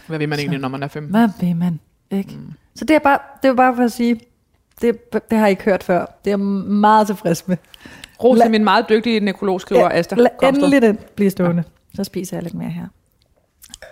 Hvad 0.06 0.18
vil 0.18 0.28
man 0.28 0.38
egentlig, 0.38 0.60
når 0.60 0.68
man 0.68 0.82
er 0.82 0.88
15? 0.88 1.10
Hvad 1.10 1.28
vil 1.40 1.56
man? 1.56 1.80
Ikke? 2.10 2.36
Mm. 2.36 2.52
Så 2.74 2.84
det 2.84 2.94
er, 2.94 2.98
bare, 2.98 3.18
det 3.42 3.48
er 3.48 3.54
bare 3.54 3.76
for 3.76 3.82
at 3.82 3.92
sige, 3.92 4.20
det, 4.80 5.12
det 5.12 5.38
har 5.38 5.46
jeg 5.46 5.50
ikke 5.50 5.62
hørt 5.64 5.82
før. 5.82 6.00
Det 6.24 6.32
er 6.32 6.36
jeg 6.36 6.40
meget 6.40 7.06
tilfreds 7.06 7.48
med. 7.48 7.56
Ros 8.24 8.40
til 8.40 8.50
min 8.50 8.64
meget 8.64 8.88
dygtige 8.88 9.20
nekrolog, 9.20 9.60
skriver 9.60 9.82
ja, 9.82 9.98
Asta 9.98 10.14
Komsted. 10.16 10.48
endelig 10.48 10.82
den 10.82 10.98
blive 11.16 11.30
stående. 11.30 11.64
Så 11.94 12.04
spiser 12.04 12.36
jeg 12.36 12.42
lidt 12.42 12.54
mere 12.54 12.70
her. 12.70 12.86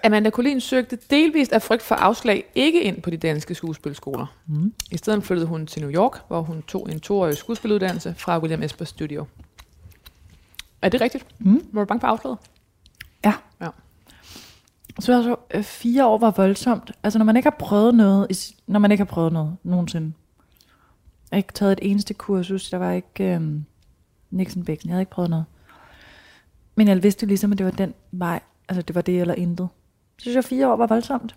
Amanda 0.04 0.30
Collin 0.30 0.60
søgte 0.60 0.98
delvist 1.10 1.52
af 1.52 1.62
frygt 1.62 1.82
for 1.82 1.94
afslag 1.94 2.44
ikke 2.54 2.82
ind 2.82 3.02
på 3.02 3.10
de 3.10 3.16
danske 3.16 3.54
skuespilskoler. 3.54 4.26
Mm. 4.46 4.72
I 4.90 4.96
stedet 4.96 5.24
flyttede 5.24 5.46
hun 5.46 5.66
til 5.66 5.82
New 5.82 5.90
York, 5.90 6.18
hvor 6.28 6.42
hun 6.42 6.62
tog 6.62 6.88
en 6.92 7.00
toårig 7.00 7.36
skuespiluddannelse 7.36 8.14
fra 8.18 8.38
William 8.38 8.62
Esper 8.62 8.84
Studio. 8.84 9.26
Er 10.82 10.88
det 10.88 11.00
rigtigt? 11.00 11.26
Mm. 11.38 11.66
Var 11.72 11.80
du 11.80 11.86
bange 11.86 12.00
for 12.00 12.06
afslaget? 12.06 12.38
Ja. 13.24 13.32
Ja. 13.60 13.68
Så 14.98 15.16
altså, 15.16 15.36
øh, 15.54 15.62
fire 15.62 16.06
år 16.06 16.18
var 16.18 16.30
voldsomt. 16.30 16.92
Altså, 17.02 17.18
når 17.18 17.24
man 17.24 17.36
ikke 17.36 17.46
har 17.46 17.56
prøvet 17.58 17.94
noget, 17.94 18.52
når 18.66 18.78
man 18.78 18.90
ikke 18.90 19.04
har 19.04 19.10
prøvet 19.10 19.32
noget 19.32 19.56
nogensinde. 19.62 20.12
Jeg 21.30 21.36
har 21.36 21.38
ikke 21.38 21.52
taget 21.52 21.72
et 21.72 21.90
eneste 21.90 22.14
kursus. 22.14 22.70
Der 22.70 22.78
var 22.78 22.92
ikke 22.92 23.24
øhm, 23.24 23.64
Nixon 24.30 24.64
Bæksen. 24.64 24.88
Jeg 24.88 24.94
havde 24.94 25.02
ikke 25.02 25.12
prøvet 25.12 25.30
noget. 25.30 25.44
Men 26.74 26.88
jeg 26.88 27.02
vidste 27.02 27.24
jo 27.24 27.28
ligesom, 27.28 27.52
at 27.52 27.58
det 27.58 27.66
var 27.66 27.72
den 27.72 27.94
vej. 28.12 28.40
Altså, 28.68 28.82
det 28.82 28.94
var 28.94 29.02
det 29.02 29.20
eller 29.20 29.34
intet. 29.34 29.68
Så 30.20 30.24
synes 30.24 30.34
jeg, 30.34 30.44
fire 30.44 30.72
år 30.72 30.76
var 30.76 30.86
voldsomt. 30.86 31.36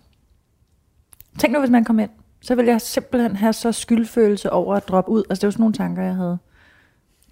Tænk 1.38 1.52
nu, 1.52 1.58
hvis 1.58 1.70
man 1.70 1.84
kom 1.84 1.98
ind. 1.98 2.10
Så 2.40 2.54
ville 2.54 2.70
jeg 2.70 2.80
simpelthen 2.80 3.36
have 3.36 3.52
så 3.52 3.72
skyldfølelse 3.72 4.50
over 4.52 4.74
at 4.74 4.88
droppe 4.88 5.10
ud. 5.10 5.22
Altså, 5.30 5.40
det 5.40 5.46
var 5.46 5.50
sådan 5.50 5.62
nogle 5.62 5.74
tanker, 5.74 6.02
jeg 6.02 6.14
havde. 6.14 6.38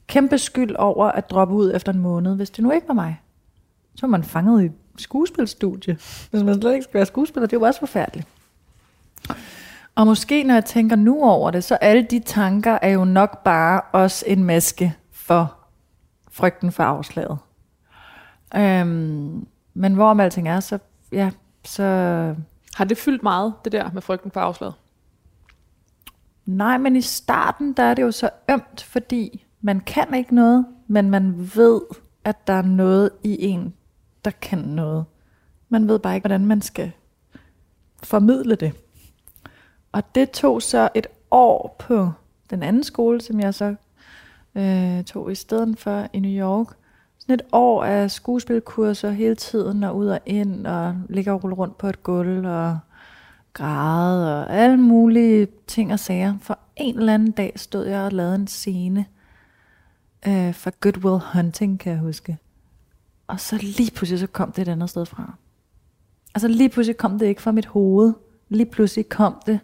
Kæmpe 0.06 0.38
skyld 0.38 0.76
over 0.76 1.06
at 1.06 1.30
droppe 1.30 1.54
ud 1.54 1.72
efter 1.74 1.92
en 1.92 1.98
måned, 1.98 2.36
hvis 2.36 2.50
det 2.50 2.64
nu 2.64 2.70
ikke 2.70 2.88
var 2.88 2.94
mig 2.94 3.22
så 3.94 4.06
var 4.06 4.10
man 4.10 4.24
fanget 4.24 4.62
i 4.62 4.64
et 4.64 4.72
skuespilstudie. 4.96 5.98
Hvis 6.30 6.42
man 6.42 6.60
slet 6.60 6.72
ikke 6.72 6.82
skal 6.82 6.94
være 6.94 7.06
skuespiller, 7.06 7.46
det 7.46 7.56
er 7.56 7.60
jo 7.60 7.66
også 7.66 7.80
forfærdeligt. 7.80 8.28
Og 9.94 10.06
måske 10.06 10.42
når 10.42 10.54
jeg 10.54 10.64
tænker 10.64 10.96
nu 10.96 11.24
over 11.24 11.50
det, 11.50 11.64
så 11.64 11.74
alle 11.74 12.02
de 12.02 12.18
tanker 12.18 12.78
er 12.82 12.88
jo 12.88 13.04
nok 13.04 13.44
bare 13.44 13.80
også 13.92 14.24
en 14.28 14.44
maske 14.44 14.94
for 15.12 15.54
frygten 16.30 16.72
for 16.72 16.82
afslaget. 16.82 17.38
Øhm, 18.56 19.46
men 19.74 19.94
hvorom 19.94 20.20
alting 20.20 20.48
er, 20.48 20.60
så, 20.60 20.78
ja, 21.12 21.30
så 21.64 21.84
Har 22.74 22.84
det 22.84 22.98
fyldt 22.98 23.22
meget, 23.22 23.54
det 23.64 23.72
der 23.72 23.90
med 23.92 24.02
frygten 24.02 24.30
for 24.30 24.40
afslaget? 24.40 24.74
Nej, 26.46 26.78
men 26.78 26.96
i 26.96 27.00
starten, 27.00 27.72
der 27.72 27.82
er 27.82 27.94
det 27.94 28.02
jo 28.02 28.10
så 28.10 28.30
ømt, 28.50 28.82
fordi 28.82 29.46
man 29.60 29.80
kan 29.80 30.14
ikke 30.14 30.34
noget, 30.34 30.66
men 30.86 31.10
man 31.10 31.50
ved, 31.56 31.80
at 32.24 32.46
der 32.46 32.52
er 32.52 32.62
noget 32.62 33.10
i 33.22 33.44
en, 33.44 33.74
der 34.24 34.30
kan 34.30 34.58
noget. 34.58 35.04
Man 35.68 35.88
ved 35.88 35.98
bare 35.98 36.14
ikke, 36.14 36.22
hvordan 36.22 36.46
man 36.46 36.62
skal 36.62 36.92
formidle 38.02 38.54
det. 38.54 38.72
Og 39.92 40.14
det 40.14 40.30
tog 40.30 40.62
så 40.62 40.88
et 40.94 41.06
år 41.30 41.76
på 41.78 42.10
den 42.50 42.62
anden 42.62 42.84
skole, 42.84 43.20
som 43.20 43.40
jeg 43.40 43.54
så 43.54 43.74
øh, 44.54 45.04
tog 45.04 45.32
i 45.32 45.34
stedet 45.34 45.78
for 45.78 46.06
i 46.12 46.20
New 46.20 46.46
York. 46.48 46.76
Sådan 47.22 47.34
et 47.34 47.42
år 47.52 47.84
af 47.84 48.10
skuespilkurser 48.10 49.10
hele 49.10 49.34
tiden, 49.34 49.84
og 49.84 49.96
ud 49.96 50.06
og 50.06 50.20
ind, 50.26 50.66
og 50.66 50.96
ligge 51.08 51.32
og 51.32 51.44
rulle 51.44 51.56
rundt 51.56 51.78
på 51.78 51.86
et 51.86 52.02
gulv, 52.02 52.46
og 52.46 52.78
græde, 53.52 54.44
og 54.44 54.52
alle 54.52 54.76
mulige 54.76 55.46
ting 55.66 55.92
og 55.92 55.98
sager. 55.98 56.34
For 56.40 56.58
en 56.76 56.98
eller 56.98 57.14
anden 57.14 57.30
dag 57.30 57.52
stod 57.56 57.86
jeg 57.86 58.00
og 58.00 58.12
lavede 58.12 58.34
en 58.34 58.46
scene 58.46 59.06
øh, 60.28 60.54
for 60.54 60.70
Good 60.80 61.04
Will 61.04 61.22
Hunting, 61.32 61.80
kan 61.80 61.92
jeg 61.92 62.00
huske. 62.00 62.38
Og 63.26 63.40
så 63.40 63.56
lige 63.56 63.90
pludselig 63.90 64.20
så 64.20 64.26
kom 64.26 64.52
det 64.52 64.62
et 64.62 64.72
andet 64.72 64.90
sted 64.90 65.06
fra. 65.06 65.32
Altså 66.34 66.48
lige 66.48 66.68
pludselig 66.68 66.96
kom 66.96 67.18
det 67.18 67.26
ikke 67.26 67.42
fra 67.42 67.52
mit 67.52 67.66
hoved. 67.66 68.12
Lige 68.48 68.66
pludselig 68.66 69.08
kom 69.08 69.42
det 69.46 69.60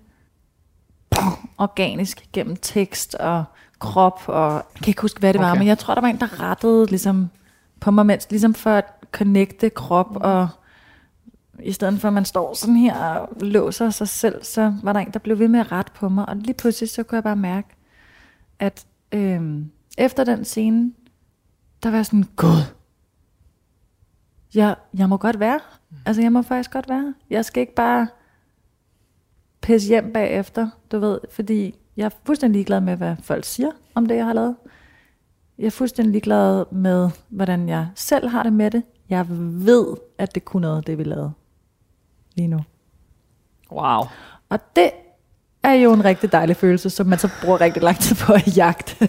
organisk 1.59 2.29
gennem 2.33 2.57
tekst 2.57 3.15
og 3.15 3.45
krop, 3.79 4.21
og 4.27 4.53
jeg 4.53 4.83
kan 4.83 4.91
ikke 4.91 5.03
huske, 5.03 5.21
hvad 5.21 5.33
det 5.33 5.41
okay. 5.41 5.49
var, 5.49 5.55
men 5.55 5.67
jeg 5.67 5.79
tror, 5.79 5.95
der 5.95 6.01
var 6.01 6.09
en, 6.09 6.21
der 6.21 6.41
rettede 6.41 6.87
ligesom, 6.87 7.31
på 7.81 7.91
mig, 7.91 8.07
mens, 8.07 8.31
ligesom 8.31 8.55
for 8.55 8.71
at 8.71 8.85
connecte 9.13 9.71
krop, 9.71 10.17
og 10.17 10.49
i 11.63 11.73
stedet 11.73 12.01
for 12.01 12.09
at 12.09 12.15
man 12.15 12.25
står 12.25 12.55
sådan 12.55 12.77
her 12.77 12.95
og 12.95 13.37
låser 13.41 13.91
sig 13.91 14.09
selv, 14.09 14.45
så 14.45 14.75
var 14.83 14.93
der 14.93 15.01
en, 15.01 15.11
der 15.11 15.19
blev 15.19 15.39
ved 15.39 15.49
med 15.49 15.61
at 15.61 15.73
rette 15.73 15.93
på 15.95 16.09
mig, 16.09 16.29
og 16.29 16.37
lige 16.37 16.55
pludselig 16.55 16.91
så 16.91 17.03
kunne 17.03 17.17
jeg 17.17 17.25
bare 17.25 17.37
mærke, 17.37 17.69
at 18.59 18.87
øhm, 19.13 19.71
efter 19.99 20.25
den 20.25 20.45
scene, 20.45 20.93
der 21.83 21.91
var 21.91 22.03
sådan, 22.03 22.25
gud, 22.37 22.63
jeg, 24.55 24.77
jeg 24.95 25.09
må 25.09 25.17
godt 25.17 25.41
være. 25.41 25.61
Mm. 25.91 25.97
Altså, 26.07 26.23
jeg 26.23 26.33
må 26.33 26.43
faktisk 26.43 26.71
godt 26.71 26.89
være. 26.89 27.15
Jeg 27.31 27.45
skal 27.45 27.61
ikke 27.61 27.75
bare 27.75 28.07
pisse 29.61 29.89
hjem 29.89 30.13
bagefter, 30.13 30.71
du 30.93 30.99
ved, 30.99 31.21
fordi 31.31 31.75
jeg 31.97 32.05
er 32.05 32.11
fuldstændig 32.25 32.55
ligeglad 32.55 32.81
med, 32.81 32.97
hvad 32.97 33.17
folk 33.23 33.45
siger 33.45 33.71
om 33.95 34.07
det, 34.07 34.17
jeg 34.17 34.25
har 34.27 34.33
lavet. 34.33 34.57
Jeg 35.59 35.67
er 35.67 35.71
fuldstændig 35.71 36.13
ligeglad 36.13 36.65
med, 36.73 37.11
hvordan 37.29 37.69
jeg 37.69 37.89
selv 37.95 38.29
har 38.29 38.43
det 38.43 38.53
med 38.53 38.71
det. 38.71 38.83
Jeg 39.09 39.27
ved, 39.67 39.97
at 40.19 40.35
det 40.35 40.45
kunne 40.45 40.61
noget, 40.61 40.87
det 40.87 40.99
vi 40.99 41.05
lavede 41.05 41.33
lige 42.35 42.49
nu. 42.49 42.61
Wow. 43.73 44.03
Og 44.49 44.77
det 44.77 44.91
er 45.63 45.73
jo 45.73 45.93
en 45.93 46.05
rigtig 46.05 46.33
dejlig 46.33 46.57
følelse, 46.57 46.91
som 46.91 47.07
man 47.07 47.19
så 47.19 47.29
bruger 47.43 47.61
rigtig 47.61 47.83
lang 47.83 47.99
tid 47.99 48.17
på 48.17 48.33
at 48.33 48.57
jagte. 48.57 49.09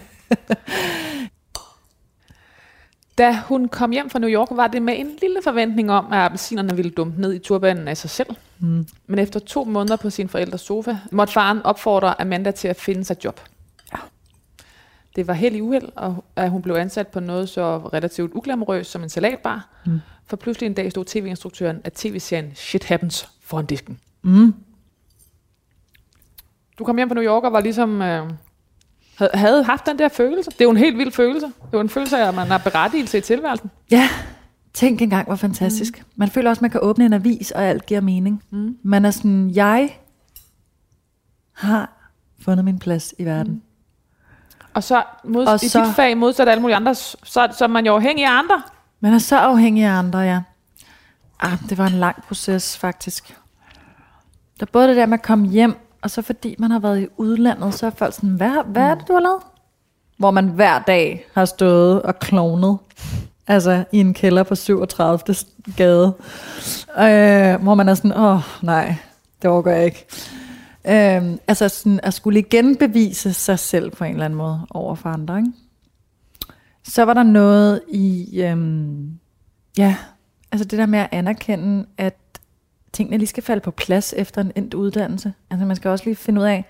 Da 3.18 3.38
hun 3.48 3.68
kom 3.68 3.90
hjem 3.90 4.10
fra 4.10 4.18
New 4.18 4.30
York, 4.30 4.48
var 4.50 4.66
det 4.66 4.82
med 4.82 4.94
en 4.98 5.10
lille 5.20 5.40
forventning 5.44 5.92
om, 5.92 6.12
at 6.12 6.18
appelsinerne 6.18 6.76
ville 6.76 6.90
dumpe 6.90 7.20
ned 7.20 7.32
i 7.32 7.38
turbanen 7.38 7.88
af 7.88 7.96
sig 7.96 8.10
selv. 8.10 8.36
Mm. 8.58 8.86
Men 9.06 9.18
efter 9.18 9.40
to 9.40 9.64
måneder 9.64 9.96
på 9.96 10.10
sin 10.10 10.28
forældres 10.28 10.60
sofa, 10.60 10.96
måtte 11.12 11.32
faren 11.32 11.62
opfordre 11.62 12.20
Amanda 12.20 12.50
til 12.50 12.68
at 12.68 12.76
finde 12.76 13.04
sig 13.04 13.24
job. 13.24 13.40
Det 15.16 15.26
var 15.26 15.34
helt 15.34 15.56
i 15.56 15.60
uheld, 15.60 15.88
at 16.36 16.50
hun 16.50 16.62
blev 16.62 16.74
ansat 16.74 17.08
på 17.08 17.20
noget 17.20 17.48
så 17.48 17.78
relativt 17.78 18.32
uglamorøst 18.34 18.90
som 18.90 19.02
en 19.02 19.08
salatbar. 19.08 19.68
Mm. 19.86 20.00
For 20.26 20.36
pludselig 20.36 20.66
en 20.66 20.74
dag 20.74 20.90
stod 20.90 21.04
tv-instruktøren 21.04 21.80
af 21.84 21.92
tv-serien 21.92 22.52
Shit 22.54 22.84
Happens 22.84 23.28
foran 23.42 23.66
disken. 23.66 23.98
Mm. 24.22 24.54
Du 26.78 26.84
kom 26.84 26.96
hjem 26.96 27.08
fra 27.08 27.14
New 27.14 27.24
York 27.24 27.44
og 27.44 27.52
var 27.52 27.60
ligesom... 27.60 28.02
Øh, 28.02 28.30
havde 29.34 29.64
haft 29.64 29.86
den 29.86 29.98
der 29.98 30.08
følelse. 30.08 30.50
Det 30.50 30.60
er 30.60 30.64
jo 30.64 30.70
en 30.70 30.76
helt 30.76 30.98
vild 30.98 31.12
følelse. 31.12 31.46
Det 31.46 31.54
er 31.62 31.78
jo 31.78 31.80
en 31.80 31.88
følelse 31.88 32.18
af, 32.18 32.28
at 32.28 32.34
man 32.34 32.46
har 32.46 32.58
berettigelse 32.58 33.18
i 33.18 33.20
tilværelsen. 33.20 33.70
Ja, 33.90 34.08
tænk 34.74 35.02
engang, 35.02 35.26
hvor 35.26 35.36
fantastisk. 35.36 35.98
Mm. 35.98 36.04
Man 36.16 36.28
føler 36.28 36.50
også, 36.50 36.58
at 36.58 36.62
man 36.62 36.70
kan 36.70 36.80
åbne 36.82 37.04
en 37.04 37.12
avis, 37.12 37.50
og 37.50 37.64
alt 37.64 37.86
giver 37.86 38.00
mening. 38.00 38.42
Mm. 38.50 38.76
Man 38.82 39.04
er 39.04 39.10
sådan, 39.10 39.50
jeg 39.50 39.98
har 41.52 42.12
fundet 42.40 42.64
min 42.64 42.78
plads 42.78 43.14
i 43.18 43.24
verden. 43.24 43.52
Mm. 43.52 43.62
Og 44.74 44.84
så, 44.84 45.02
mod, 45.24 45.46
og 45.46 45.64
i 45.64 45.68
så, 45.68 45.84
dit 45.84 45.94
fag, 45.96 46.16
modsat 46.16 46.48
alle 46.48 46.60
mulige 46.60 46.76
andre, 46.76 46.94
så, 46.94 47.48
så 47.58 47.64
er 47.64 47.68
man 47.68 47.86
jo 47.86 47.94
afhængig 47.94 48.24
af 48.24 48.38
andre. 48.38 48.62
Man 49.00 49.14
er 49.14 49.18
så 49.18 49.36
afhængig 49.36 49.84
af 49.84 49.92
andre, 49.92 50.18
ja. 50.18 50.40
Ah, 51.40 51.58
det 51.68 51.78
var 51.78 51.86
en 51.86 51.92
lang 51.92 52.22
proces, 52.28 52.78
faktisk. 52.78 53.36
Der 54.60 54.66
både 54.66 54.88
det 54.88 54.96
der 54.96 55.06
med 55.06 55.18
at 55.18 55.22
komme 55.22 55.48
hjem 55.48 55.76
og 56.02 56.10
så 56.10 56.22
fordi 56.22 56.54
man 56.58 56.70
har 56.70 56.78
været 56.78 57.02
i 57.02 57.06
udlandet, 57.16 57.74
så 57.74 57.86
er 57.86 57.90
folk 57.90 58.14
sådan, 58.14 58.30
hvad, 58.30 58.64
hvad 58.66 58.82
er 58.82 58.94
det, 58.94 59.08
du 59.08 59.12
har 59.12 59.20
lavet? 59.20 59.42
Hvor 60.16 60.30
man 60.30 60.48
hver 60.48 60.78
dag 60.78 61.26
har 61.34 61.44
stået 61.44 62.02
og 62.02 62.18
klonet. 62.18 62.78
Altså 63.46 63.84
i 63.92 64.00
en 64.00 64.14
kælder 64.14 64.42
på 64.42 64.54
37. 64.54 65.34
gade. 65.76 66.14
Øh, 66.98 67.62
hvor 67.62 67.74
man 67.74 67.88
er 67.88 67.94
sådan, 67.94 68.12
åh 68.12 68.34
oh, 68.34 68.40
nej, 68.62 68.94
det 69.42 69.50
overgår 69.50 69.70
jeg 69.70 69.84
ikke. 69.84 70.06
Øhm, 70.88 71.38
altså 71.48 71.68
sådan 71.68 72.00
at 72.02 72.14
skulle 72.14 72.38
igen 72.38 72.76
bevise 72.76 73.32
sig 73.32 73.58
selv 73.58 73.90
på 73.90 74.04
en 74.04 74.12
eller 74.12 74.24
anden 74.24 74.36
måde 74.36 74.66
over 74.70 74.94
for 74.94 75.08
andre. 75.08 75.38
Ikke? 75.38 75.52
Så 76.84 77.02
var 77.02 77.14
der 77.14 77.22
noget 77.22 77.80
i, 77.88 78.40
øhm, 78.42 79.18
ja, 79.78 79.96
altså 80.52 80.64
det 80.64 80.78
der 80.78 80.86
med 80.86 80.98
at 80.98 81.08
anerkende, 81.12 81.86
at 81.98 82.16
tingene 82.92 83.18
lige 83.18 83.28
skal 83.28 83.42
falde 83.42 83.60
på 83.60 83.70
plads 83.70 84.14
efter 84.16 84.40
en 84.40 84.52
endt 84.56 84.74
uddannelse. 84.74 85.32
Altså 85.50 85.66
man 85.66 85.76
skal 85.76 85.90
også 85.90 86.04
lige 86.04 86.16
finde 86.16 86.40
ud 86.40 86.46
af, 86.46 86.64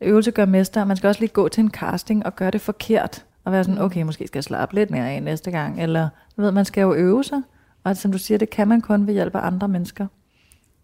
øvelse 0.00 0.30
gør 0.30 0.46
mester, 0.46 0.84
man 0.84 0.96
skal 0.96 1.08
også 1.08 1.20
lige 1.20 1.32
gå 1.32 1.48
til 1.48 1.60
en 1.60 1.70
casting 1.70 2.26
og 2.26 2.36
gøre 2.36 2.50
det 2.50 2.60
forkert, 2.60 3.24
og 3.44 3.52
være 3.52 3.64
sådan, 3.64 3.80
okay, 3.80 4.02
måske 4.02 4.26
skal 4.26 4.38
jeg 4.38 4.44
slappe 4.44 4.74
lidt 4.74 4.90
mere 4.90 5.10
af 5.10 5.22
næste 5.22 5.50
gang, 5.50 5.82
eller 5.82 6.08
du 6.36 6.42
ved, 6.42 6.52
man 6.52 6.64
skal 6.64 6.82
jo 6.82 6.94
øve 6.94 7.24
sig, 7.24 7.42
og 7.84 7.96
som 7.96 8.12
du 8.12 8.18
siger, 8.18 8.38
det 8.38 8.50
kan 8.50 8.68
man 8.68 8.80
kun 8.80 9.06
ved 9.06 9.14
hjælp 9.14 9.34
af 9.34 9.46
andre 9.46 9.68
mennesker. 9.68 10.06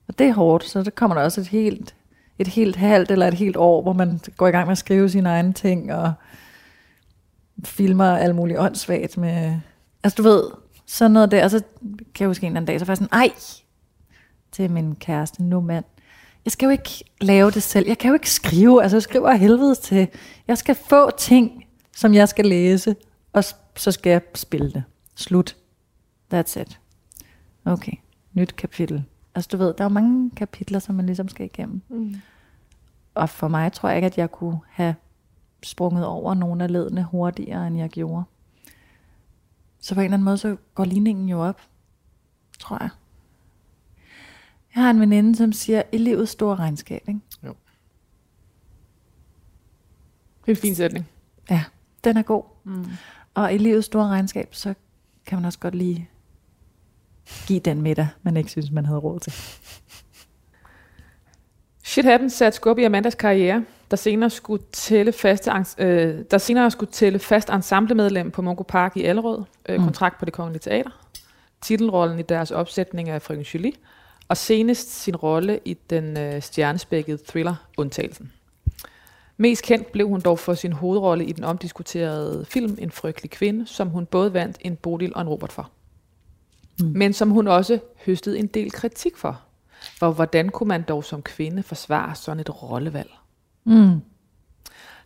Og 0.08 0.18
det 0.18 0.26
er 0.26 0.32
hårdt, 0.32 0.64
så 0.64 0.82
der 0.82 0.90
kommer 0.90 1.16
der 1.16 1.22
også 1.22 1.40
et 1.40 1.48
helt, 1.48 1.94
et 2.38 2.48
helt 2.48 2.76
halvt 2.76 3.10
eller 3.10 3.28
et 3.28 3.34
helt 3.34 3.56
år, 3.56 3.82
hvor 3.82 3.92
man 3.92 4.20
går 4.36 4.46
i 4.46 4.50
gang 4.50 4.66
med 4.66 4.72
at 4.72 4.78
skrive 4.78 5.10
sine 5.10 5.28
egne 5.28 5.52
ting, 5.52 5.92
og 5.92 6.12
filmer 7.64 8.16
alt 8.16 8.34
muligt 8.34 8.58
åndssvagt 8.58 9.18
med... 9.18 9.60
Altså 10.04 10.16
du 10.16 10.22
ved, 10.22 10.44
sådan 10.86 11.10
noget 11.10 11.30
der, 11.30 11.44
og 11.44 11.50
så 11.50 11.62
kan 11.80 12.24
jeg 12.24 12.28
huske 12.28 12.46
en 12.46 12.52
eller 12.52 12.60
anden 12.60 12.66
dag, 12.66 12.80
så 12.80 12.86
var 12.86 12.92
jeg 12.92 12.96
sådan, 12.96 13.12
ej, 13.12 13.30
til 14.52 14.70
min 14.70 14.94
kæreste, 14.94 15.42
nu 15.42 15.60
mand, 15.60 15.84
jeg 16.44 16.52
skal 16.52 16.66
jo 16.66 16.70
ikke 16.70 17.04
lave 17.20 17.50
det 17.50 17.62
selv. 17.62 17.86
Jeg 17.88 17.98
kan 17.98 18.08
jo 18.08 18.14
ikke 18.14 18.30
skrive. 18.30 18.82
Altså, 18.82 18.96
jeg 18.96 19.02
skriver 19.02 19.32
helvede 19.32 19.74
til. 19.74 20.08
Jeg 20.48 20.58
skal 20.58 20.74
få 20.74 21.10
ting, 21.18 21.64
som 21.96 22.14
jeg 22.14 22.28
skal 22.28 22.46
læse, 22.46 22.96
og 23.32 23.44
så 23.76 23.92
skal 23.92 24.10
jeg 24.10 24.20
spille 24.34 24.72
det. 24.72 24.84
Slut. 25.14 25.56
That's 26.34 26.60
it. 26.60 26.80
Okay. 27.64 27.92
Nyt 28.32 28.56
kapitel. 28.56 29.04
Altså, 29.34 29.48
du 29.52 29.56
ved, 29.56 29.74
der 29.74 29.84
er 29.84 29.88
jo 29.88 29.94
mange 29.94 30.30
kapitler, 30.30 30.78
som 30.78 30.94
man 30.94 31.06
ligesom 31.06 31.28
skal 31.28 31.46
igennem. 31.46 31.82
Mm. 31.88 32.14
Og 33.14 33.28
for 33.28 33.48
mig 33.48 33.72
tror 33.72 33.88
jeg 33.88 33.96
ikke, 33.98 34.06
at 34.06 34.18
jeg 34.18 34.32
kunne 34.32 34.60
have 34.68 34.94
sprunget 35.62 36.06
over 36.06 36.34
nogle 36.34 36.64
af 36.64 36.72
ledene 36.72 37.04
hurtigere, 37.04 37.66
end 37.66 37.76
jeg 37.76 37.90
gjorde. 37.90 38.24
Så 39.80 39.94
på 39.94 40.00
en 40.00 40.04
eller 40.04 40.14
anden 40.14 40.24
måde, 40.24 40.38
så 40.38 40.56
går 40.74 40.84
ligningen 40.84 41.28
jo 41.28 41.40
op, 41.40 41.60
tror 42.58 42.78
jeg. 42.80 42.90
Jeg 44.74 44.82
har 44.82 44.90
en 44.90 45.00
veninde, 45.00 45.36
som 45.36 45.52
siger, 45.52 45.82
i 45.92 45.98
livets 45.98 46.30
store 46.30 46.56
regnskab, 46.56 47.02
ikke? 47.08 47.20
Jo. 47.44 47.54
Det 50.40 50.52
er 50.52 50.56
en 50.56 50.56
fin 50.56 50.74
sætning. 50.74 51.06
Ja, 51.50 51.64
den 52.04 52.16
er 52.16 52.22
god. 52.22 52.44
Mm. 52.64 52.86
Og 53.34 53.54
i 53.54 53.58
livets 53.58 53.86
store 53.86 54.08
regnskab, 54.08 54.54
så 54.54 54.74
kan 55.26 55.38
man 55.38 55.44
også 55.44 55.58
godt 55.58 55.74
lige 55.74 56.10
give 57.46 57.60
den 57.60 57.82
middag, 57.82 58.08
man 58.22 58.36
ikke 58.36 58.50
synes, 58.50 58.70
man 58.70 58.86
havde 58.86 58.98
råd 58.98 59.20
til. 59.20 59.32
Shit 61.84 62.04
Happens 62.04 62.32
satte 62.32 62.56
skub 62.56 62.78
i 62.78 62.82
Amandas 62.82 63.14
karriere, 63.14 63.64
der 63.90 63.96
senere 63.96 64.30
skulle 64.30 64.62
tælle 64.72 65.12
fast, 65.12 65.48
øh, 65.78 66.24
der 66.30 66.38
senere 66.38 66.70
skulle 66.70 66.92
tælle 66.92 67.18
fast 67.18 67.50
ensemblemedlem 67.50 68.30
på 68.30 68.42
Mongo 68.42 68.62
Park 68.62 68.96
i 68.96 69.04
Allerød, 69.04 69.42
øh, 69.68 69.78
mm. 69.78 69.84
kontrakt 69.84 70.18
på 70.18 70.24
det 70.24 70.32
kongelige 70.32 70.60
teater. 70.60 70.90
Titelrollen 71.62 72.18
i 72.18 72.22
deres 72.22 72.50
opsætning 72.50 73.08
af 73.08 73.22
Frøken 73.22 73.44
Julie, 73.44 73.72
og 74.28 74.36
senest 74.36 75.02
sin 75.02 75.16
rolle 75.16 75.60
i 75.64 75.74
den 75.90 76.18
øh, 76.18 76.42
stjernespækkede 76.42 77.18
thriller 77.28 77.54
Undtagelsen. 77.76 78.32
Mest 79.36 79.62
kendt 79.62 79.92
blev 79.92 80.08
hun 80.08 80.20
dog 80.20 80.38
for 80.38 80.54
sin 80.54 80.72
hovedrolle 80.72 81.24
i 81.24 81.32
den 81.32 81.44
omdiskuterede 81.44 82.44
film 82.48 82.76
En 82.78 82.90
frygtelig 82.90 83.30
kvinde, 83.30 83.66
som 83.66 83.88
hun 83.88 84.06
både 84.06 84.34
vandt 84.34 84.56
en 84.60 84.76
Bodil 84.76 85.14
og 85.14 85.20
en 85.20 85.28
Robert 85.28 85.52
for. 85.52 85.70
Mm. 86.80 86.86
Men 86.86 87.12
som 87.12 87.30
hun 87.30 87.48
også 87.48 87.78
høstede 88.06 88.38
en 88.38 88.46
del 88.46 88.70
kritik 88.70 89.16
for. 89.16 89.40
For 89.98 90.10
hvordan 90.10 90.48
kunne 90.48 90.68
man 90.68 90.82
dog 90.82 91.04
som 91.04 91.22
kvinde 91.22 91.62
forsvare 91.62 92.14
sådan 92.14 92.40
et 92.40 92.62
rollevalg? 92.62 93.10
Mm. 93.64 94.00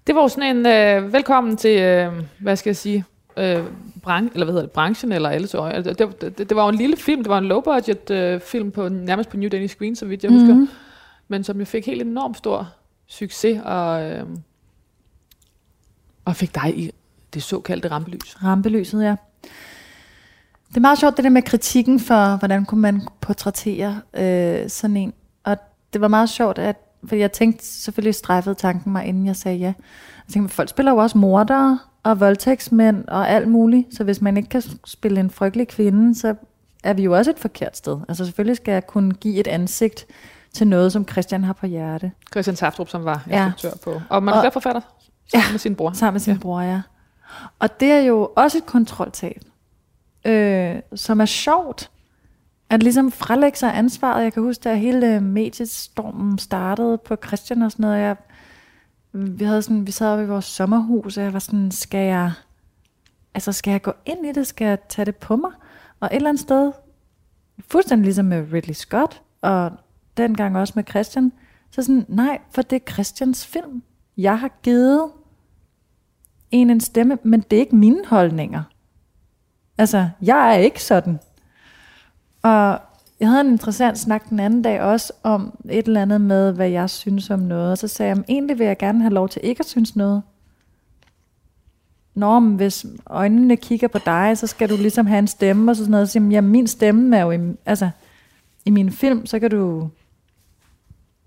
Det 0.07 0.15
var 0.15 0.23
jo 0.23 0.29
sådan 0.29 0.57
en 0.57 0.67
øh, 0.67 1.13
velkommen 1.13 1.57
til, 1.57 1.81
øh, 1.81 2.13
hvad 2.39 2.57
skal 2.57 2.71
jeg 2.71 2.77
sige, 2.77 3.05
øh, 3.37 3.65
bran- 4.03 4.31
eller 4.33 4.45
hvad 4.45 4.53
hedder 4.53 4.67
det, 4.67 4.71
branchen 4.71 5.13
eller 5.13 5.29
alles 5.29 5.55
øje. 5.55 5.73
Altså, 5.73 5.93
det, 5.93 6.21
det, 6.21 6.49
det, 6.49 6.57
var 6.57 6.63
jo 6.63 6.69
en 6.69 6.75
lille 6.75 6.97
film, 6.97 7.23
det 7.23 7.31
var 7.31 7.39
en 7.39 7.45
low 7.45 7.61
budget 7.61 8.11
øh, 8.11 8.41
film 8.41 8.71
på 8.71 8.89
nærmest 8.89 9.31
på 9.31 9.37
New 9.37 9.49
Danish 9.49 9.75
Screen, 9.75 9.97
så 9.97 10.07
vidt 10.07 10.23
jeg 10.23 10.33
mm-hmm. 10.33 10.61
husker, 10.61 10.75
men 11.29 11.45
som 11.45 11.59
jo 11.59 11.65
fik 11.65 11.87
helt 11.87 12.03
enormt 12.03 12.37
stor 12.37 12.69
succes 13.07 13.61
og, 13.65 14.11
øh, 14.11 14.27
og 16.25 16.37
fik 16.37 16.55
dig 16.55 16.79
i 16.79 16.91
det 17.35 17.43
såkaldte 17.43 17.89
rampelys. 17.89 18.43
Rampelyset, 18.43 19.05
ja. 19.05 19.17
Det 20.69 20.77
er 20.77 20.81
meget 20.81 20.99
sjovt, 20.99 21.17
det 21.17 21.25
der 21.25 21.31
med 21.31 21.43
kritikken 21.43 22.01
for, 22.01 22.37
hvordan 22.37 22.65
kunne 22.65 22.81
man 22.81 23.03
portrættere 23.21 24.01
øh, 24.15 24.71
sådan 24.71 24.97
en. 24.97 25.13
Og 25.45 25.57
det 25.93 26.01
var 26.01 26.09
meget 26.09 26.29
sjovt, 26.29 26.59
at 26.59 26.77
for 27.09 27.17
jeg 27.17 27.33
tænkte 27.33 27.67
selvfølgelig 27.67 28.15
strejfede 28.15 28.55
tanken 28.55 28.93
mig, 28.93 29.05
inden 29.07 29.27
jeg 29.27 29.37
sagde 29.37 29.59
ja. 29.59 29.65
Jeg 30.27 30.33
tænkte, 30.33 30.55
folk 30.55 30.69
spiller 30.69 30.93
jo 30.93 30.99
også 30.99 31.19
mordere 31.19 31.79
og 32.03 32.21
voldtægtsmænd 32.21 33.05
og 33.09 33.29
alt 33.31 33.49
muligt, 33.49 33.97
så 33.97 34.05
hvis 34.05 34.21
man 34.21 34.37
ikke 34.37 34.49
kan 34.49 34.63
spille 34.87 35.21
en 35.21 35.31
frygtelig 35.31 35.69
kvinde, 35.69 36.15
så 36.15 36.35
er 36.85 36.93
vi 36.95 37.03
jo 37.03 37.17
også 37.17 37.31
et 37.31 37.39
forkert 37.39 37.77
sted. 37.77 37.99
Altså 38.09 38.25
selvfølgelig 38.25 38.57
skal 38.57 38.73
jeg 38.73 38.87
kunne 38.87 39.15
give 39.15 39.41
et 39.41 39.47
ansigt 39.47 40.07
til 40.53 40.67
noget, 40.67 40.93
som 40.93 41.09
Christian 41.09 41.45
har 41.45 41.53
på 41.53 41.67
hjerte. 41.67 42.13
Christian 42.33 42.57
Taftrup, 42.57 42.89
som 42.89 43.05
var 43.05 43.23
Ja. 43.31 43.47
instruktør 43.47 43.93
på. 43.93 44.01
Og 44.09 44.23
manuskriptforfatter 44.23 44.81
sammen 45.31 45.47
Ja. 45.49 45.53
med 45.53 45.59
sin 45.59 45.75
bror. 45.75 45.93
Sammen 45.93 46.15
med 46.15 46.21
sin 46.21 46.33
ja. 46.35 46.39
bror, 46.39 46.61
ja. 46.61 46.81
Og 47.59 47.81
det 47.81 47.93
er 47.93 48.01
jo 48.01 48.31
også 48.37 48.59
et 48.59 48.67
kontroltab, 48.67 49.41
øh, 50.25 50.77
som 50.95 51.21
er 51.21 51.27
sjovt. 51.27 51.91
At 52.71 52.83
ligesom 52.83 53.13
frelægge 53.13 53.59
sig 53.59 53.79
ansvaret. 53.79 54.23
Jeg 54.23 54.33
kan 54.33 54.43
huske, 54.43 54.63
da 54.63 54.75
hele 54.75 55.15
øh, 55.15 55.23
mediestormen 55.23 56.39
startede 56.39 56.99
på 56.99 57.17
Christian 57.27 57.63
og 57.63 57.73
sådan 57.73 57.83
noget. 57.83 57.99
Jeg, 57.99 58.17
vi, 59.13 59.45
havde 59.45 59.63
sådan, 59.63 59.87
vi 59.87 59.93
sad 59.93 60.13
oppe 60.13 60.25
i 60.25 60.29
vores 60.29 60.45
sommerhus, 60.45 61.17
og 61.17 61.25
jeg 61.25 61.33
var 61.33 61.39
sådan, 61.39 61.71
skal 61.71 62.07
jeg, 62.07 62.33
altså 63.35 63.53
skal 63.53 63.71
jeg 63.71 63.83
gå 63.83 63.93
ind 64.07 64.27
i 64.27 64.33
det? 64.33 64.47
Skal 64.47 64.67
jeg 64.67 64.79
tage 64.89 65.07
det 65.07 65.17
på 65.17 65.37
mig? 65.37 65.51
Og 66.01 66.09
et 66.13 66.17
eller 66.17 66.29
andet 66.29 66.41
sted, 66.41 66.73
fuldstændig 67.61 68.05
ligesom 68.05 68.27
med 68.27 68.53
Ridley 68.53 68.75
Scott, 68.75 69.23
og 69.43 69.73
dengang 70.17 70.59
også 70.59 70.73
med 70.77 70.85
Christian, 70.85 71.33
så 71.71 71.83
sådan, 71.83 72.07
nej, 72.09 72.39
for 72.51 72.63
det 72.63 72.77
er 72.77 72.93
Christians 72.93 73.47
film. 73.47 73.83
Jeg 74.17 74.39
har 74.39 74.51
givet 74.63 75.11
en 76.51 76.71
en 76.71 76.81
stemme, 76.81 77.19
men 77.23 77.41
det 77.41 77.57
er 77.57 77.61
ikke 77.61 77.77
mine 77.77 78.07
holdninger. 78.07 78.63
Altså, 79.79 80.09
jeg 80.23 80.55
er 80.55 80.59
ikke 80.59 80.83
sådan. 80.83 81.19
Og 82.43 82.81
jeg 83.21 83.29
havde 83.29 83.41
en 83.41 83.51
interessant 83.51 83.99
snak 83.99 84.29
den 84.29 84.41
anden 84.41 84.63
dag 84.63 84.81
også 84.81 85.13
om 85.23 85.59
et 85.71 85.87
eller 85.87 86.03
andet 86.03 86.21
med, 86.21 86.53
hvad 86.53 86.69
jeg 86.69 86.91
synes 86.91 87.31
om 87.31 87.39
noget. 87.39 87.71
Og 87.71 87.79
så 87.79 87.89
sagde 87.89 88.15
jeg, 88.15 88.25
egentlig 88.29 88.59
vil 88.59 88.67
jeg 88.67 88.79
gerne 88.79 89.01
have 89.01 89.15
lov 89.15 89.29
til 89.29 89.41
ikke 89.45 89.61
at 89.61 89.67
synes 89.67 89.97
noget. 89.97 90.23
Nå, 92.15 92.39
men 92.39 92.57
hvis 92.57 92.87
øjnene 93.07 93.57
kigger 93.57 93.89
på 93.89 93.99
dig, 94.07 94.39
så 94.39 94.47
skal 94.47 94.69
du 94.69 94.77
ligesom 94.77 95.07
have 95.07 95.19
en 95.19 95.27
stemme 95.27 95.71
og 95.71 95.77
sådan 95.77 95.91
noget. 95.91 96.09
Så 96.09 96.13
siger 96.13 96.25
jeg, 96.25 96.33
jamen, 96.33 96.51
min 96.51 96.67
stemme 96.67 97.17
er 97.17 97.23
jo 97.23 97.31
i, 97.31 97.57
altså, 97.67 97.91
i 98.65 98.71
min 98.71 98.91
film, 98.91 99.27
så 99.27 99.39
kan 99.39 99.51
du 99.51 99.91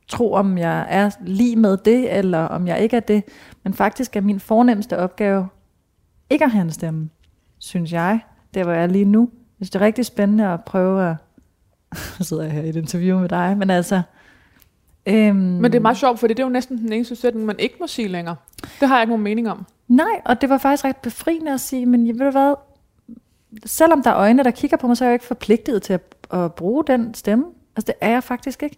tro, 0.08 0.34
om 0.34 0.58
jeg 0.58 0.86
er 0.90 1.10
lige 1.22 1.56
med 1.56 1.78
det, 1.78 2.18
eller 2.18 2.40
om 2.40 2.68
jeg 2.68 2.80
ikke 2.80 2.96
er 2.96 3.02
det. 3.02 3.24
Men 3.64 3.74
faktisk 3.74 4.16
er 4.16 4.22
min 4.22 4.40
fornemmeste 4.40 4.98
opgave 4.98 5.48
ikke 6.30 6.46
at 6.46 6.52
have 6.52 6.62
en 6.62 6.72
stemme, 6.72 7.10
synes 7.60 7.92
jeg. 7.92 8.20
Der 8.54 8.64
hvor 8.64 8.74
jeg 8.74 8.84
er 8.84 8.88
lige 8.88 9.06
nu. 9.06 9.22
Jeg 9.60 9.66
synes, 9.66 9.70
det 9.70 9.82
er 9.82 9.86
rigtig 9.86 10.06
spændende 10.06 10.48
at 10.48 10.64
prøve 10.64 11.10
at... 11.10 11.16
Nu 12.20 12.26
sidder 12.30 12.44
jeg 12.44 12.52
her 12.52 12.62
i 12.62 12.70
et 12.70 12.76
interview 12.76 13.20
med 13.20 13.30
dig, 13.30 13.58
men 13.58 13.70
altså... 13.70 14.02
Øhm, 15.06 15.36
Men 15.36 15.64
det 15.72 15.76
er 15.76 15.82
meget 15.82 15.98
sjovt, 15.98 16.20
for 16.20 16.28
det 16.28 16.40
er 16.40 16.44
jo 16.44 16.50
næsten 16.50 16.78
den 16.78 16.94
eneste 16.94 17.16
sætning, 17.16 17.46
man 17.46 17.60
ikke 17.60 17.76
må 17.80 17.88
sige 17.88 18.08
længere. 18.08 18.36
Det 18.80 18.88
har 18.88 18.96
jeg 18.96 19.04
ikke 19.04 19.10
nogen 19.10 19.24
mening 19.24 19.50
om. 19.50 19.66
Nej, 19.88 20.22
og 20.26 20.42
det 20.42 20.50
var 20.50 20.58
faktisk 20.58 20.86
ret 20.86 20.96
befriende 20.98 21.54
at 21.54 21.60
sige, 21.62 21.86
men 21.86 22.08
ved 22.08 22.26
du 22.26 22.32
hvad, 22.32 22.56
selvom 23.66 24.04
der 24.04 24.10
er 24.12 24.16
øjne, 24.18 24.44
der 24.44 24.52
kigger 24.52 24.78
på 24.78 24.88
mig, 24.88 24.98
så 24.98 25.04
er 25.04 25.08
jeg 25.08 25.12
jo 25.12 25.16
ikke 25.16 25.26
forpligtet 25.26 25.82
til 25.84 25.94
at, 25.94 26.02
at 26.34 26.54
bruge 26.54 26.84
den 26.88 27.14
stemme. 27.14 27.46
Altså 27.76 27.86
det 27.88 27.94
er 28.02 28.10
jeg 28.10 28.24
faktisk 28.24 28.64
ikke. 28.64 28.78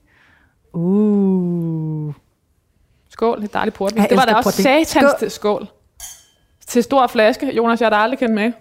Uh. 0.73 2.13
Skål, 3.09 3.41
det 3.41 3.47
er 3.47 3.51
dejligt 3.53 3.75
portvin. 3.75 3.97
Jeg 4.01 4.09
Det 4.09 4.17
var 4.17 4.25
da 4.25 4.33
også 4.33 4.47
portvin. 4.49 4.63
satans 4.63 5.11
til 5.19 5.31
skål. 5.31 5.67
Til 6.67 6.83
stor 6.83 7.07
flaske. 7.07 7.55
Jonas, 7.55 7.81
jeg 7.81 7.85
har 7.85 7.89
da 7.89 7.95
aldrig 8.03 8.19
kendt 8.19 8.35
med. 8.35 8.51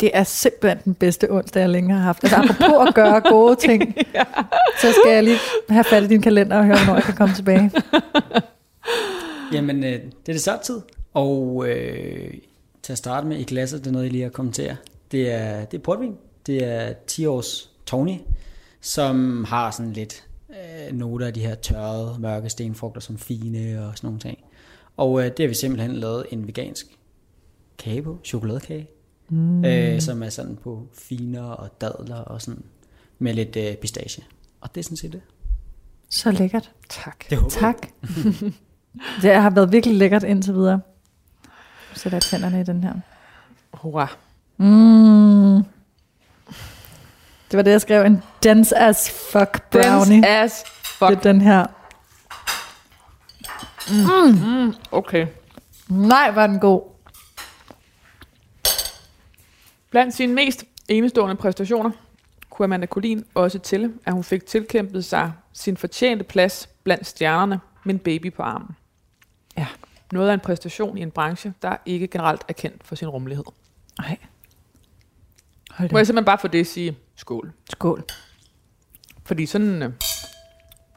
Det 0.00 0.10
er 0.14 0.24
simpelthen 0.24 0.78
den 0.84 0.94
bedste 0.94 1.32
onsdag, 1.32 1.60
jeg 1.60 1.68
længe 1.68 1.94
har 1.94 2.00
haft. 2.00 2.24
Altså 2.24 2.36
apropos 2.36 2.88
at 2.88 2.94
gøre 2.94 3.20
gode 3.20 3.56
ting, 3.56 3.96
ja. 4.14 4.24
så 4.80 4.92
skal 4.92 5.12
jeg 5.12 5.24
lige 5.24 5.38
have 5.68 5.84
fat 5.84 6.02
i 6.02 6.06
din 6.06 6.22
kalender 6.22 6.58
og 6.58 6.64
høre, 6.64 6.76
hvornår 6.76 6.94
jeg 6.94 7.02
kan 7.02 7.14
komme 7.14 7.34
tilbage. 7.34 7.70
Jamen, 9.54 9.84
øh, 9.84 9.92
det 9.92 10.28
er 10.28 10.32
desserttid. 10.32 10.80
Og 11.14 11.64
øh, 11.68 12.34
til 12.82 12.92
at 12.92 12.98
starte 12.98 13.26
med 13.26 13.38
i 13.38 13.44
glasset, 13.44 13.80
det 13.80 13.86
er 13.86 13.92
noget, 13.92 14.04
jeg 14.04 14.12
lige 14.12 14.22
har 14.22 14.30
kommenteret. 14.30 14.76
Det 15.12 15.32
er, 15.32 15.64
det 15.64 15.78
er 15.78 15.82
portvin. 15.82 16.16
Det 16.46 16.64
er 16.64 16.92
10 17.06 17.26
års 17.26 17.70
Tony, 17.86 18.16
som 18.80 19.44
har 19.44 19.70
sådan 19.70 19.92
lidt 19.92 20.24
øh, 20.50 20.96
noter 20.96 21.26
af 21.26 21.34
de 21.34 21.40
her 21.40 21.54
tørrede, 21.54 22.16
mørke 22.18 22.48
stenfrugter 22.48 23.00
som 23.00 23.18
fine 23.18 23.86
og 23.86 23.96
sådan 23.96 24.06
nogle 24.06 24.20
ting. 24.20 24.38
Og 24.96 25.20
øh, 25.20 25.26
det 25.26 25.38
har 25.38 25.48
vi 25.48 25.54
simpelthen 25.54 25.92
lavet 25.92 26.26
en 26.30 26.46
vegansk 26.46 26.86
kage 27.78 28.02
på, 28.02 28.18
chokoladekage, 28.24 28.88
mm. 29.28 29.64
øh, 29.64 30.00
som 30.00 30.22
er 30.22 30.28
sådan 30.28 30.56
på 30.56 30.86
finer 30.98 31.42
og 31.42 31.80
dadler 31.80 32.16
og 32.16 32.42
sådan 32.42 32.62
med 33.18 33.34
lidt 33.34 33.56
øh, 33.56 33.76
pistache. 33.76 34.22
Og 34.60 34.74
det 34.74 34.80
er 34.80 34.84
sådan 34.84 34.96
set 34.96 35.12
det. 35.12 35.20
Så 36.10 36.30
lækkert. 36.30 36.70
Tak. 36.88 37.30
Det 37.30 37.38
håber 37.38 37.56
jeg. 37.60 37.74
Tak. 37.74 37.88
det 39.22 39.34
har 39.34 39.50
været 39.50 39.72
virkelig 39.72 39.96
lækkert 39.96 40.22
indtil 40.22 40.54
videre. 40.54 40.80
Så 41.94 42.08
jeg 42.12 42.22
tænderne 42.22 42.60
i 42.60 42.64
den 42.64 42.82
her. 42.82 42.92
Hurra. 43.72 44.16
Mm. 44.56 45.64
Det 47.50 47.56
var 47.56 47.62
det, 47.62 47.70
jeg 47.70 47.80
skrev. 47.80 48.04
En 48.04 48.22
dense 48.42 48.78
as 48.78 49.10
fuck 49.10 49.70
brownie. 49.70 50.14
Dense 50.14 50.28
as 50.28 50.64
fuck. 50.84 51.10
Det 51.10 51.16
er 51.16 51.32
den 51.32 51.40
her. 51.40 51.66
Mm, 53.90 54.74
okay. 54.92 55.26
Nej, 55.88 56.30
var 56.30 56.46
den 56.46 56.58
god. 56.58 56.93
Blandt 59.94 60.14
sine 60.14 60.34
mest 60.34 60.64
enestående 60.88 61.36
præstationer 61.36 61.90
kunne 62.50 62.64
Amanda 62.64 62.86
Collin 62.86 63.24
også 63.34 63.58
til, 63.58 63.92
at 64.06 64.12
hun 64.12 64.24
fik 64.24 64.46
tilkæmpet 64.46 65.04
sig 65.04 65.32
sin 65.52 65.76
fortjente 65.76 66.24
plads 66.24 66.68
blandt 66.84 67.06
stjernerne 67.06 67.60
med 67.84 67.94
en 67.94 67.98
baby 67.98 68.32
på 68.32 68.42
armen. 68.42 68.76
Ja. 69.56 69.66
Noget 70.12 70.28
af 70.28 70.34
en 70.34 70.40
præstation 70.40 70.98
i 70.98 71.02
en 71.02 71.10
branche, 71.10 71.54
der 71.62 71.76
ikke 71.86 72.06
generelt 72.06 72.42
er 72.48 72.52
kendt 72.52 72.86
for 72.86 72.94
sin 72.94 73.08
rummelighed. 73.08 73.44
Nej. 73.98 74.16
Hold 75.70 75.90
Må 75.90 75.98
jeg 75.98 76.06
simpelthen 76.06 76.24
bare 76.24 76.38
for 76.38 76.48
det 76.48 76.66
sige 76.66 76.98
skål. 77.16 77.52
Skål. 77.70 78.04
Fordi 79.24 79.46
sådan, 79.46 79.82
øh, 79.82 79.92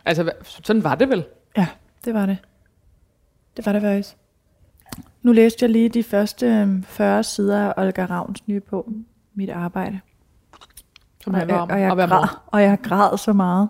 altså, 0.05 0.31
sådan 0.45 0.83
var 0.83 0.95
det 0.95 1.09
vel. 1.09 1.25
Ja, 1.57 1.67
det 2.05 2.13
var 2.13 2.25
det. 2.25 2.37
Det 3.57 3.65
var 3.65 3.71
det 3.71 3.81
faktisk. 3.81 4.17
Nu 5.27 5.33
læste 5.33 5.63
jeg 5.63 5.69
lige 5.69 5.89
de 5.89 6.03
første 6.03 6.45
øhm, 6.45 6.83
40 6.83 7.23
sider 7.23 7.59
af 7.59 7.73
Olga 7.83 8.05
Ravns 8.05 8.47
nye 8.47 8.59
bog, 8.59 8.93
Mit 9.33 9.49
arbejde. 9.49 9.99
Som 11.23 11.33
og, 11.33 11.39
handler 11.39 11.57
om 11.57 11.69
og, 11.69 11.79
jeg 11.79 11.91
at 11.91 11.97
være 11.97 12.07
græd, 12.07 12.19
mor. 12.19 12.43
og 12.47 12.61
jeg 12.61 12.77
græd 12.83 13.17
så 13.17 13.33
meget. 13.33 13.69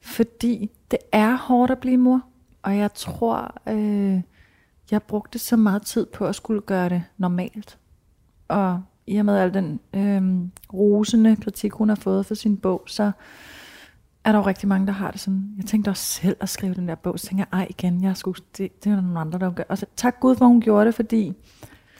Fordi 0.00 0.70
det 0.90 0.98
er 1.12 1.36
hårdt 1.36 1.72
at 1.72 1.78
blive 1.78 1.96
mor. 1.96 2.22
Og 2.62 2.76
jeg 2.76 2.94
tror, 2.94 3.54
øh, 3.68 4.20
jeg 4.90 5.02
brugte 5.02 5.38
så 5.38 5.56
meget 5.56 5.82
tid 5.82 6.06
på 6.06 6.26
at 6.26 6.34
skulle 6.34 6.60
gøre 6.60 6.88
det 6.88 7.04
normalt. 7.18 7.78
Og 8.48 8.82
i 9.06 9.16
og 9.16 9.24
med 9.24 9.38
al 9.38 9.54
den 9.54 9.80
øh, 9.94 10.22
rosende 10.72 11.36
kritik, 11.36 11.72
hun 11.72 11.88
har 11.88 11.96
fået 11.96 12.26
for 12.26 12.34
sin 12.34 12.56
bog, 12.56 12.82
så 12.86 13.12
er 14.26 14.32
der 14.32 14.38
jo 14.38 14.46
rigtig 14.46 14.68
mange, 14.68 14.86
der 14.86 14.92
har 14.92 15.10
det 15.10 15.20
sådan. 15.20 15.48
Jeg 15.56 15.66
tænkte 15.66 15.88
også 15.88 16.02
selv 16.04 16.36
at 16.40 16.48
skrive 16.48 16.74
den 16.74 16.88
der 16.88 16.94
bog, 16.94 17.18
så 17.20 17.26
tænkte 17.26 17.46
jeg, 17.52 17.58
ej 17.60 17.66
igen, 17.70 18.04
jeg 18.04 18.16
skulle, 18.16 18.40
det, 18.58 18.84
det 18.84 18.92
er 18.92 19.00
nogle 19.00 19.20
andre, 19.20 19.38
der 19.38 19.50
gør. 19.50 19.64
Og 19.68 19.78
så, 19.78 19.86
tak 19.96 20.20
Gud, 20.20 20.36
for 20.36 20.44
hun 20.44 20.60
gjorde 20.60 20.86
det, 20.86 20.94
fordi 20.94 21.34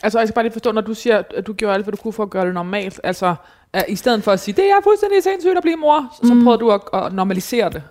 Altså, 0.02 0.18
jeg 0.18 0.28
skal 0.28 0.34
bare 0.34 0.44
lige 0.44 0.52
forstå, 0.52 0.72
når 0.72 0.80
du 0.80 0.94
siger, 0.94 1.22
at 1.36 1.46
du 1.46 1.52
gjorde 1.52 1.74
alt, 1.74 1.84
hvad 1.84 1.92
du 1.92 2.02
kunne 2.02 2.12
for 2.12 2.22
at 2.22 2.30
gøre 2.30 2.46
det 2.46 2.54
normalt. 2.54 3.00
Altså, 3.04 3.34
at 3.72 3.84
i 3.88 3.96
stedet 3.96 4.22
for 4.24 4.32
at 4.32 4.40
sige, 4.40 4.54
det 4.54 4.64
er 4.64 4.74
fuldstændig 4.84 5.22
sindssygt 5.22 5.56
at 5.56 5.62
blive 5.62 5.76
mor, 5.76 6.14
så 6.22 6.34
Mm. 6.34 6.42
prøvede 6.44 6.60
du 6.60 6.70
at, 6.70 6.80
at 6.92 7.12
normalisere 7.12 7.70
det. 7.70 7.82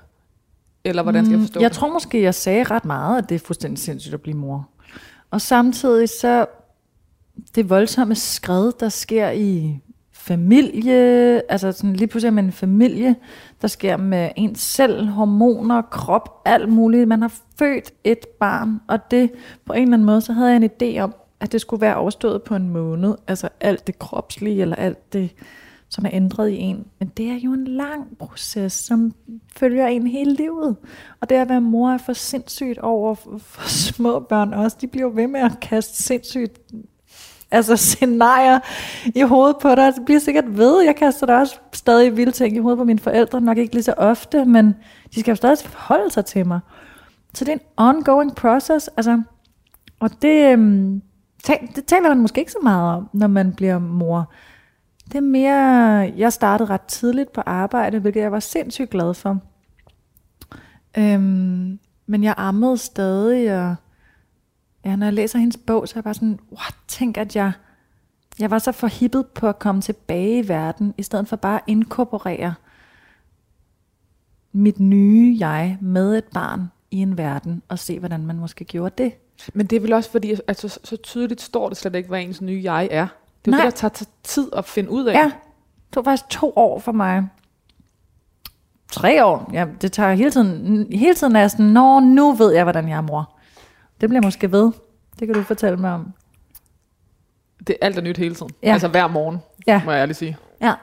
Eller 0.84 1.04
hvordan 1.04 1.26
skal 1.26 1.32
jeg 1.38 1.42
forstå 1.42 1.60
Jeg 1.60 1.70
det? 1.70 1.78
tror 1.78 1.94
måske, 1.94 2.22
jeg 2.22 2.36
sagde 2.36 2.64
ret 2.64 2.86
meget, 2.86 3.18
at 3.18 3.30
det 3.30 3.36
er 3.36 3.40
fuldstændig 3.40 3.80
sindssygt 3.80 4.14
at 4.14 4.22
blive 4.22 4.38
mor. 4.38 4.70
Og 5.32 5.42
samtidig 5.42 6.10
så, 6.10 6.46
det 7.56 7.70
voldsomme 7.70 8.16
skred, 8.16 8.72
der 8.80 8.90
sker 8.90 9.30
i 9.30 9.80
familie, 10.28 11.42
altså 11.52 11.72
sådan 11.72 11.96
lige 11.96 12.08
pludselig 12.08 12.34
med 12.34 12.44
en 12.44 12.52
familie, 12.52 13.16
der 13.62 13.68
sker 13.68 13.98
med 13.98 14.30
ens 14.36 14.60
selv, 14.60 15.08
hormoner, 15.08 15.82
krop, 15.82 16.42
alt 16.46 16.70
muligt. 16.70 17.08
Man 17.08 17.22
har 17.22 17.34
født 17.60 17.94
et 18.04 18.26
barn, 18.40 18.80
og 18.88 19.12
det 19.12 19.32
på 19.66 19.74
en 19.74 19.82
eller 19.82 19.94
anden 19.94 20.06
måde, 20.06 20.22
så 20.22 20.34
havde 20.34 20.50
jeg 20.50 20.64
en 20.64 20.70
idé 20.82 21.00
om, 21.00 21.16
at 21.40 21.52
det 21.52 21.62
skulle 21.62 21.82
være 21.82 21.96
overstået 21.96 22.44
på 22.44 22.56
en 22.56 22.70
måned. 22.70 23.16
Altså 23.28 23.50
alt 23.62 23.88
det 23.88 24.00
kropslige, 24.00 24.62
eller 24.62 24.76
alt 24.76 25.14
det, 25.14 25.30
som 25.90 26.06
er 26.06 26.10
ændret 26.14 26.50
i 26.50 26.58
en. 26.58 26.86
Men 27.00 27.12
det 27.18 27.30
er 27.30 27.40
jo 27.44 27.54
en 27.54 27.68
lang 27.68 28.18
proces, 28.18 28.74
som 28.74 29.14
følger 29.58 29.88
en 29.88 30.08
hele 30.08 30.34
livet. 30.34 30.76
Og 31.22 31.30
det 31.30 31.36
at 31.36 31.50
være 31.50 31.62
mor 31.62 31.90
er 31.90 31.98
for 31.98 32.14
sindssygt 32.14 32.78
over 32.78 33.16
for, 33.16 33.38
for 33.38 33.70
små 33.70 34.20
børn 34.20 34.54
også. 34.54 34.78
De 34.82 34.88
bliver 34.88 35.10
ved 35.10 35.28
med 35.28 35.40
at 35.40 35.60
kaste 35.62 36.04
sindssygt 36.04 36.60
altså 37.52 37.76
scenarier 37.92 38.60
i 39.16 39.22
hovedet 39.22 39.58
på 39.62 39.76
dig. 39.76 39.94
Det 39.96 40.06
bliver 40.06 40.20
sikkert 40.20 40.58
ved. 40.58 40.82
Jeg 40.82 40.96
kaster 40.96 41.28
da 41.28 41.38
også 41.38 41.60
stadig 41.74 42.18
vilde 42.18 42.32
ting 42.32 42.56
i 42.56 42.60
hovedet 42.60 42.78
på 42.78 42.84
mine 42.84 43.00
forældre. 43.00 43.42
Nok 43.42 43.58
ikke 43.58 43.74
lige 43.74 43.84
så 43.84 43.94
ofte, 43.98 44.46
men 44.46 44.76
de 45.16 45.20
skal 45.20 45.32
jo 45.32 45.36
stadig 45.36 45.58
forholde 45.58 46.12
sig 46.12 46.26
til 46.26 46.48
mig. 46.48 46.60
Så 47.34 47.46
det 47.46 47.52
er 47.52 47.56
en 47.56 47.62
ongoing 47.78 48.36
process. 48.36 48.90
Altså, 48.98 49.22
og 50.00 50.10
det, 50.22 50.52
øhm, 50.52 51.02
det 51.48 51.86
taler 51.86 52.10
man 52.10 52.22
måske 52.22 52.40
ikke 52.40 52.52
så 52.52 52.60
meget 52.64 52.96
om, 52.96 53.10
når 53.14 53.28
man 53.28 53.54
bliver 53.54 53.80
mor. 53.80 54.32
Det 55.08 55.16
er 55.16 55.22
mere, 55.22 55.54
jeg 56.18 56.34
startede 56.34 56.70
ret 56.70 56.82
tidligt 56.82 57.34
på 57.34 57.42
arbejde, 57.46 58.00
hvilket 58.00 58.22
jeg 58.22 58.32
var 58.32 58.40
sindssygt 58.40 58.90
glad 58.90 59.14
for. 59.14 59.40
Øhm, 60.98 61.80
men 62.08 62.24
jeg 62.24 62.34
ammede 62.38 62.78
stadig, 62.78 63.60
og 63.60 63.76
ja, 64.86 64.96
når 64.96 65.06
jeg 65.06 65.14
læser 65.14 65.40
hendes 65.40 65.58
bog, 65.58 65.88
så 65.88 65.94
er 65.94 65.98
jeg 65.98 66.04
bare 66.04 66.14
sådan, 66.14 66.40
what, 66.52 66.76
tænk 66.88 67.18
at 67.18 67.36
jeg, 67.36 67.52
jeg 68.40 68.52
var 68.52 68.60
så 68.60 68.72
forhippet 68.72 69.28
på 69.28 69.48
at 69.48 69.60
komme 69.60 69.82
tilbage 69.82 70.40
i 70.40 70.48
verden, 70.48 70.94
i 70.98 71.04
stedet 71.04 71.28
for 71.28 71.36
bare 71.36 71.56
at 71.56 71.64
inkorporere 71.68 72.54
mit 74.52 74.80
nye 74.80 75.36
jeg 75.40 75.78
med 75.82 76.18
et 76.18 76.24
barn 76.24 76.72
i 76.92 76.98
en 77.02 77.18
verden, 77.18 77.62
og 77.70 77.80
se, 77.80 78.00
hvordan 78.00 78.26
man 78.26 78.40
måske 78.40 78.66
gjorde 78.66 79.04
det. 79.04 79.14
Men 79.54 79.66
det 79.66 79.76
er 79.76 79.80
vel 79.80 79.94
også 79.94 80.12
fordi, 80.12 80.36
at 80.48 80.60
så, 80.60 80.80
så 80.84 80.98
tydeligt 80.98 81.42
står 81.42 81.70
det 81.70 81.78
slet 81.78 81.96
ikke, 81.96 82.10
hvad 82.10 82.22
ens 82.22 82.42
nye 82.42 82.62
jeg 82.64 82.88
er. 82.92 83.08
Det 83.46 83.54
er 83.54 83.58
jo 83.58 83.64
det, 83.66 83.82
der 83.82 83.90
tager 83.90 84.06
tid 84.24 84.50
at 84.56 84.66
finde 84.66 84.90
ud 84.90 85.06
af. 85.06 85.14
Ja, 85.14 85.24
det 85.24 85.34
tog 85.94 86.04
faktisk 86.04 86.30
to 86.30 86.54
år 86.56 86.80
for 86.80 86.92
mig. 86.92 87.28
Tre 88.92 89.26
år. 89.26 89.50
Ja, 89.54 89.66
det 89.82 89.92
tager 89.92 90.14
hele 90.14 90.32
tiden. 90.32 90.88
Hele 90.92 91.16
tiden 91.16 91.36
er 91.36 91.40
jeg 91.40 91.52
sådan, 91.52 91.66
Nå, 91.66 92.00
nu 92.00 92.32
ved 92.32 92.54
jeg, 92.54 92.64
hvordan 92.64 92.90
jeg 92.90 92.98
er 92.98 93.02
mor. 93.02 93.35
Det 94.02 94.10
bliver 94.10 94.22
måske 94.24 94.52
ved. 94.52 94.72
Det 95.20 95.28
kan 95.28 95.34
du 95.36 95.44
fortælle 95.44 95.78
mig 95.78 95.92
om. 95.92 96.14
Det 97.68 97.70
er 97.82 97.86
alt 97.86 97.98
er 97.98 98.02
nyt 98.02 98.18
hele 98.18 98.36
tiden. 98.36 98.52
Ja. 98.64 98.74
Altså 98.74 98.88
hver 98.88 99.08
morgen, 99.08 99.38
Ja. 99.68 99.82
må 99.86 99.92
jeg 99.92 100.02
ærligt 100.02 100.18
sige. 100.20 100.38
Ja. 100.62 100.74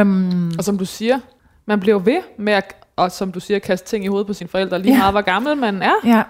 Um, 0.00 0.52
Og 0.58 0.64
som 0.64 0.78
du 0.78 0.84
siger, 0.84 1.20
man 1.66 1.80
bliver 1.80 1.98
ved 1.98 2.22
med 2.38 2.52
at, 2.52 2.74
og 2.96 3.12
som 3.12 3.32
du 3.32 3.40
siger, 3.40 3.58
kaste 3.58 3.88
ting 3.88 4.04
i 4.04 4.08
hovedet 4.08 4.26
på 4.26 4.32
sine 4.32 4.48
forældre, 4.48 4.78
lige 4.78 4.92
Ja. 4.92 4.98
meget 4.98 5.12
hvor 5.14 5.20
gammel 5.22 5.56
man 5.56 5.82
er. 5.82 5.94
ja. 6.04 6.22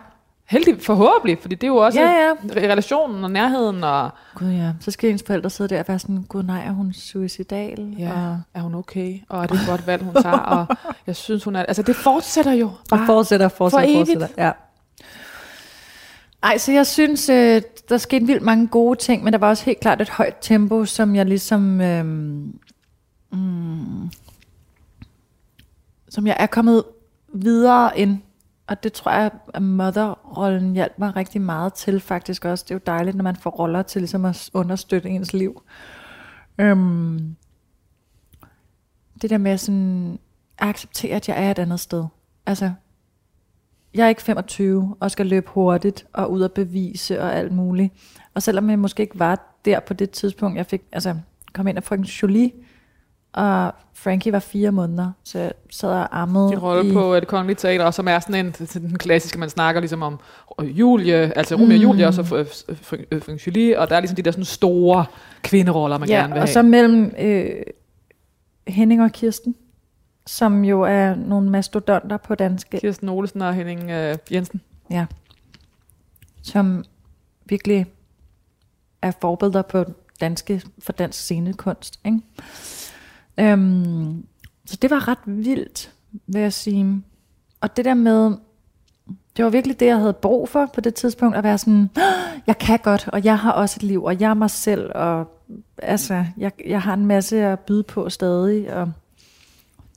Heldig 0.49 0.83
forhåbentlig, 0.83 1.39
fordi 1.41 1.55
det 1.55 1.63
er 1.65 1.69
jo 1.69 1.77
også 1.77 2.01
Ja, 2.01 2.11
ja. 2.11 2.33
relationen 2.57 3.25
og 3.25 3.31
nærheden, 3.31 3.85
og 3.85 4.11
Gud 4.35 4.49
ja. 4.51 4.73
Så 4.81 4.91
skal 4.91 5.11
ens 5.11 5.23
forældre 5.27 5.51
sidde 5.51 5.75
der 5.75 5.81
og 5.81 5.85
være 5.89 5.99
sådan, 5.99 6.23
gud 6.23 6.43
nej, 6.43 6.65
er 6.67 6.71
hun 6.71 6.93
suicidal? 6.93 7.95
ja, 7.99 8.13
Og 8.13 8.39
er 8.55 8.61
hun 8.61 8.75
okay, 8.75 9.19
og 9.29 9.43
er 9.43 9.47
det 9.47 9.61
et 9.61 9.67
godt 9.69 9.87
valg, 9.87 10.03
hun 10.03 10.15
tager, 10.15 10.39
og 10.39 10.67
jeg 11.07 11.17
synes, 11.17 11.45
hun 11.45 11.57
er... 11.57 11.63
Altså, 11.63 11.83
det 11.83 11.97
fortsætter 11.97 12.53
jo 12.53 12.67
Og 12.67 12.73
bare. 12.91 13.07
fortsætter, 13.07 13.49
fortsætter, 13.49 13.95
for 13.95 13.99
fortsætter. 14.05 14.29
Ja. 14.39 14.51
Ej, 16.43 16.59
så 16.59 16.73
jeg 16.73 16.87
synes, 16.87 17.29
øh, 17.29 17.63
der 17.89 17.99
skete 17.99 18.27
vildt 18.27 18.43
mange 18.43 18.69
gode 18.69 18.99
ting, 18.99 19.25
men 19.25 19.33
der 19.33 19.39
var 19.39 19.49
også 19.49 19.65
helt 19.65 19.81
klart 19.81 20.01
et 20.01 20.09
højt 20.11 20.37
tempo, 20.41 20.85
som 20.85 21.15
jeg 21.17 21.27
ligesom... 21.27 21.81
Øh, 21.81 22.05
mm, 23.33 24.11
som 26.09 26.27
jeg 26.27 26.37
er 26.39 26.47
kommet 26.47 26.85
videre 27.35 27.99
ind. 27.99 28.19
Og 28.69 28.83
det 28.83 28.93
tror 28.93 29.11
jeg, 29.11 29.31
at 29.55 29.63
motherrollen 29.63 30.73
hjalp 30.73 30.99
mig 30.99 31.17
rigtig 31.17 31.41
meget 31.41 31.75
til 31.75 32.01
faktisk 32.01 32.45
også. 32.45 32.65
Det 32.65 32.71
er 32.71 32.75
jo 32.75 32.81
dejligt, 32.87 33.17
når 33.17 33.25
man 33.25 33.37
får 33.37 33.51
roller 33.51 33.83
til 33.83 34.01
ligesom 34.03 34.25
at 34.25 34.51
understøtte 34.55 35.09
ens 35.09 35.33
liv. 35.33 35.63
Øhm, 36.59 37.37
det 39.23 39.31
der 39.31 39.39
med 39.39 39.59
sådan 39.59 40.19
at 40.59 40.69
acceptere, 40.69 41.17
at 41.17 41.29
jeg 41.29 41.45
er 41.45 41.51
et 41.51 41.59
andet 41.59 41.81
sted. 41.81 42.05
Altså, 42.47 42.73
jeg 43.95 44.05
er 44.05 44.09
ikke 44.09 44.23
25 44.23 44.97
og 45.01 45.11
skal 45.11 45.27
løbe 45.27 45.51
hurtigt 45.51 46.07
og 46.13 46.33
ud 46.33 46.41
og 46.41 46.53
bevise 46.53 47.23
og 47.23 47.35
alt 47.35 47.53
muligt. 47.53 47.93
Og 48.35 48.43
selvom 48.43 48.71
jeg 48.71 48.79
måske 48.79 49.03
ikke 49.03 49.19
var 49.19 49.59
der 49.65 49.81
på 49.81 49.95
det 49.95 50.11
tidspunkt, 50.11 50.57
jeg 50.57 50.67
fik, 50.67 50.83
altså, 50.93 51.17
kom 51.53 51.67
ind 51.67 51.77
af 51.77 51.85
frøken 51.85 52.05
Jolie, 52.05 52.51
og 53.39 53.75
Frankie 53.95 54.33
var 54.33 54.39
fire 54.39 54.73
måneder, 54.73 55.13
så 55.25 55.39
jeg 55.39 55.53
sad 55.71 55.91
og 55.91 56.21
ammede 56.21 56.51
Din 56.51 56.59
rolle 56.59 56.91
i, 56.91 56.93
på 56.93 57.17
det 57.17 57.29
kongelige 57.29 57.57
teater, 57.57 57.91
som 57.91 58.09
er 58.09 58.19
sådan 58.19 58.47
en, 58.47 58.53
den 58.53 58.99
klassiske, 58.99 59.39
man 59.39 59.51
snakker 59.51 59.81
ligesom 59.81 60.03
om 60.03 60.19
Julie, 60.63 61.39
altså 61.39 61.55
Romeo 61.55 61.77
og 61.77 61.83
Julie, 61.83 62.07
og 62.07 62.15
så 62.15 62.23
Fr- 62.23 62.73
Fr- 62.73 63.05
øh, 63.11 63.23
Fr- 63.29 63.45
Julie, 63.47 63.81
og 63.81 63.91
der 63.91 63.97
er 63.97 64.01
ligesom 64.01 64.17
de 64.17 64.23
der 64.23 64.31
sådan 64.31 64.45
store 64.45 65.05
kvinderoller, 65.43 65.99
man 65.99 66.09
ja, 66.09 66.15
gerne 66.15 66.33
vil 66.33 66.41
og 66.41 66.49
have. 66.49 66.53
så 66.53 66.63
mellem 66.63 67.15
øh, 67.19 67.63
Henning 68.69 69.03
og 69.03 69.13
Kirsten, 69.13 69.55
som 70.27 70.65
jo 70.65 70.83
er 70.83 71.15
nogle 71.15 71.51
mastodonter 71.51 72.17
på 72.17 72.35
danske, 72.35 72.79
Kirsten 72.81 73.09
Olesen 73.09 73.43
og 73.43 73.55
Henning 73.55 73.91
øh, 73.91 74.17
Jensen. 74.33 74.61
Ja. 74.91 75.07
Som 76.43 76.85
virkelig 77.47 77.87
er 79.03 79.13
forbilleder 79.21 79.63
på 79.63 79.85
danske, 80.21 80.63
for 80.79 80.93
dansk 80.93 81.19
scenekunst. 81.19 82.01
Ikke? 82.05 82.19
Øhm, 83.41 84.27
så 84.67 84.77
det 84.83 84.91
var 84.91 85.09
ret 85.09 85.19
vildt, 85.27 85.93
vil 86.27 86.41
jeg 86.41 86.53
sige. 86.53 87.03
Og 87.61 87.77
det 87.77 87.85
der 87.85 87.95
med, 87.95 88.37
det 89.37 89.45
var 89.45 89.51
virkelig 89.51 89.81
det, 89.81 89.87
jeg 89.87 89.99
havde 89.99 90.13
brug 90.13 90.49
for 90.49 90.67
på 90.75 90.81
det 90.81 90.95
tidspunkt, 90.95 91.37
at 91.37 91.45
være 91.45 91.59
sådan, 91.59 91.91
jeg 92.47 92.59
kan 92.59 92.79
godt, 92.79 93.09
og 93.09 93.25
jeg 93.25 93.39
har 93.39 93.53
også 93.53 93.79
et 93.79 93.83
liv, 93.83 94.05
og 94.05 94.21
jeg 94.21 94.31
er 94.31 94.35
mig 94.35 94.51
selv, 94.51 94.91
og 94.95 95.43
altså, 95.79 96.25
jeg, 96.37 96.53
jeg 96.67 96.83
har 96.83 96.95
en 96.95 97.07
masse 97.07 97.45
at 97.45 97.61
byde 97.61 97.83
på 97.83 98.11
stadig, 98.11 98.75
og 98.75 98.93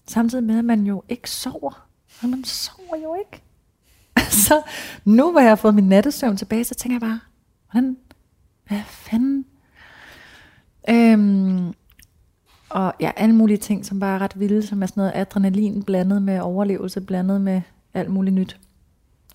samtidig 0.07 0.43
med, 0.43 0.57
at 0.57 0.65
man 0.65 0.83
jo 0.83 1.03
ikke 1.09 1.29
sover. 1.29 1.87
Og 2.23 2.29
man 2.29 2.43
sover 2.43 2.97
jo 3.03 3.15
ikke. 3.15 3.43
Så 4.47 4.61
nu, 5.05 5.31
hvor 5.31 5.39
jeg 5.39 5.49
har 5.49 5.55
fået 5.55 5.75
min 5.75 5.89
nattesøvn 5.89 6.37
tilbage, 6.37 6.63
så 6.63 6.75
tænker 6.75 6.95
jeg 6.95 7.01
bare, 7.01 7.19
hvordan, 7.71 7.97
hvad 8.67 8.81
fanden? 8.87 9.45
Øhm, 10.89 11.73
og 12.71 12.93
ja, 12.99 13.11
alle 13.15 13.35
mulige 13.35 13.57
ting, 13.57 13.85
som 13.85 13.99
bare 13.99 14.15
er 14.15 14.21
ret 14.21 14.39
vilde, 14.39 14.61
som 14.61 14.83
er 14.83 14.87
sådan 14.87 15.01
noget 15.01 15.11
adrenalin 15.15 15.83
blandet 15.83 16.21
med 16.21 16.39
overlevelse, 16.39 17.01
blandet 17.01 17.41
med 17.41 17.61
alt 17.93 18.09
muligt 18.09 18.33
nyt. 18.35 18.59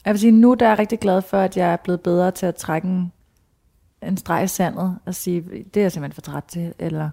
Jeg 0.04 0.12
vil 0.12 0.20
sige, 0.20 0.32
nu 0.32 0.54
der 0.54 0.66
er 0.66 0.70
jeg 0.70 0.78
rigtig 0.78 0.98
glad 0.98 1.22
for, 1.22 1.38
at 1.38 1.56
jeg 1.56 1.72
er 1.72 1.76
blevet 1.76 2.00
bedre 2.00 2.30
til 2.30 2.46
at 2.46 2.54
trække 2.54 2.88
en, 2.88 3.12
en 4.02 4.16
streg 4.16 4.44
i 4.44 4.46
sandet 4.46 4.98
og 5.06 5.14
sige, 5.14 5.40
det 5.74 5.76
er 5.76 5.84
jeg 5.84 5.92
simpelthen 5.92 6.14
for 6.14 6.20
træt 6.20 6.44
til, 6.44 6.74
eller 6.78 7.10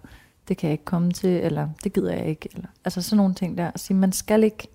det 0.48 0.58
kan 0.58 0.68
jeg 0.68 0.72
ikke 0.72 0.86
komme 0.86 1.12
til, 1.12 1.30
eller 1.30 1.70
det 1.84 1.94
gider 1.94 2.14
jeg 2.14 2.26
ikke. 2.26 2.50
Eller, 2.54 2.68
altså 2.86 3.02
sådan 3.02 3.18
nogle 3.18 3.34
ting 3.34 3.58
der. 3.58 3.72
At 3.72 3.80
sige, 3.80 3.98
man 3.98 4.12
skal 4.12 4.44
ikke 4.44 4.68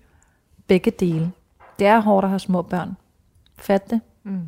begge 0.67 0.91
dele. 0.91 1.31
Det 1.79 1.87
er 1.87 1.99
hårdt 1.99 2.23
at 2.23 2.29
have 2.29 2.39
små 2.39 2.61
børn. 2.61 2.97
Fat 3.57 3.89
det. 3.89 4.01
Mm. 4.23 4.47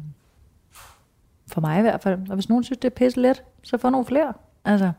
For 1.48 1.62
mig 1.62 1.80
i 1.80 1.82
hvert 1.82 2.02
fald. 2.02 2.30
Og 2.30 2.36
hvis 2.36 2.50
nogen 2.50 2.64
synes, 2.64 2.78
det 2.78 2.86
er 2.86 2.96
pisse 2.96 3.22
let, 3.22 3.44
så 3.64 3.78
få 3.78 3.90
nogle 3.90 4.06
flere. 4.06 4.34
Altså, 4.66 4.92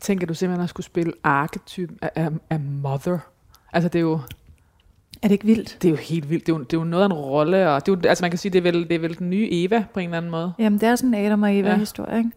Tænker 0.00 0.26
du 0.26 0.34
simpelthen 0.34 0.64
at 0.64 0.70
skulle 0.70 0.86
spille 0.86 1.12
arketypen 1.24 1.98
af, 2.02 2.10
af, 2.14 2.28
af 2.50 2.60
mother? 2.60 3.18
Altså 3.72 3.88
det 3.88 3.98
er 3.98 4.02
jo, 4.02 4.20
er 5.22 5.28
det 5.28 5.30
ikke 5.30 5.46
vildt? 5.46 5.78
det 5.82 5.88
er 5.88 5.92
jo 5.92 5.96
helt 5.96 6.30
vildt. 6.30 6.46
Det 6.46 6.52
er 6.52 6.56
jo, 6.56 6.62
det 6.62 6.72
er 6.72 6.78
jo 6.78 6.84
noget 6.84 7.02
af 7.02 7.06
en 7.06 7.12
rolle, 7.12 7.70
og 7.70 7.86
det 7.86 7.92
er 7.92 7.96
jo, 7.96 8.08
altså 8.08 8.24
man 8.24 8.30
kan 8.30 8.38
sige, 8.38 8.52
det 8.52 8.58
er, 8.58 8.62
vel, 8.62 8.88
det 8.88 8.92
er 8.92 8.98
vel 8.98 9.18
den 9.18 9.30
nye 9.30 9.48
Eva 9.50 9.84
på 9.94 10.00
en 10.00 10.04
eller 10.04 10.16
anden 10.16 10.30
måde. 10.30 10.52
Jamen, 10.58 10.80
det 10.80 10.88
er 10.88 10.96
sådan 10.96 11.14
en 11.14 11.26
Adam 11.26 11.42
og 11.42 11.56
Eva-historie, 11.56 12.18
ikke? 12.18 12.30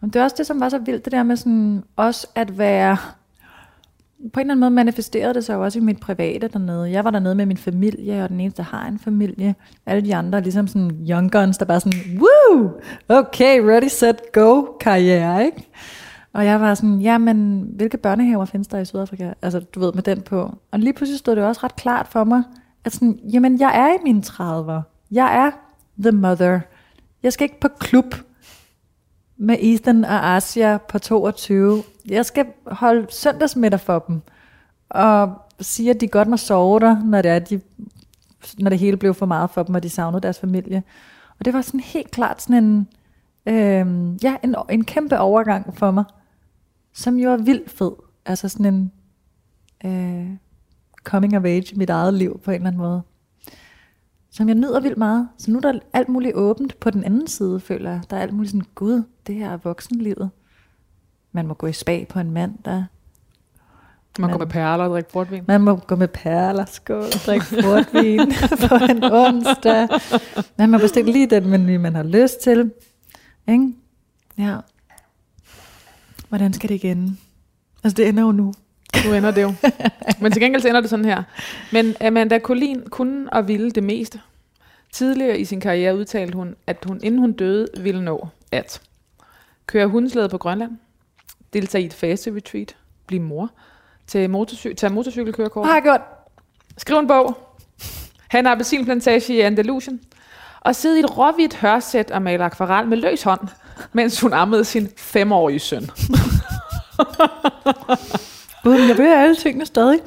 Men 0.00 0.10
det 0.10 0.20
er 0.20 0.24
også 0.24 0.36
det, 0.38 0.46
som 0.46 0.60
var 0.60 0.68
så 0.68 0.78
vildt, 0.78 1.04
det 1.04 1.12
der 1.12 1.22
med 1.22 1.36
sådan, 1.36 1.82
også 1.96 2.26
at 2.34 2.58
være... 2.58 2.96
På 4.32 4.40
en 4.40 4.46
eller 4.46 4.52
anden 4.52 4.60
måde 4.60 4.70
manifesterede 4.70 5.34
det 5.34 5.44
sig 5.44 5.54
jo 5.54 5.64
også 5.64 5.78
i 5.78 5.82
mit 5.82 6.00
private 6.00 6.48
dernede. 6.48 6.90
Jeg 6.90 7.04
var 7.04 7.10
dernede 7.10 7.34
med 7.34 7.46
min 7.46 7.56
familie, 7.56 8.22
og 8.22 8.28
den 8.28 8.40
eneste, 8.40 8.62
der 8.62 8.68
har 8.68 8.88
en 8.88 8.98
familie. 8.98 9.54
Alle 9.86 10.04
de 10.04 10.14
andre 10.14 10.38
er 10.38 10.42
ligesom 10.42 10.66
sådan 10.66 11.06
young 11.10 11.32
guns, 11.32 11.58
der 11.58 11.64
bare 11.64 11.80
sådan, 11.80 12.00
woo, 12.18 12.70
okay, 13.08 13.60
ready, 13.60 13.88
set, 13.88 14.16
go, 14.32 14.62
karriere, 14.80 15.44
ikke? 15.44 15.68
Og 16.32 16.44
jeg 16.44 16.60
var 16.60 16.74
sådan, 16.74 17.00
ja, 17.00 17.18
men 17.18 17.68
hvilke 17.76 17.96
børnehaver 17.96 18.44
findes 18.44 18.68
der 18.68 18.78
i 18.78 18.84
Sydafrika? 18.84 19.32
Altså, 19.42 19.60
du 19.60 19.80
ved, 19.80 19.92
med 19.92 20.02
den 20.02 20.22
på. 20.22 20.54
Og 20.70 20.78
lige 20.78 20.92
pludselig 20.92 21.18
stod 21.18 21.36
det 21.36 21.44
også 21.44 21.60
ret 21.64 21.76
klart 21.76 22.08
for 22.08 22.24
mig, 22.24 22.42
at 22.84 22.92
sådan, 22.92 23.20
jamen, 23.32 23.60
jeg 23.60 23.72
er 23.74 23.94
i 23.94 24.02
mine 24.04 24.22
30'er. 24.26 24.82
Jeg 25.10 25.46
er 25.46 25.50
the 26.02 26.12
mother. 26.12 26.60
Jeg 27.22 27.32
skal 27.32 27.44
ikke 27.44 27.60
på 27.60 27.68
klub 27.68 28.14
med 29.36 29.56
Ethan 29.60 30.04
og 30.04 30.36
Asia 30.36 30.78
på 30.88 30.98
22. 30.98 31.82
Jeg 32.08 32.26
skal 32.26 32.46
holde 32.66 33.06
søndagsmiddag 33.10 33.80
for 33.80 33.98
dem. 33.98 34.22
Og 34.90 35.32
sige, 35.60 35.90
at 35.90 36.00
de 36.00 36.08
godt 36.08 36.28
må 36.28 36.36
sove 36.36 36.80
der, 36.80 37.04
når 37.04 37.22
det, 37.22 37.30
er, 37.30 37.38
de, 37.38 37.60
når 38.58 38.70
det 38.70 38.78
hele 38.78 38.96
blev 38.96 39.14
for 39.14 39.26
meget 39.26 39.50
for 39.50 39.62
dem, 39.62 39.74
og 39.74 39.82
de 39.82 39.90
savnede 39.90 40.22
deres 40.22 40.38
familie. 40.38 40.82
Og 41.38 41.44
det 41.44 41.54
var 41.54 41.62
sådan 41.62 41.80
helt 41.80 42.10
klart 42.10 42.42
sådan 42.42 42.64
en, 42.64 42.88
øh, 43.46 44.16
ja, 44.24 44.36
en, 44.42 44.54
en 44.70 44.84
kæmpe 44.84 45.18
overgang 45.18 45.76
for 45.76 45.90
mig, 45.90 46.04
som 46.92 47.16
jo 47.18 47.30
er 47.30 47.36
vildt 47.36 47.70
fed. 47.70 47.92
Altså 48.26 48.48
sådan 48.48 48.74
en 48.74 48.92
øh, 49.84 50.36
coming 51.04 51.36
of 51.36 51.44
age 51.44 51.74
i 51.74 51.76
mit 51.78 51.90
eget 51.90 52.14
liv 52.14 52.40
på 52.44 52.50
en 52.50 52.54
eller 52.54 52.66
anden 52.66 52.82
måde. 52.82 53.02
Som 54.30 54.48
jeg 54.48 54.54
nyder 54.54 54.80
vildt 54.80 54.98
meget. 54.98 55.28
Så 55.38 55.50
nu 55.50 55.56
er 55.56 55.60
der 55.60 55.78
alt 55.92 56.08
muligt 56.08 56.34
åbent 56.34 56.80
på 56.80 56.90
den 56.90 57.04
anden 57.04 57.26
side, 57.26 57.60
føler 57.60 57.90
jeg. 57.90 58.00
Der 58.10 58.16
er 58.16 58.20
alt 58.20 58.32
muligt 58.32 58.50
sådan, 58.50 58.66
gud, 58.74 59.02
det 59.26 59.34
her 59.34 59.50
er 59.50 59.56
voksenlivet. 59.56 60.30
Man 61.32 61.46
må 61.46 61.54
gå 61.54 61.66
i 61.66 61.72
spag 61.72 62.06
på 62.08 62.18
en 62.18 62.30
mand, 62.30 62.54
der... 62.64 62.84
Man 64.18 64.30
går 64.30 64.38
Men- 64.38 64.46
med 64.46 64.52
perler 64.52 64.84
og 64.84 64.90
drikker 64.90 65.10
portvin. 65.12 65.44
Man 65.48 65.60
må 65.60 65.76
gå 65.76 65.96
med 65.96 66.08
perler, 66.08 66.64
skål, 66.64 67.04
drikke 67.26 67.46
portvin 67.62 68.32
på 68.68 68.74
en 68.90 69.04
onsdag. 69.04 69.88
Man 70.58 70.70
må 70.70 70.78
bestille 70.78 71.12
lige 71.12 71.26
den 71.26 71.48
menu, 71.48 71.78
man 71.80 71.94
har 71.94 72.02
lyst 72.02 72.40
til. 72.40 72.70
Ikke? 73.48 73.72
Ja. 74.38 74.56
Hvordan 76.30 76.52
skal 76.52 76.68
det 76.68 76.74
ikke 76.74 76.90
ende? 76.90 77.16
Altså, 77.84 77.96
det 77.96 78.08
ender 78.08 78.22
jo 78.22 78.32
nu. 78.32 78.54
Nu 79.06 79.12
ender 79.12 79.30
det 79.30 79.42
jo. 79.42 79.54
Men 80.20 80.32
til 80.32 80.42
gengæld 80.42 80.66
ender 80.66 80.80
det 80.80 80.90
sådan 80.90 81.04
her. 81.04 81.22
Men 81.72 81.94
Amanda 82.00 82.38
Collin 82.38 82.82
kunne 82.90 83.32
og 83.32 83.48
ville 83.48 83.70
det 83.70 83.82
meste. 83.82 84.20
Tidligere 84.92 85.38
i 85.38 85.44
sin 85.44 85.60
karriere 85.60 85.96
udtalte 85.96 86.36
hun, 86.36 86.54
at 86.66 86.84
hun 86.86 87.00
inden 87.02 87.20
hun 87.20 87.32
døde 87.32 87.66
ville 87.80 88.04
nå 88.04 88.28
at 88.52 88.80
køre 89.66 89.86
hundeslæde 89.86 90.28
på 90.28 90.38
Grønland, 90.38 90.72
deltage 91.52 91.82
i 91.82 91.86
et 91.86 91.94
faste 91.94 92.34
retreat, 92.36 92.76
blive 93.06 93.22
mor, 93.22 93.50
til 94.06 94.28
motorcy- 94.28 94.74
tage 94.74 94.92
motorcykelkørekort. 94.92 95.66
Har 95.66 95.74
jeg 95.74 95.82
gjort? 95.82 96.00
Skriv 96.76 96.98
en 96.98 97.06
bog. 97.06 97.56
Han 98.28 98.44
har 98.44 98.52
appelsinplantage 98.52 99.34
i 99.34 99.40
Andalusien. 99.40 100.00
Og 100.60 100.76
sidde 100.76 100.96
i 100.96 101.00
et 101.00 101.18
råhvidt 101.18 101.56
hørsæt 101.56 102.10
og 102.10 102.22
male 102.22 102.44
akvarel 102.44 102.88
med 102.88 102.96
løs 102.96 103.22
hånd, 103.22 103.48
mens 103.92 104.20
hun 104.20 104.32
ammede 104.32 104.64
sin 104.64 104.88
femårige 104.96 105.58
søn. 105.58 105.82
Gud, 108.64 108.78
men 108.78 108.88
jeg 108.88 108.98
vil 108.98 109.06
alle 109.06 109.36
tingene 109.36 109.66
stadig. 109.66 110.00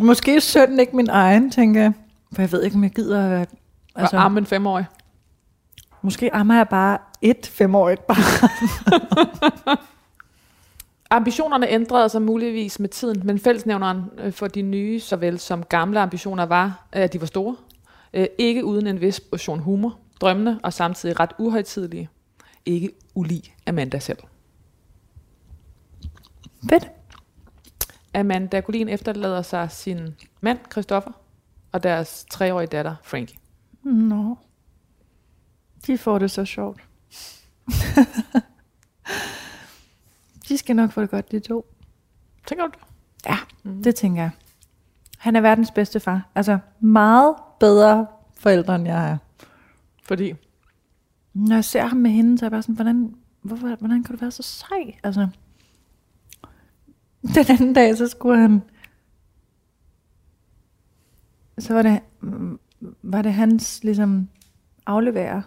Måske 0.00 0.36
er 0.36 0.40
sønnen 0.40 0.80
ikke 0.80 0.96
min 0.96 1.08
egen, 1.10 1.50
tænker 1.50 1.80
jeg. 1.80 1.92
For 2.34 2.42
jeg 2.42 2.52
ved 2.52 2.62
ikke, 2.62 2.74
om 2.76 2.82
jeg 2.82 2.90
gider 2.90 3.24
at 3.24 3.30
være... 3.30 3.40
Altså, 3.40 3.56
Altså, 3.96 4.16
amme 4.16 4.38
en 4.38 4.46
femårig. 4.46 4.86
måske 6.02 6.34
ammer 6.34 6.56
jeg 6.56 6.68
bare 6.68 6.98
et 7.22 7.50
femårigt 7.52 8.06
barn. 8.06 8.48
Ambitionerne 11.10 11.68
ændrede 11.70 12.08
sig 12.08 12.22
muligvis 12.22 12.80
med 12.80 12.88
tiden, 12.88 13.22
men 13.24 13.38
fællesnævneren 13.38 14.02
øh, 14.18 14.32
for 14.32 14.46
de 14.46 14.62
nye, 14.62 15.00
såvel 15.00 15.38
som 15.38 15.62
gamle 15.62 16.00
ambitioner 16.00 16.46
var, 16.46 16.86
at 16.92 17.12
de 17.12 17.20
var 17.20 17.26
store. 17.26 17.56
Øh, 18.14 18.26
Ikke 18.38 18.64
uden 18.64 18.86
en 18.86 19.00
vis 19.00 19.20
portion 19.20 19.58
humor, 19.58 19.96
drømmende 20.24 20.60
og 20.62 20.72
samtidig 20.72 21.20
ret 21.20 21.32
uhøjtidlige. 21.38 22.08
Ikke 22.64 22.90
ulig 23.14 23.54
Amanda 23.66 23.98
selv. 23.98 24.18
Fedt. 26.68 26.90
Amanda 28.14 28.60
Golin 28.60 28.88
efterlader 28.88 29.42
sig 29.42 29.70
sin 29.70 30.14
mand, 30.40 30.58
Christoffer, 30.72 31.10
og 31.72 31.82
deres 31.82 32.26
treårige 32.30 32.66
datter, 32.66 32.94
Frankie. 33.02 33.38
Nå. 33.82 34.38
De 35.86 35.98
får 35.98 36.18
det 36.18 36.30
så 36.30 36.44
sjovt. 36.44 36.80
de 40.48 40.58
skal 40.58 40.76
nok 40.76 40.92
få 40.92 41.00
det 41.00 41.10
godt, 41.10 41.32
de 41.32 41.40
to. 41.40 41.66
Tænker 42.46 42.66
du 42.66 42.70
det? 42.70 42.80
Ja, 43.26 43.36
mm. 43.62 43.82
det 43.82 43.94
tænker 43.94 44.22
jeg. 44.22 44.30
Han 45.18 45.36
er 45.36 45.40
verdens 45.40 45.70
bedste 45.70 46.00
far. 46.00 46.28
Altså 46.34 46.58
meget 46.80 47.34
bedre 47.60 48.06
forældre, 48.38 48.74
end 48.74 48.86
jeg 48.86 49.10
er. 49.10 49.18
Fordi, 50.06 50.34
Når 51.34 51.54
jeg 51.54 51.64
ser 51.64 51.86
ham 51.86 51.98
med 51.98 52.10
hende, 52.10 52.38
så 52.38 52.44
er 52.44 52.46
jeg 52.46 52.50
bare 52.50 52.62
sådan, 52.62 52.74
hvordan, 52.74 53.14
hvorfor, 53.42 53.76
hvordan 53.76 54.02
kan 54.04 54.14
du 54.16 54.20
være 54.20 54.30
så 54.30 54.42
sej? 54.42 54.94
Altså, 55.02 55.28
den 57.34 57.44
anden 57.48 57.72
dag, 57.72 57.96
så 57.96 58.08
skulle 58.08 58.40
han, 58.40 58.62
så 61.58 61.74
var 61.74 61.82
det, 61.82 62.00
var 63.02 63.22
det 63.22 63.32
hans 63.32 63.84
ligesom 63.84 64.28
afleverer. 64.86 65.42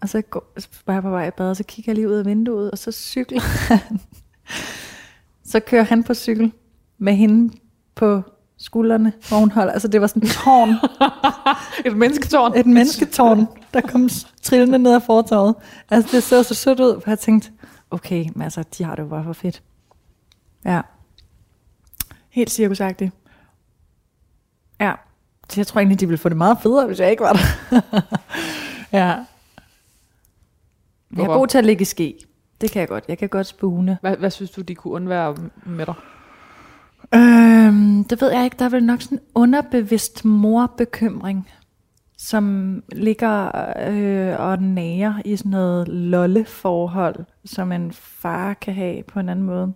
Og 0.00 0.08
så 0.08 0.22
går, 0.22 0.52
så 0.58 0.68
var 0.86 0.92
jeg 0.92 1.02
på 1.02 1.10
vej 1.10 1.28
i 1.28 1.30
bad, 1.30 1.50
og 1.50 1.56
så 1.56 1.64
kigger 1.64 1.92
jeg 1.92 1.94
lige 1.94 2.08
ud 2.08 2.14
af 2.14 2.26
vinduet, 2.26 2.70
og 2.70 2.78
så 2.78 2.92
cykler 2.92 3.40
han. 3.74 4.00
Så 5.42 5.60
kører 5.60 5.82
han 5.82 6.04
på 6.04 6.14
cykel 6.14 6.52
med 6.98 7.14
hende 7.14 7.58
på 7.94 8.22
skuldrene, 8.60 9.12
holder. 9.30 9.72
Altså 9.72 9.88
det 9.88 10.00
var 10.00 10.06
sådan 10.06 10.22
et 10.22 10.28
tårn, 10.28 10.68
et 11.86 11.96
mennesketårn. 11.96 12.52
et 12.56 12.66
mennesketårn, 12.66 13.46
der 13.74 13.80
kom 13.80 14.08
trillende 14.42 14.78
ned 14.78 14.94
ad 14.94 15.00
fortorvet. 15.00 15.54
Altså, 15.90 16.16
det 16.16 16.22
så 16.22 16.42
så 16.42 16.54
sødt 16.54 16.80
ud, 16.80 17.00
for 17.00 17.10
jeg 17.10 17.18
tænkte, 17.18 17.50
okay, 17.90 18.26
men 18.34 18.42
altså, 18.42 18.64
de 18.78 18.84
har 18.84 18.94
det 18.94 19.02
jo 19.02 19.08
bare 19.08 19.24
for 19.24 19.32
fedt. 19.32 19.62
Ja. 20.64 20.80
Helt 22.30 22.50
cirkusagtigt. 22.50 23.12
Ja. 24.80 24.92
Så 25.50 25.60
jeg 25.60 25.66
tror 25.66 25.80
egentlig, 25.80 26.00
de 26.00 26.06
ville 26.06 26.18
få 26.18 26.28
det 26.28 26.36
meget 26.36 26.58
federe, 26.62 26.86
hvis 26.86 27.00
jeg 27.00 27.10
ikke 27.10 27.22
var 27.22 27.32
der. 27.32 27.70
ja. 28.98 29.06
Jeg 29.06 29.16
er 31.10 31.24
Hvorfor? 31.24 31.34
god 31.34 31.46
til 31.46 31.58
at 31.58 31.64
lægge 31.64 31.82
i 31.82 31.84
ske. 31.84 32.18
Det 32.60 32.70
kan 32.70 32.80
jeg 32.80 32.88
godt. 32.88 33.04
Jeg 33.08 33.18
kan 33.18 33.28
godt 33.28 33.46
spune. 33.46 33.98
Hvad, 34.00 34.16
hvad 34.16 34.30
synes 34.30 34.50
du, 34.50 34.60
de 34.60 34.74
kunne 34.74 34.94
undvære 34.94 35.36
med 35.66 35.86
dig? 35.86 35.94
Øhm, 38.00 38.04
det 38.04 38.20
ved 38.20 38.32
jeg 38.32 38.44
ikke. 38.44 38.56
Der 38.58 38.64
er 38.64 38.68
vel 38.68 38.84
nok 38.84 39.02
sådan 39.02 39.18
en 39.18 39.24
underbevidst 39.34 40.24
morbekymring, 40.24 41.48
som 42.18 42.82
ligger 42.92 43.50
øh, 43.88 44.40
og 44.40 44.62
nærer 44.62 45.14
i 45.24 45.36
sådan 45.36 45.50
noget 45.50 45.88
lolleforhold, 45.88 47.24
som 47.44 47.72
en 47.72 47.92
far 47.92 48.54
kan 48.54 48.74
have 48.74 49.02
på 49.02 49.20
en 49.20 49.28
anden 49.28 49.46
måde. 49.46 49.72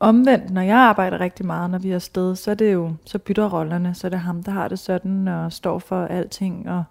Omvendt, 0.00 0.50
når 0.50 0.60
jeg 0.60 0.76
arbejder 0.76 1.20
rigtig 1.20 1.46
meget, 1.46 1.70
når 1.70 1.78
vi 1.78 1.90
er 1.90 1.94
afsted, 1.94 2.36
så 2.36 2.50
er 2.50 2.54
det 2.54 2.72
jo, 2.72 2.94
så 3.04 3.18
bytter 3.18 3.48
rollerne, 3.48 3.94
så 3.94 4.06
er 4.06 4.08
det 4.08 4.18
ham, 4.18 4.42
der 4.42 4.52
har 4.52 4.68
det 4.68 4.78
sådan, 4.78 5.28
og 5.28 5.52
står 5.52 5.78
for 5.78 6.06
alting, 6.06 6.70
og 6.70 6.84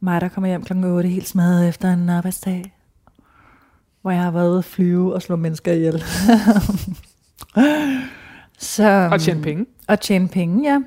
mig, 0.00 0.20
der 0.20 0.28
kommer 0.28 0.48
hjem 0.48 0.64
kl. 0.64 0.84
8 0.84 1.08
helt 1.08 1.28
smadret 1.28 1.68
efter 1.68 1.92
en 1.92 2.08
arbejdsdag, 2.08 2.74
hvor 4.02 4.10
jeg 4.10 4.22
har 4.22 4.30
været 4.30 4.50
ude 4.50 4.58
at 4.58 4.64
flyve 4.64 5.14
og 5.14 5.22
slå 5.22 5.36
mennesker 5.36 5.72
ihjel. 5.72 6.04
så, 8.64 9.08
Og 9.12 9.20
tjene 9.20 9.42
penge. 9.42 9.66
og 9.88 10.00
tjene 10.00 10.28
penge, 10.28 10.70
ja. 10.72 10.80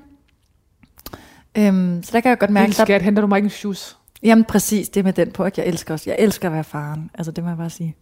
Øhm, 1.57 2.03
så 2.03 2.09
der 2.13 2.19
kan 2.19 2.29
jeg 2.29 2.39
godt 2.39 2.51
mærke, 2.51 2.67
Lille 2.67 2.77
der, 2.77 2.85
skat, 2.85 3.01
henter 3.01 3.21
du 3.21 3.27
mig 3.27 3.37
ikke 3.37 3.45
en 3.45 3.49
shoes? 3.49 3.97
jamen 4.23 4.45
præcis, 4.45 4.89
det 4.89 5.03
med 5.03 5.13
den 5.13 5.31
på, 5.31 5.43
at 5.43 5.57
jeg 5.57 5.65
elsker 5.65 5.93
også. 5.93 6.09
Jeg 6.09 6.15
elsker 6.19 6.47
at 6.47 6.53
være 6.53 6.63
faren. 6.63 7.11
Altså 7.13 7.31
det 7.31 7.43
må 7.43 7.49
jeg 7.49 7.57
bare 7.57 7.69
sige. 7.69 7.95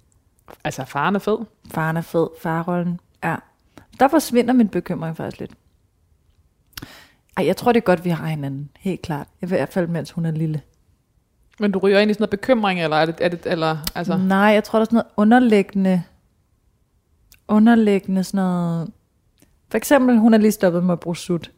Altså, 0.63 0.85
faren 0.85 1.15
er 1.15 1.19
fed. 1.19 1.37
Faren 1.71 1.97
er 1.97 2.01
fed, 2.01 2.27
farrollen. 2.41 2.99
Ja. 3.23 3.35
Der 3.99 4.07
forsvinder 4.07 4.53
min 4.53 4.67
bekymring 4.67 5.17
faktisk 5.17 5.39
lidt. 5.39 5.51
Ej, 7.37 7.45
jeg 7.45 7.57
tror 7.57 7.71
det 7.71 7.79
er 7.79 7.85
godt, 7.85 8.05
vi 8.05 8.09
har 8.09 8.27
hinanden. 8.27 8.69
Helt 8.79 9.01
klart. 9.01 9.27
I 9.41 9.45
hvert 9.45 9.69
fald, 9.69 9.87
mens 9.87 10.11
hun 10.11 10.25
er 10.25 10.31
lille. 10.31 10.61
Men 11.59 11.71
du 11.71 11.79
ryger 11.79 11.99
ind 11.99 12.11
i 12.11 12.13
sådan 12.13 12.21
noget 12.21 12.29
bekymring, 12.29 12.81
eller 12.83 12.97
er 12.97 13.05
det, 13.05 13.15
er 13.21 13.29
det 13.29 13.39
eller, 13.45 13.77
altså, 13.95 14.17
Nej, 14.17 14.37
jeg 14.37 14.63
tror, 14.63 14.79
der 14.79 14.81
er 14.81 14.85
sådan 14.85 14.95
noget 14.95 15.07
underliggende, 15.17 16.03
underliggende 17.47 18.23
sådan 18.23 18.37
noget, 18.37 18.91
for 19.69 19.77
eksempel, 19.77 20.17
hun 20.17 20.33
er 20.33 20.37
lige 20.37 20.51
stoppet 20.51 20.83
med 20.83 20.93
at 20.93 20.99
bruge 20.99 21.17
sut. 21.17 21.51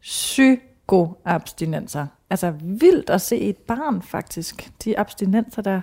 Psykoabstinenser. 0.00 2.06
Altså 2.30 2.50
vildt 2.50 3.10
at 3.10 3.20
se 3.20 3.40
et 3.40 3.56
barn 3.56 4.02
faktisk. 4.02 4.72
De 4.84 4.98
abstinenser 4.98 5.62
der, 5.62 5.80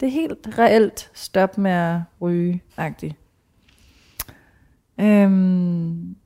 det 0.00 0.06
er 0.06 0.10
helt 0.10 0.58
reelt 0.58 1.10
stop 1.14 1.58
med 1.58 1.70
at 1.70 2.00
ryge 2.20 2.62
-agtigt. 2.78 3.12
Øhm, 5.00 6.16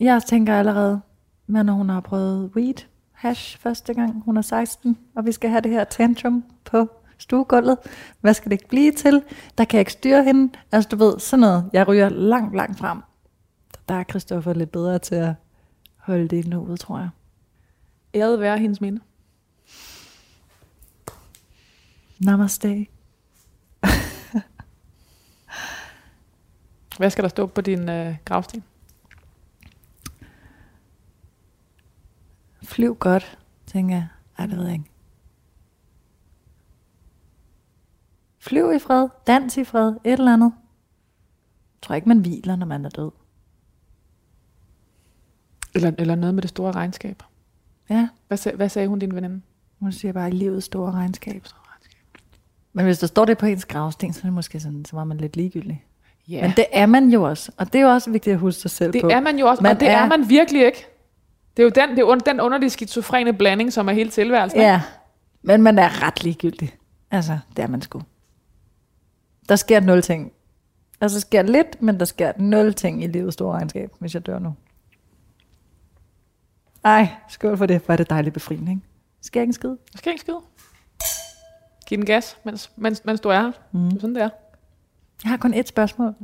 jeg 0.00 0.22
tænker 0.22 0.58
allerede, 0.58 1.00
men 1.46 1.66
når 1.66 1.72
hun 1.72 1.88
har 1.88 2.00
prøvet 2.00 2.50
weed, 2.56 2.86
hash 3.12 3.58
første 3.58 3.94
gang, 3.94 4.22
hun 4.24 4.36
er 4.36 4.42
16, 4.42 4.98
og 5.16 5.26
vi 5.26 5.32
skal 5.32 5.50
have 5.50 5.60
det 5.60 5.70
her 5.70 5.84
tantrum 5.84 6.44
på 6.64 6.88
stuegulvet. 7.18 7.78
Hvad 8.20 8.34
skal 8.34 8.50
det 8.50 8.52
ikke 8.52 8.68
blive 8.68 8.92
til? 8.92 9.22
Der 9.58 9.64
kan 9.64 9.76
jeg 9.76 9.80
ikke 9.80 9.92
styre 9.92 10.24
hende. 10.24 10.52
Altså 10.72 10.88
du 10.88 10.96
ved, 10.96 11.18
sådan 11.18 11.40
noget. 11.40 11.70
Jeg 11.72 11.88
ryger 11.88 12.08
langt, 12.08 12.56
langt 12.56 12.78
frem. 12.78 12.98
Der 13.88 13.94
er 13.94 14.04
Christoffer 14.04 14.52
lidt 14.52 14.72
bedre 14.72 14.98
til 14.98 15.14
at 15.14 15.34
holde 15.96 16.28
det 16.28 16.46
nu 16.46 16.60
ud, 16.60 16.76
tror 16.76 16.98
jeg. 16.98 17.10
æret 18.14 18.40
være 18.40 18.58
hendes 18.58 18.80
minde. 18.80 19.00
Namaste. 22.18 22.68
Hvad 26.98 27.10
skal 27.10 27.22
der 27.22 27.28
stå 27.28 27.46
på 27.46 27.60
din 27.60 27.88
øh, 27.88 28.16
gravsten? 28.24 28.64
Flyv 32.62 32.96
godt, 32.96 33.38
tænker 33.66 33.94
jeg. 33.94 34.08
Ej, 34.38 34.46
det 34.46 34.56
ved 34.56 34.64
jeg 34.64 34.72
ikke. 34.72 34.90
Flyv 38.38 38.72
i 38.72 38.78
fred, 38.78 39.08
dans 39.26 39.56
i 39.56 39.64
fred, 39.64 39.88
et 39.88 40.12
eller 40.12 40.32
andet. 40.32 40.52
Jeg 41.74 41.82
tror 41.82 41.94
ikke, 41.94 42.08
man 42.08 42.18
hviler, 42.18 42.56
når 42.56 42.66
man 42.66 42.84
er 42.84 42.88
død. 42.88 43.10
Eller, 45.76 45.92
eller 45.98 46.14
noget 46.14 46.34
med 46.34 46.42
det 46.42 46.50
store 46.50 46.72
regnskab. 46.72 47.22
Ja, 47.90 48.08
Hvad, 48.28 48.38
sag, 48.38 48.54
hvad 48.54 48.68
sagde 48.68 48.88
hun, 48.88 48.98
din 48.98 49.14
veninde? 49.14 49.40
hun 49.80 49.92
siger 49.92 50.12
bare, 50.12 50.30
livets 50.30 50.66
store 50.66 50.92
regnskab. 50.92 51.42
Men 52.72 52.84
hvis 52.84 52.98
der 52.98 53.06
står 53.06 53.24
det 53.24 53.38
på 53.38 53.46
ens 53.46 53.64
gravsten, 53.64 54.12
så 54.12 54.20
er 54.20 54.22
det 54.22 54.32
måske 54.32 54.60
sådan, 54.60 54.84
så 54.84 54.96
var 54.96 55.04
man 55.04 55.18
lidt 55.18 55.36
ligegyldig. 55.36 55.84
Ja, 56.28 56.42
Men 56.42 56.50
det 56.56 56.64
er 56.72 56.86
man 56.86 57.08
jo 57.08 57.22
også, 57.22 57.52
og 57.56 57.72
det 57.72 57.78
er 57.78 57.82
jo 57.82 57.88
også 57.88 58.10
vigtigt 58.10 58.34
at 58.34 58.40
huske 58.40 58.60
sig 58.60 58.70
selv 58.70 58.92
det 58.92 59.02
på. 59.02 59.08
er 59.08 59.20
man 59.20 59.38
jo 59.38 59.46
også, 59.46 59.62
Man 59.62 59.72
og 59.74 59.80
det 59.80 59.88
er, 59.88 59.96
er- 59.96 60.08
man 60.08 60.28
virkelig 60.28 60.66
ikke. 60.66 60.86
Det 61.56 61.62
er 61.62 61.64
jo 61.64 61.70
den, 61.88 61.96
det 61.96 62.02
er 62.26 62.32
den 62.32 62.40
underlige 62.40 62.70
skizofrene 62.70 63.32
blanding, 63.32 63.72
som 63.72 63.88
er 63.88 63.92
hele 63.92 64.10
tilværelsen. 64.10 64.60
ikke? 64.60 64.70
Ja, 64.70 64.82
men 65.42 65.62
man 65.62 65.78
er 65.78 66.02
ret 66.06 66.24
ligegyldig. 66.24 66.74
Altså, 67.10 67.38
det 67.56 67.62
er 67.62 67.66
man 67.66 67.82
sgu. 67.82 68.02
Der 69.48 69.56
sker 69.56 69.80
nul 69.80 70.02
ting. 70.02 70.32
Altså, 71.00 71.14
der 71.16 71.20
sker 71.20 71.42
lidt, 71.42 71.82
men 71.82 71.98
der 71.98 72.04
sker 72.04 72.32
nul 72.38 72.74
ting 72.74 73.04
i 73.04 73.06
livets 73.06 73.34
store 73.34 73.52
regnskab, 73.58 73.90
hvis 73.98 74.14
jeg 74.14 74.26
dør 74.26 74.38
nu. 74.38 74.54
Ej, 76.84 77.08
skål 77.28 77.56
for 77.56 77.66
det. 77.66 77.82
Hvor 77.84 77.92
er 77.92 77.96
det 77.96 78.10
dejligt 78.10 78.34
befriende, 78.34 78.70
ikke? 78.72 78.82
Sker 79.22 79.40
ikke 79.40 79.48
en 79.50 79.54
skid? 79.54 79.70
Skal 79.96 80.10
ikke 80.12 80.20
skide. 80.20 80.40
Giv 81.86 81.98
den 81.98 82.06
gas, 82.06 82.36
mens, 82.44 82.70
mens, 82.76 83.02
mens 83.04 83.20
du 83.20 83.28
er 83.28 83.40
her. 83.40 83.52
Mm. 83.72 83.80
Det 83.90 83.96
er 83.96 84.00
sådan, 84.00 84.14
det 84.14 84.22
er. 84.22 84.28
Jeg 85.24 85.30
har 85.30 85.36
kun 85.36 85.54
et 85.54 85.68
spørgsmål. 85.68 86.14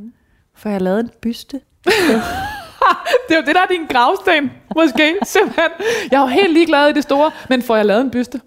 For 0.54 0.68
jeg 0.68 0.74
har 0.74 0.80
lavet 0.80 1.00
en 1.00 1.10
byste. 1.22 1.60
Det 3.28 3.34
er 3.36 3.40
jo 3.40 3.46
det, 3.46 3.54
der 3.54 3.60
er 3.60 3.66
din 3.66 3.86
gravsten, 3.86 4.50
måske. 4.74 5.16
Simpelthen. 5.24 5.70
Jeg 6.10 6.16
er 6.16 6.20
jo 6.20 6.26
helt 6.26 6.52
ligeglad 6.52 6.88
i 6.88 6.92
det 6.92 7.02
store, 7.02 7.30
men 7.48 7.62
får 7.62 7.76
jeg 7.76 7.86
lavet 7.86 8.00
en 8.00 8.10
byste? 8.10 8.40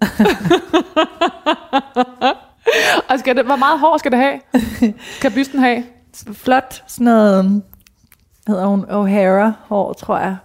og 3.10 3.18
skal 3.18 3.36
det, 3.36 3.44
hvor 3.44 3.56
meget 3.56 3.80
hår 3.80 3.96
skal 3.98 4.12
det 4.12 4.18
have? 4.18 4.40
Kan 5.20 5.32
bysten 5.32 5.58
have? 5.58 5.84
Flot, 6.32 6.84
sådan 6.86 7.04
noget, 7.04 7.62
hedder 8.46 8.66
hun 8.66 8.84
O'Hara-hår, 8.84 9.92
tror 9.92 10.18
jeg. 10.18 10.36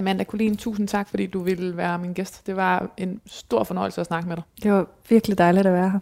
Amanda 0.00 0.24
Colin, 0.24 0.56
tusind 0.56 0.88
tak, 0.88 1.08
fordi 1.08 1.26
du 1.26 1.40
ville 1.40 1.76
være 1.76 1.98
min 1.98 2.12
gæst. 2.12 2.46
Det 2.46 2.56
var 2.56 2.90
en 2.96 3.20
stor 3.26 3.64
fornøjelse 3.64 4.00
at 4.00 4.06
snakke 4.06 4.28
med 4.28 4.36
dig. 4.36 4.44
Det 4.62 4.72
var 4.72 4.86
virkelig 5.08 5.38
dejligt 5.38 5.66
at 5.66 5.72
være 5.72 5.90
her. 5.90 5.98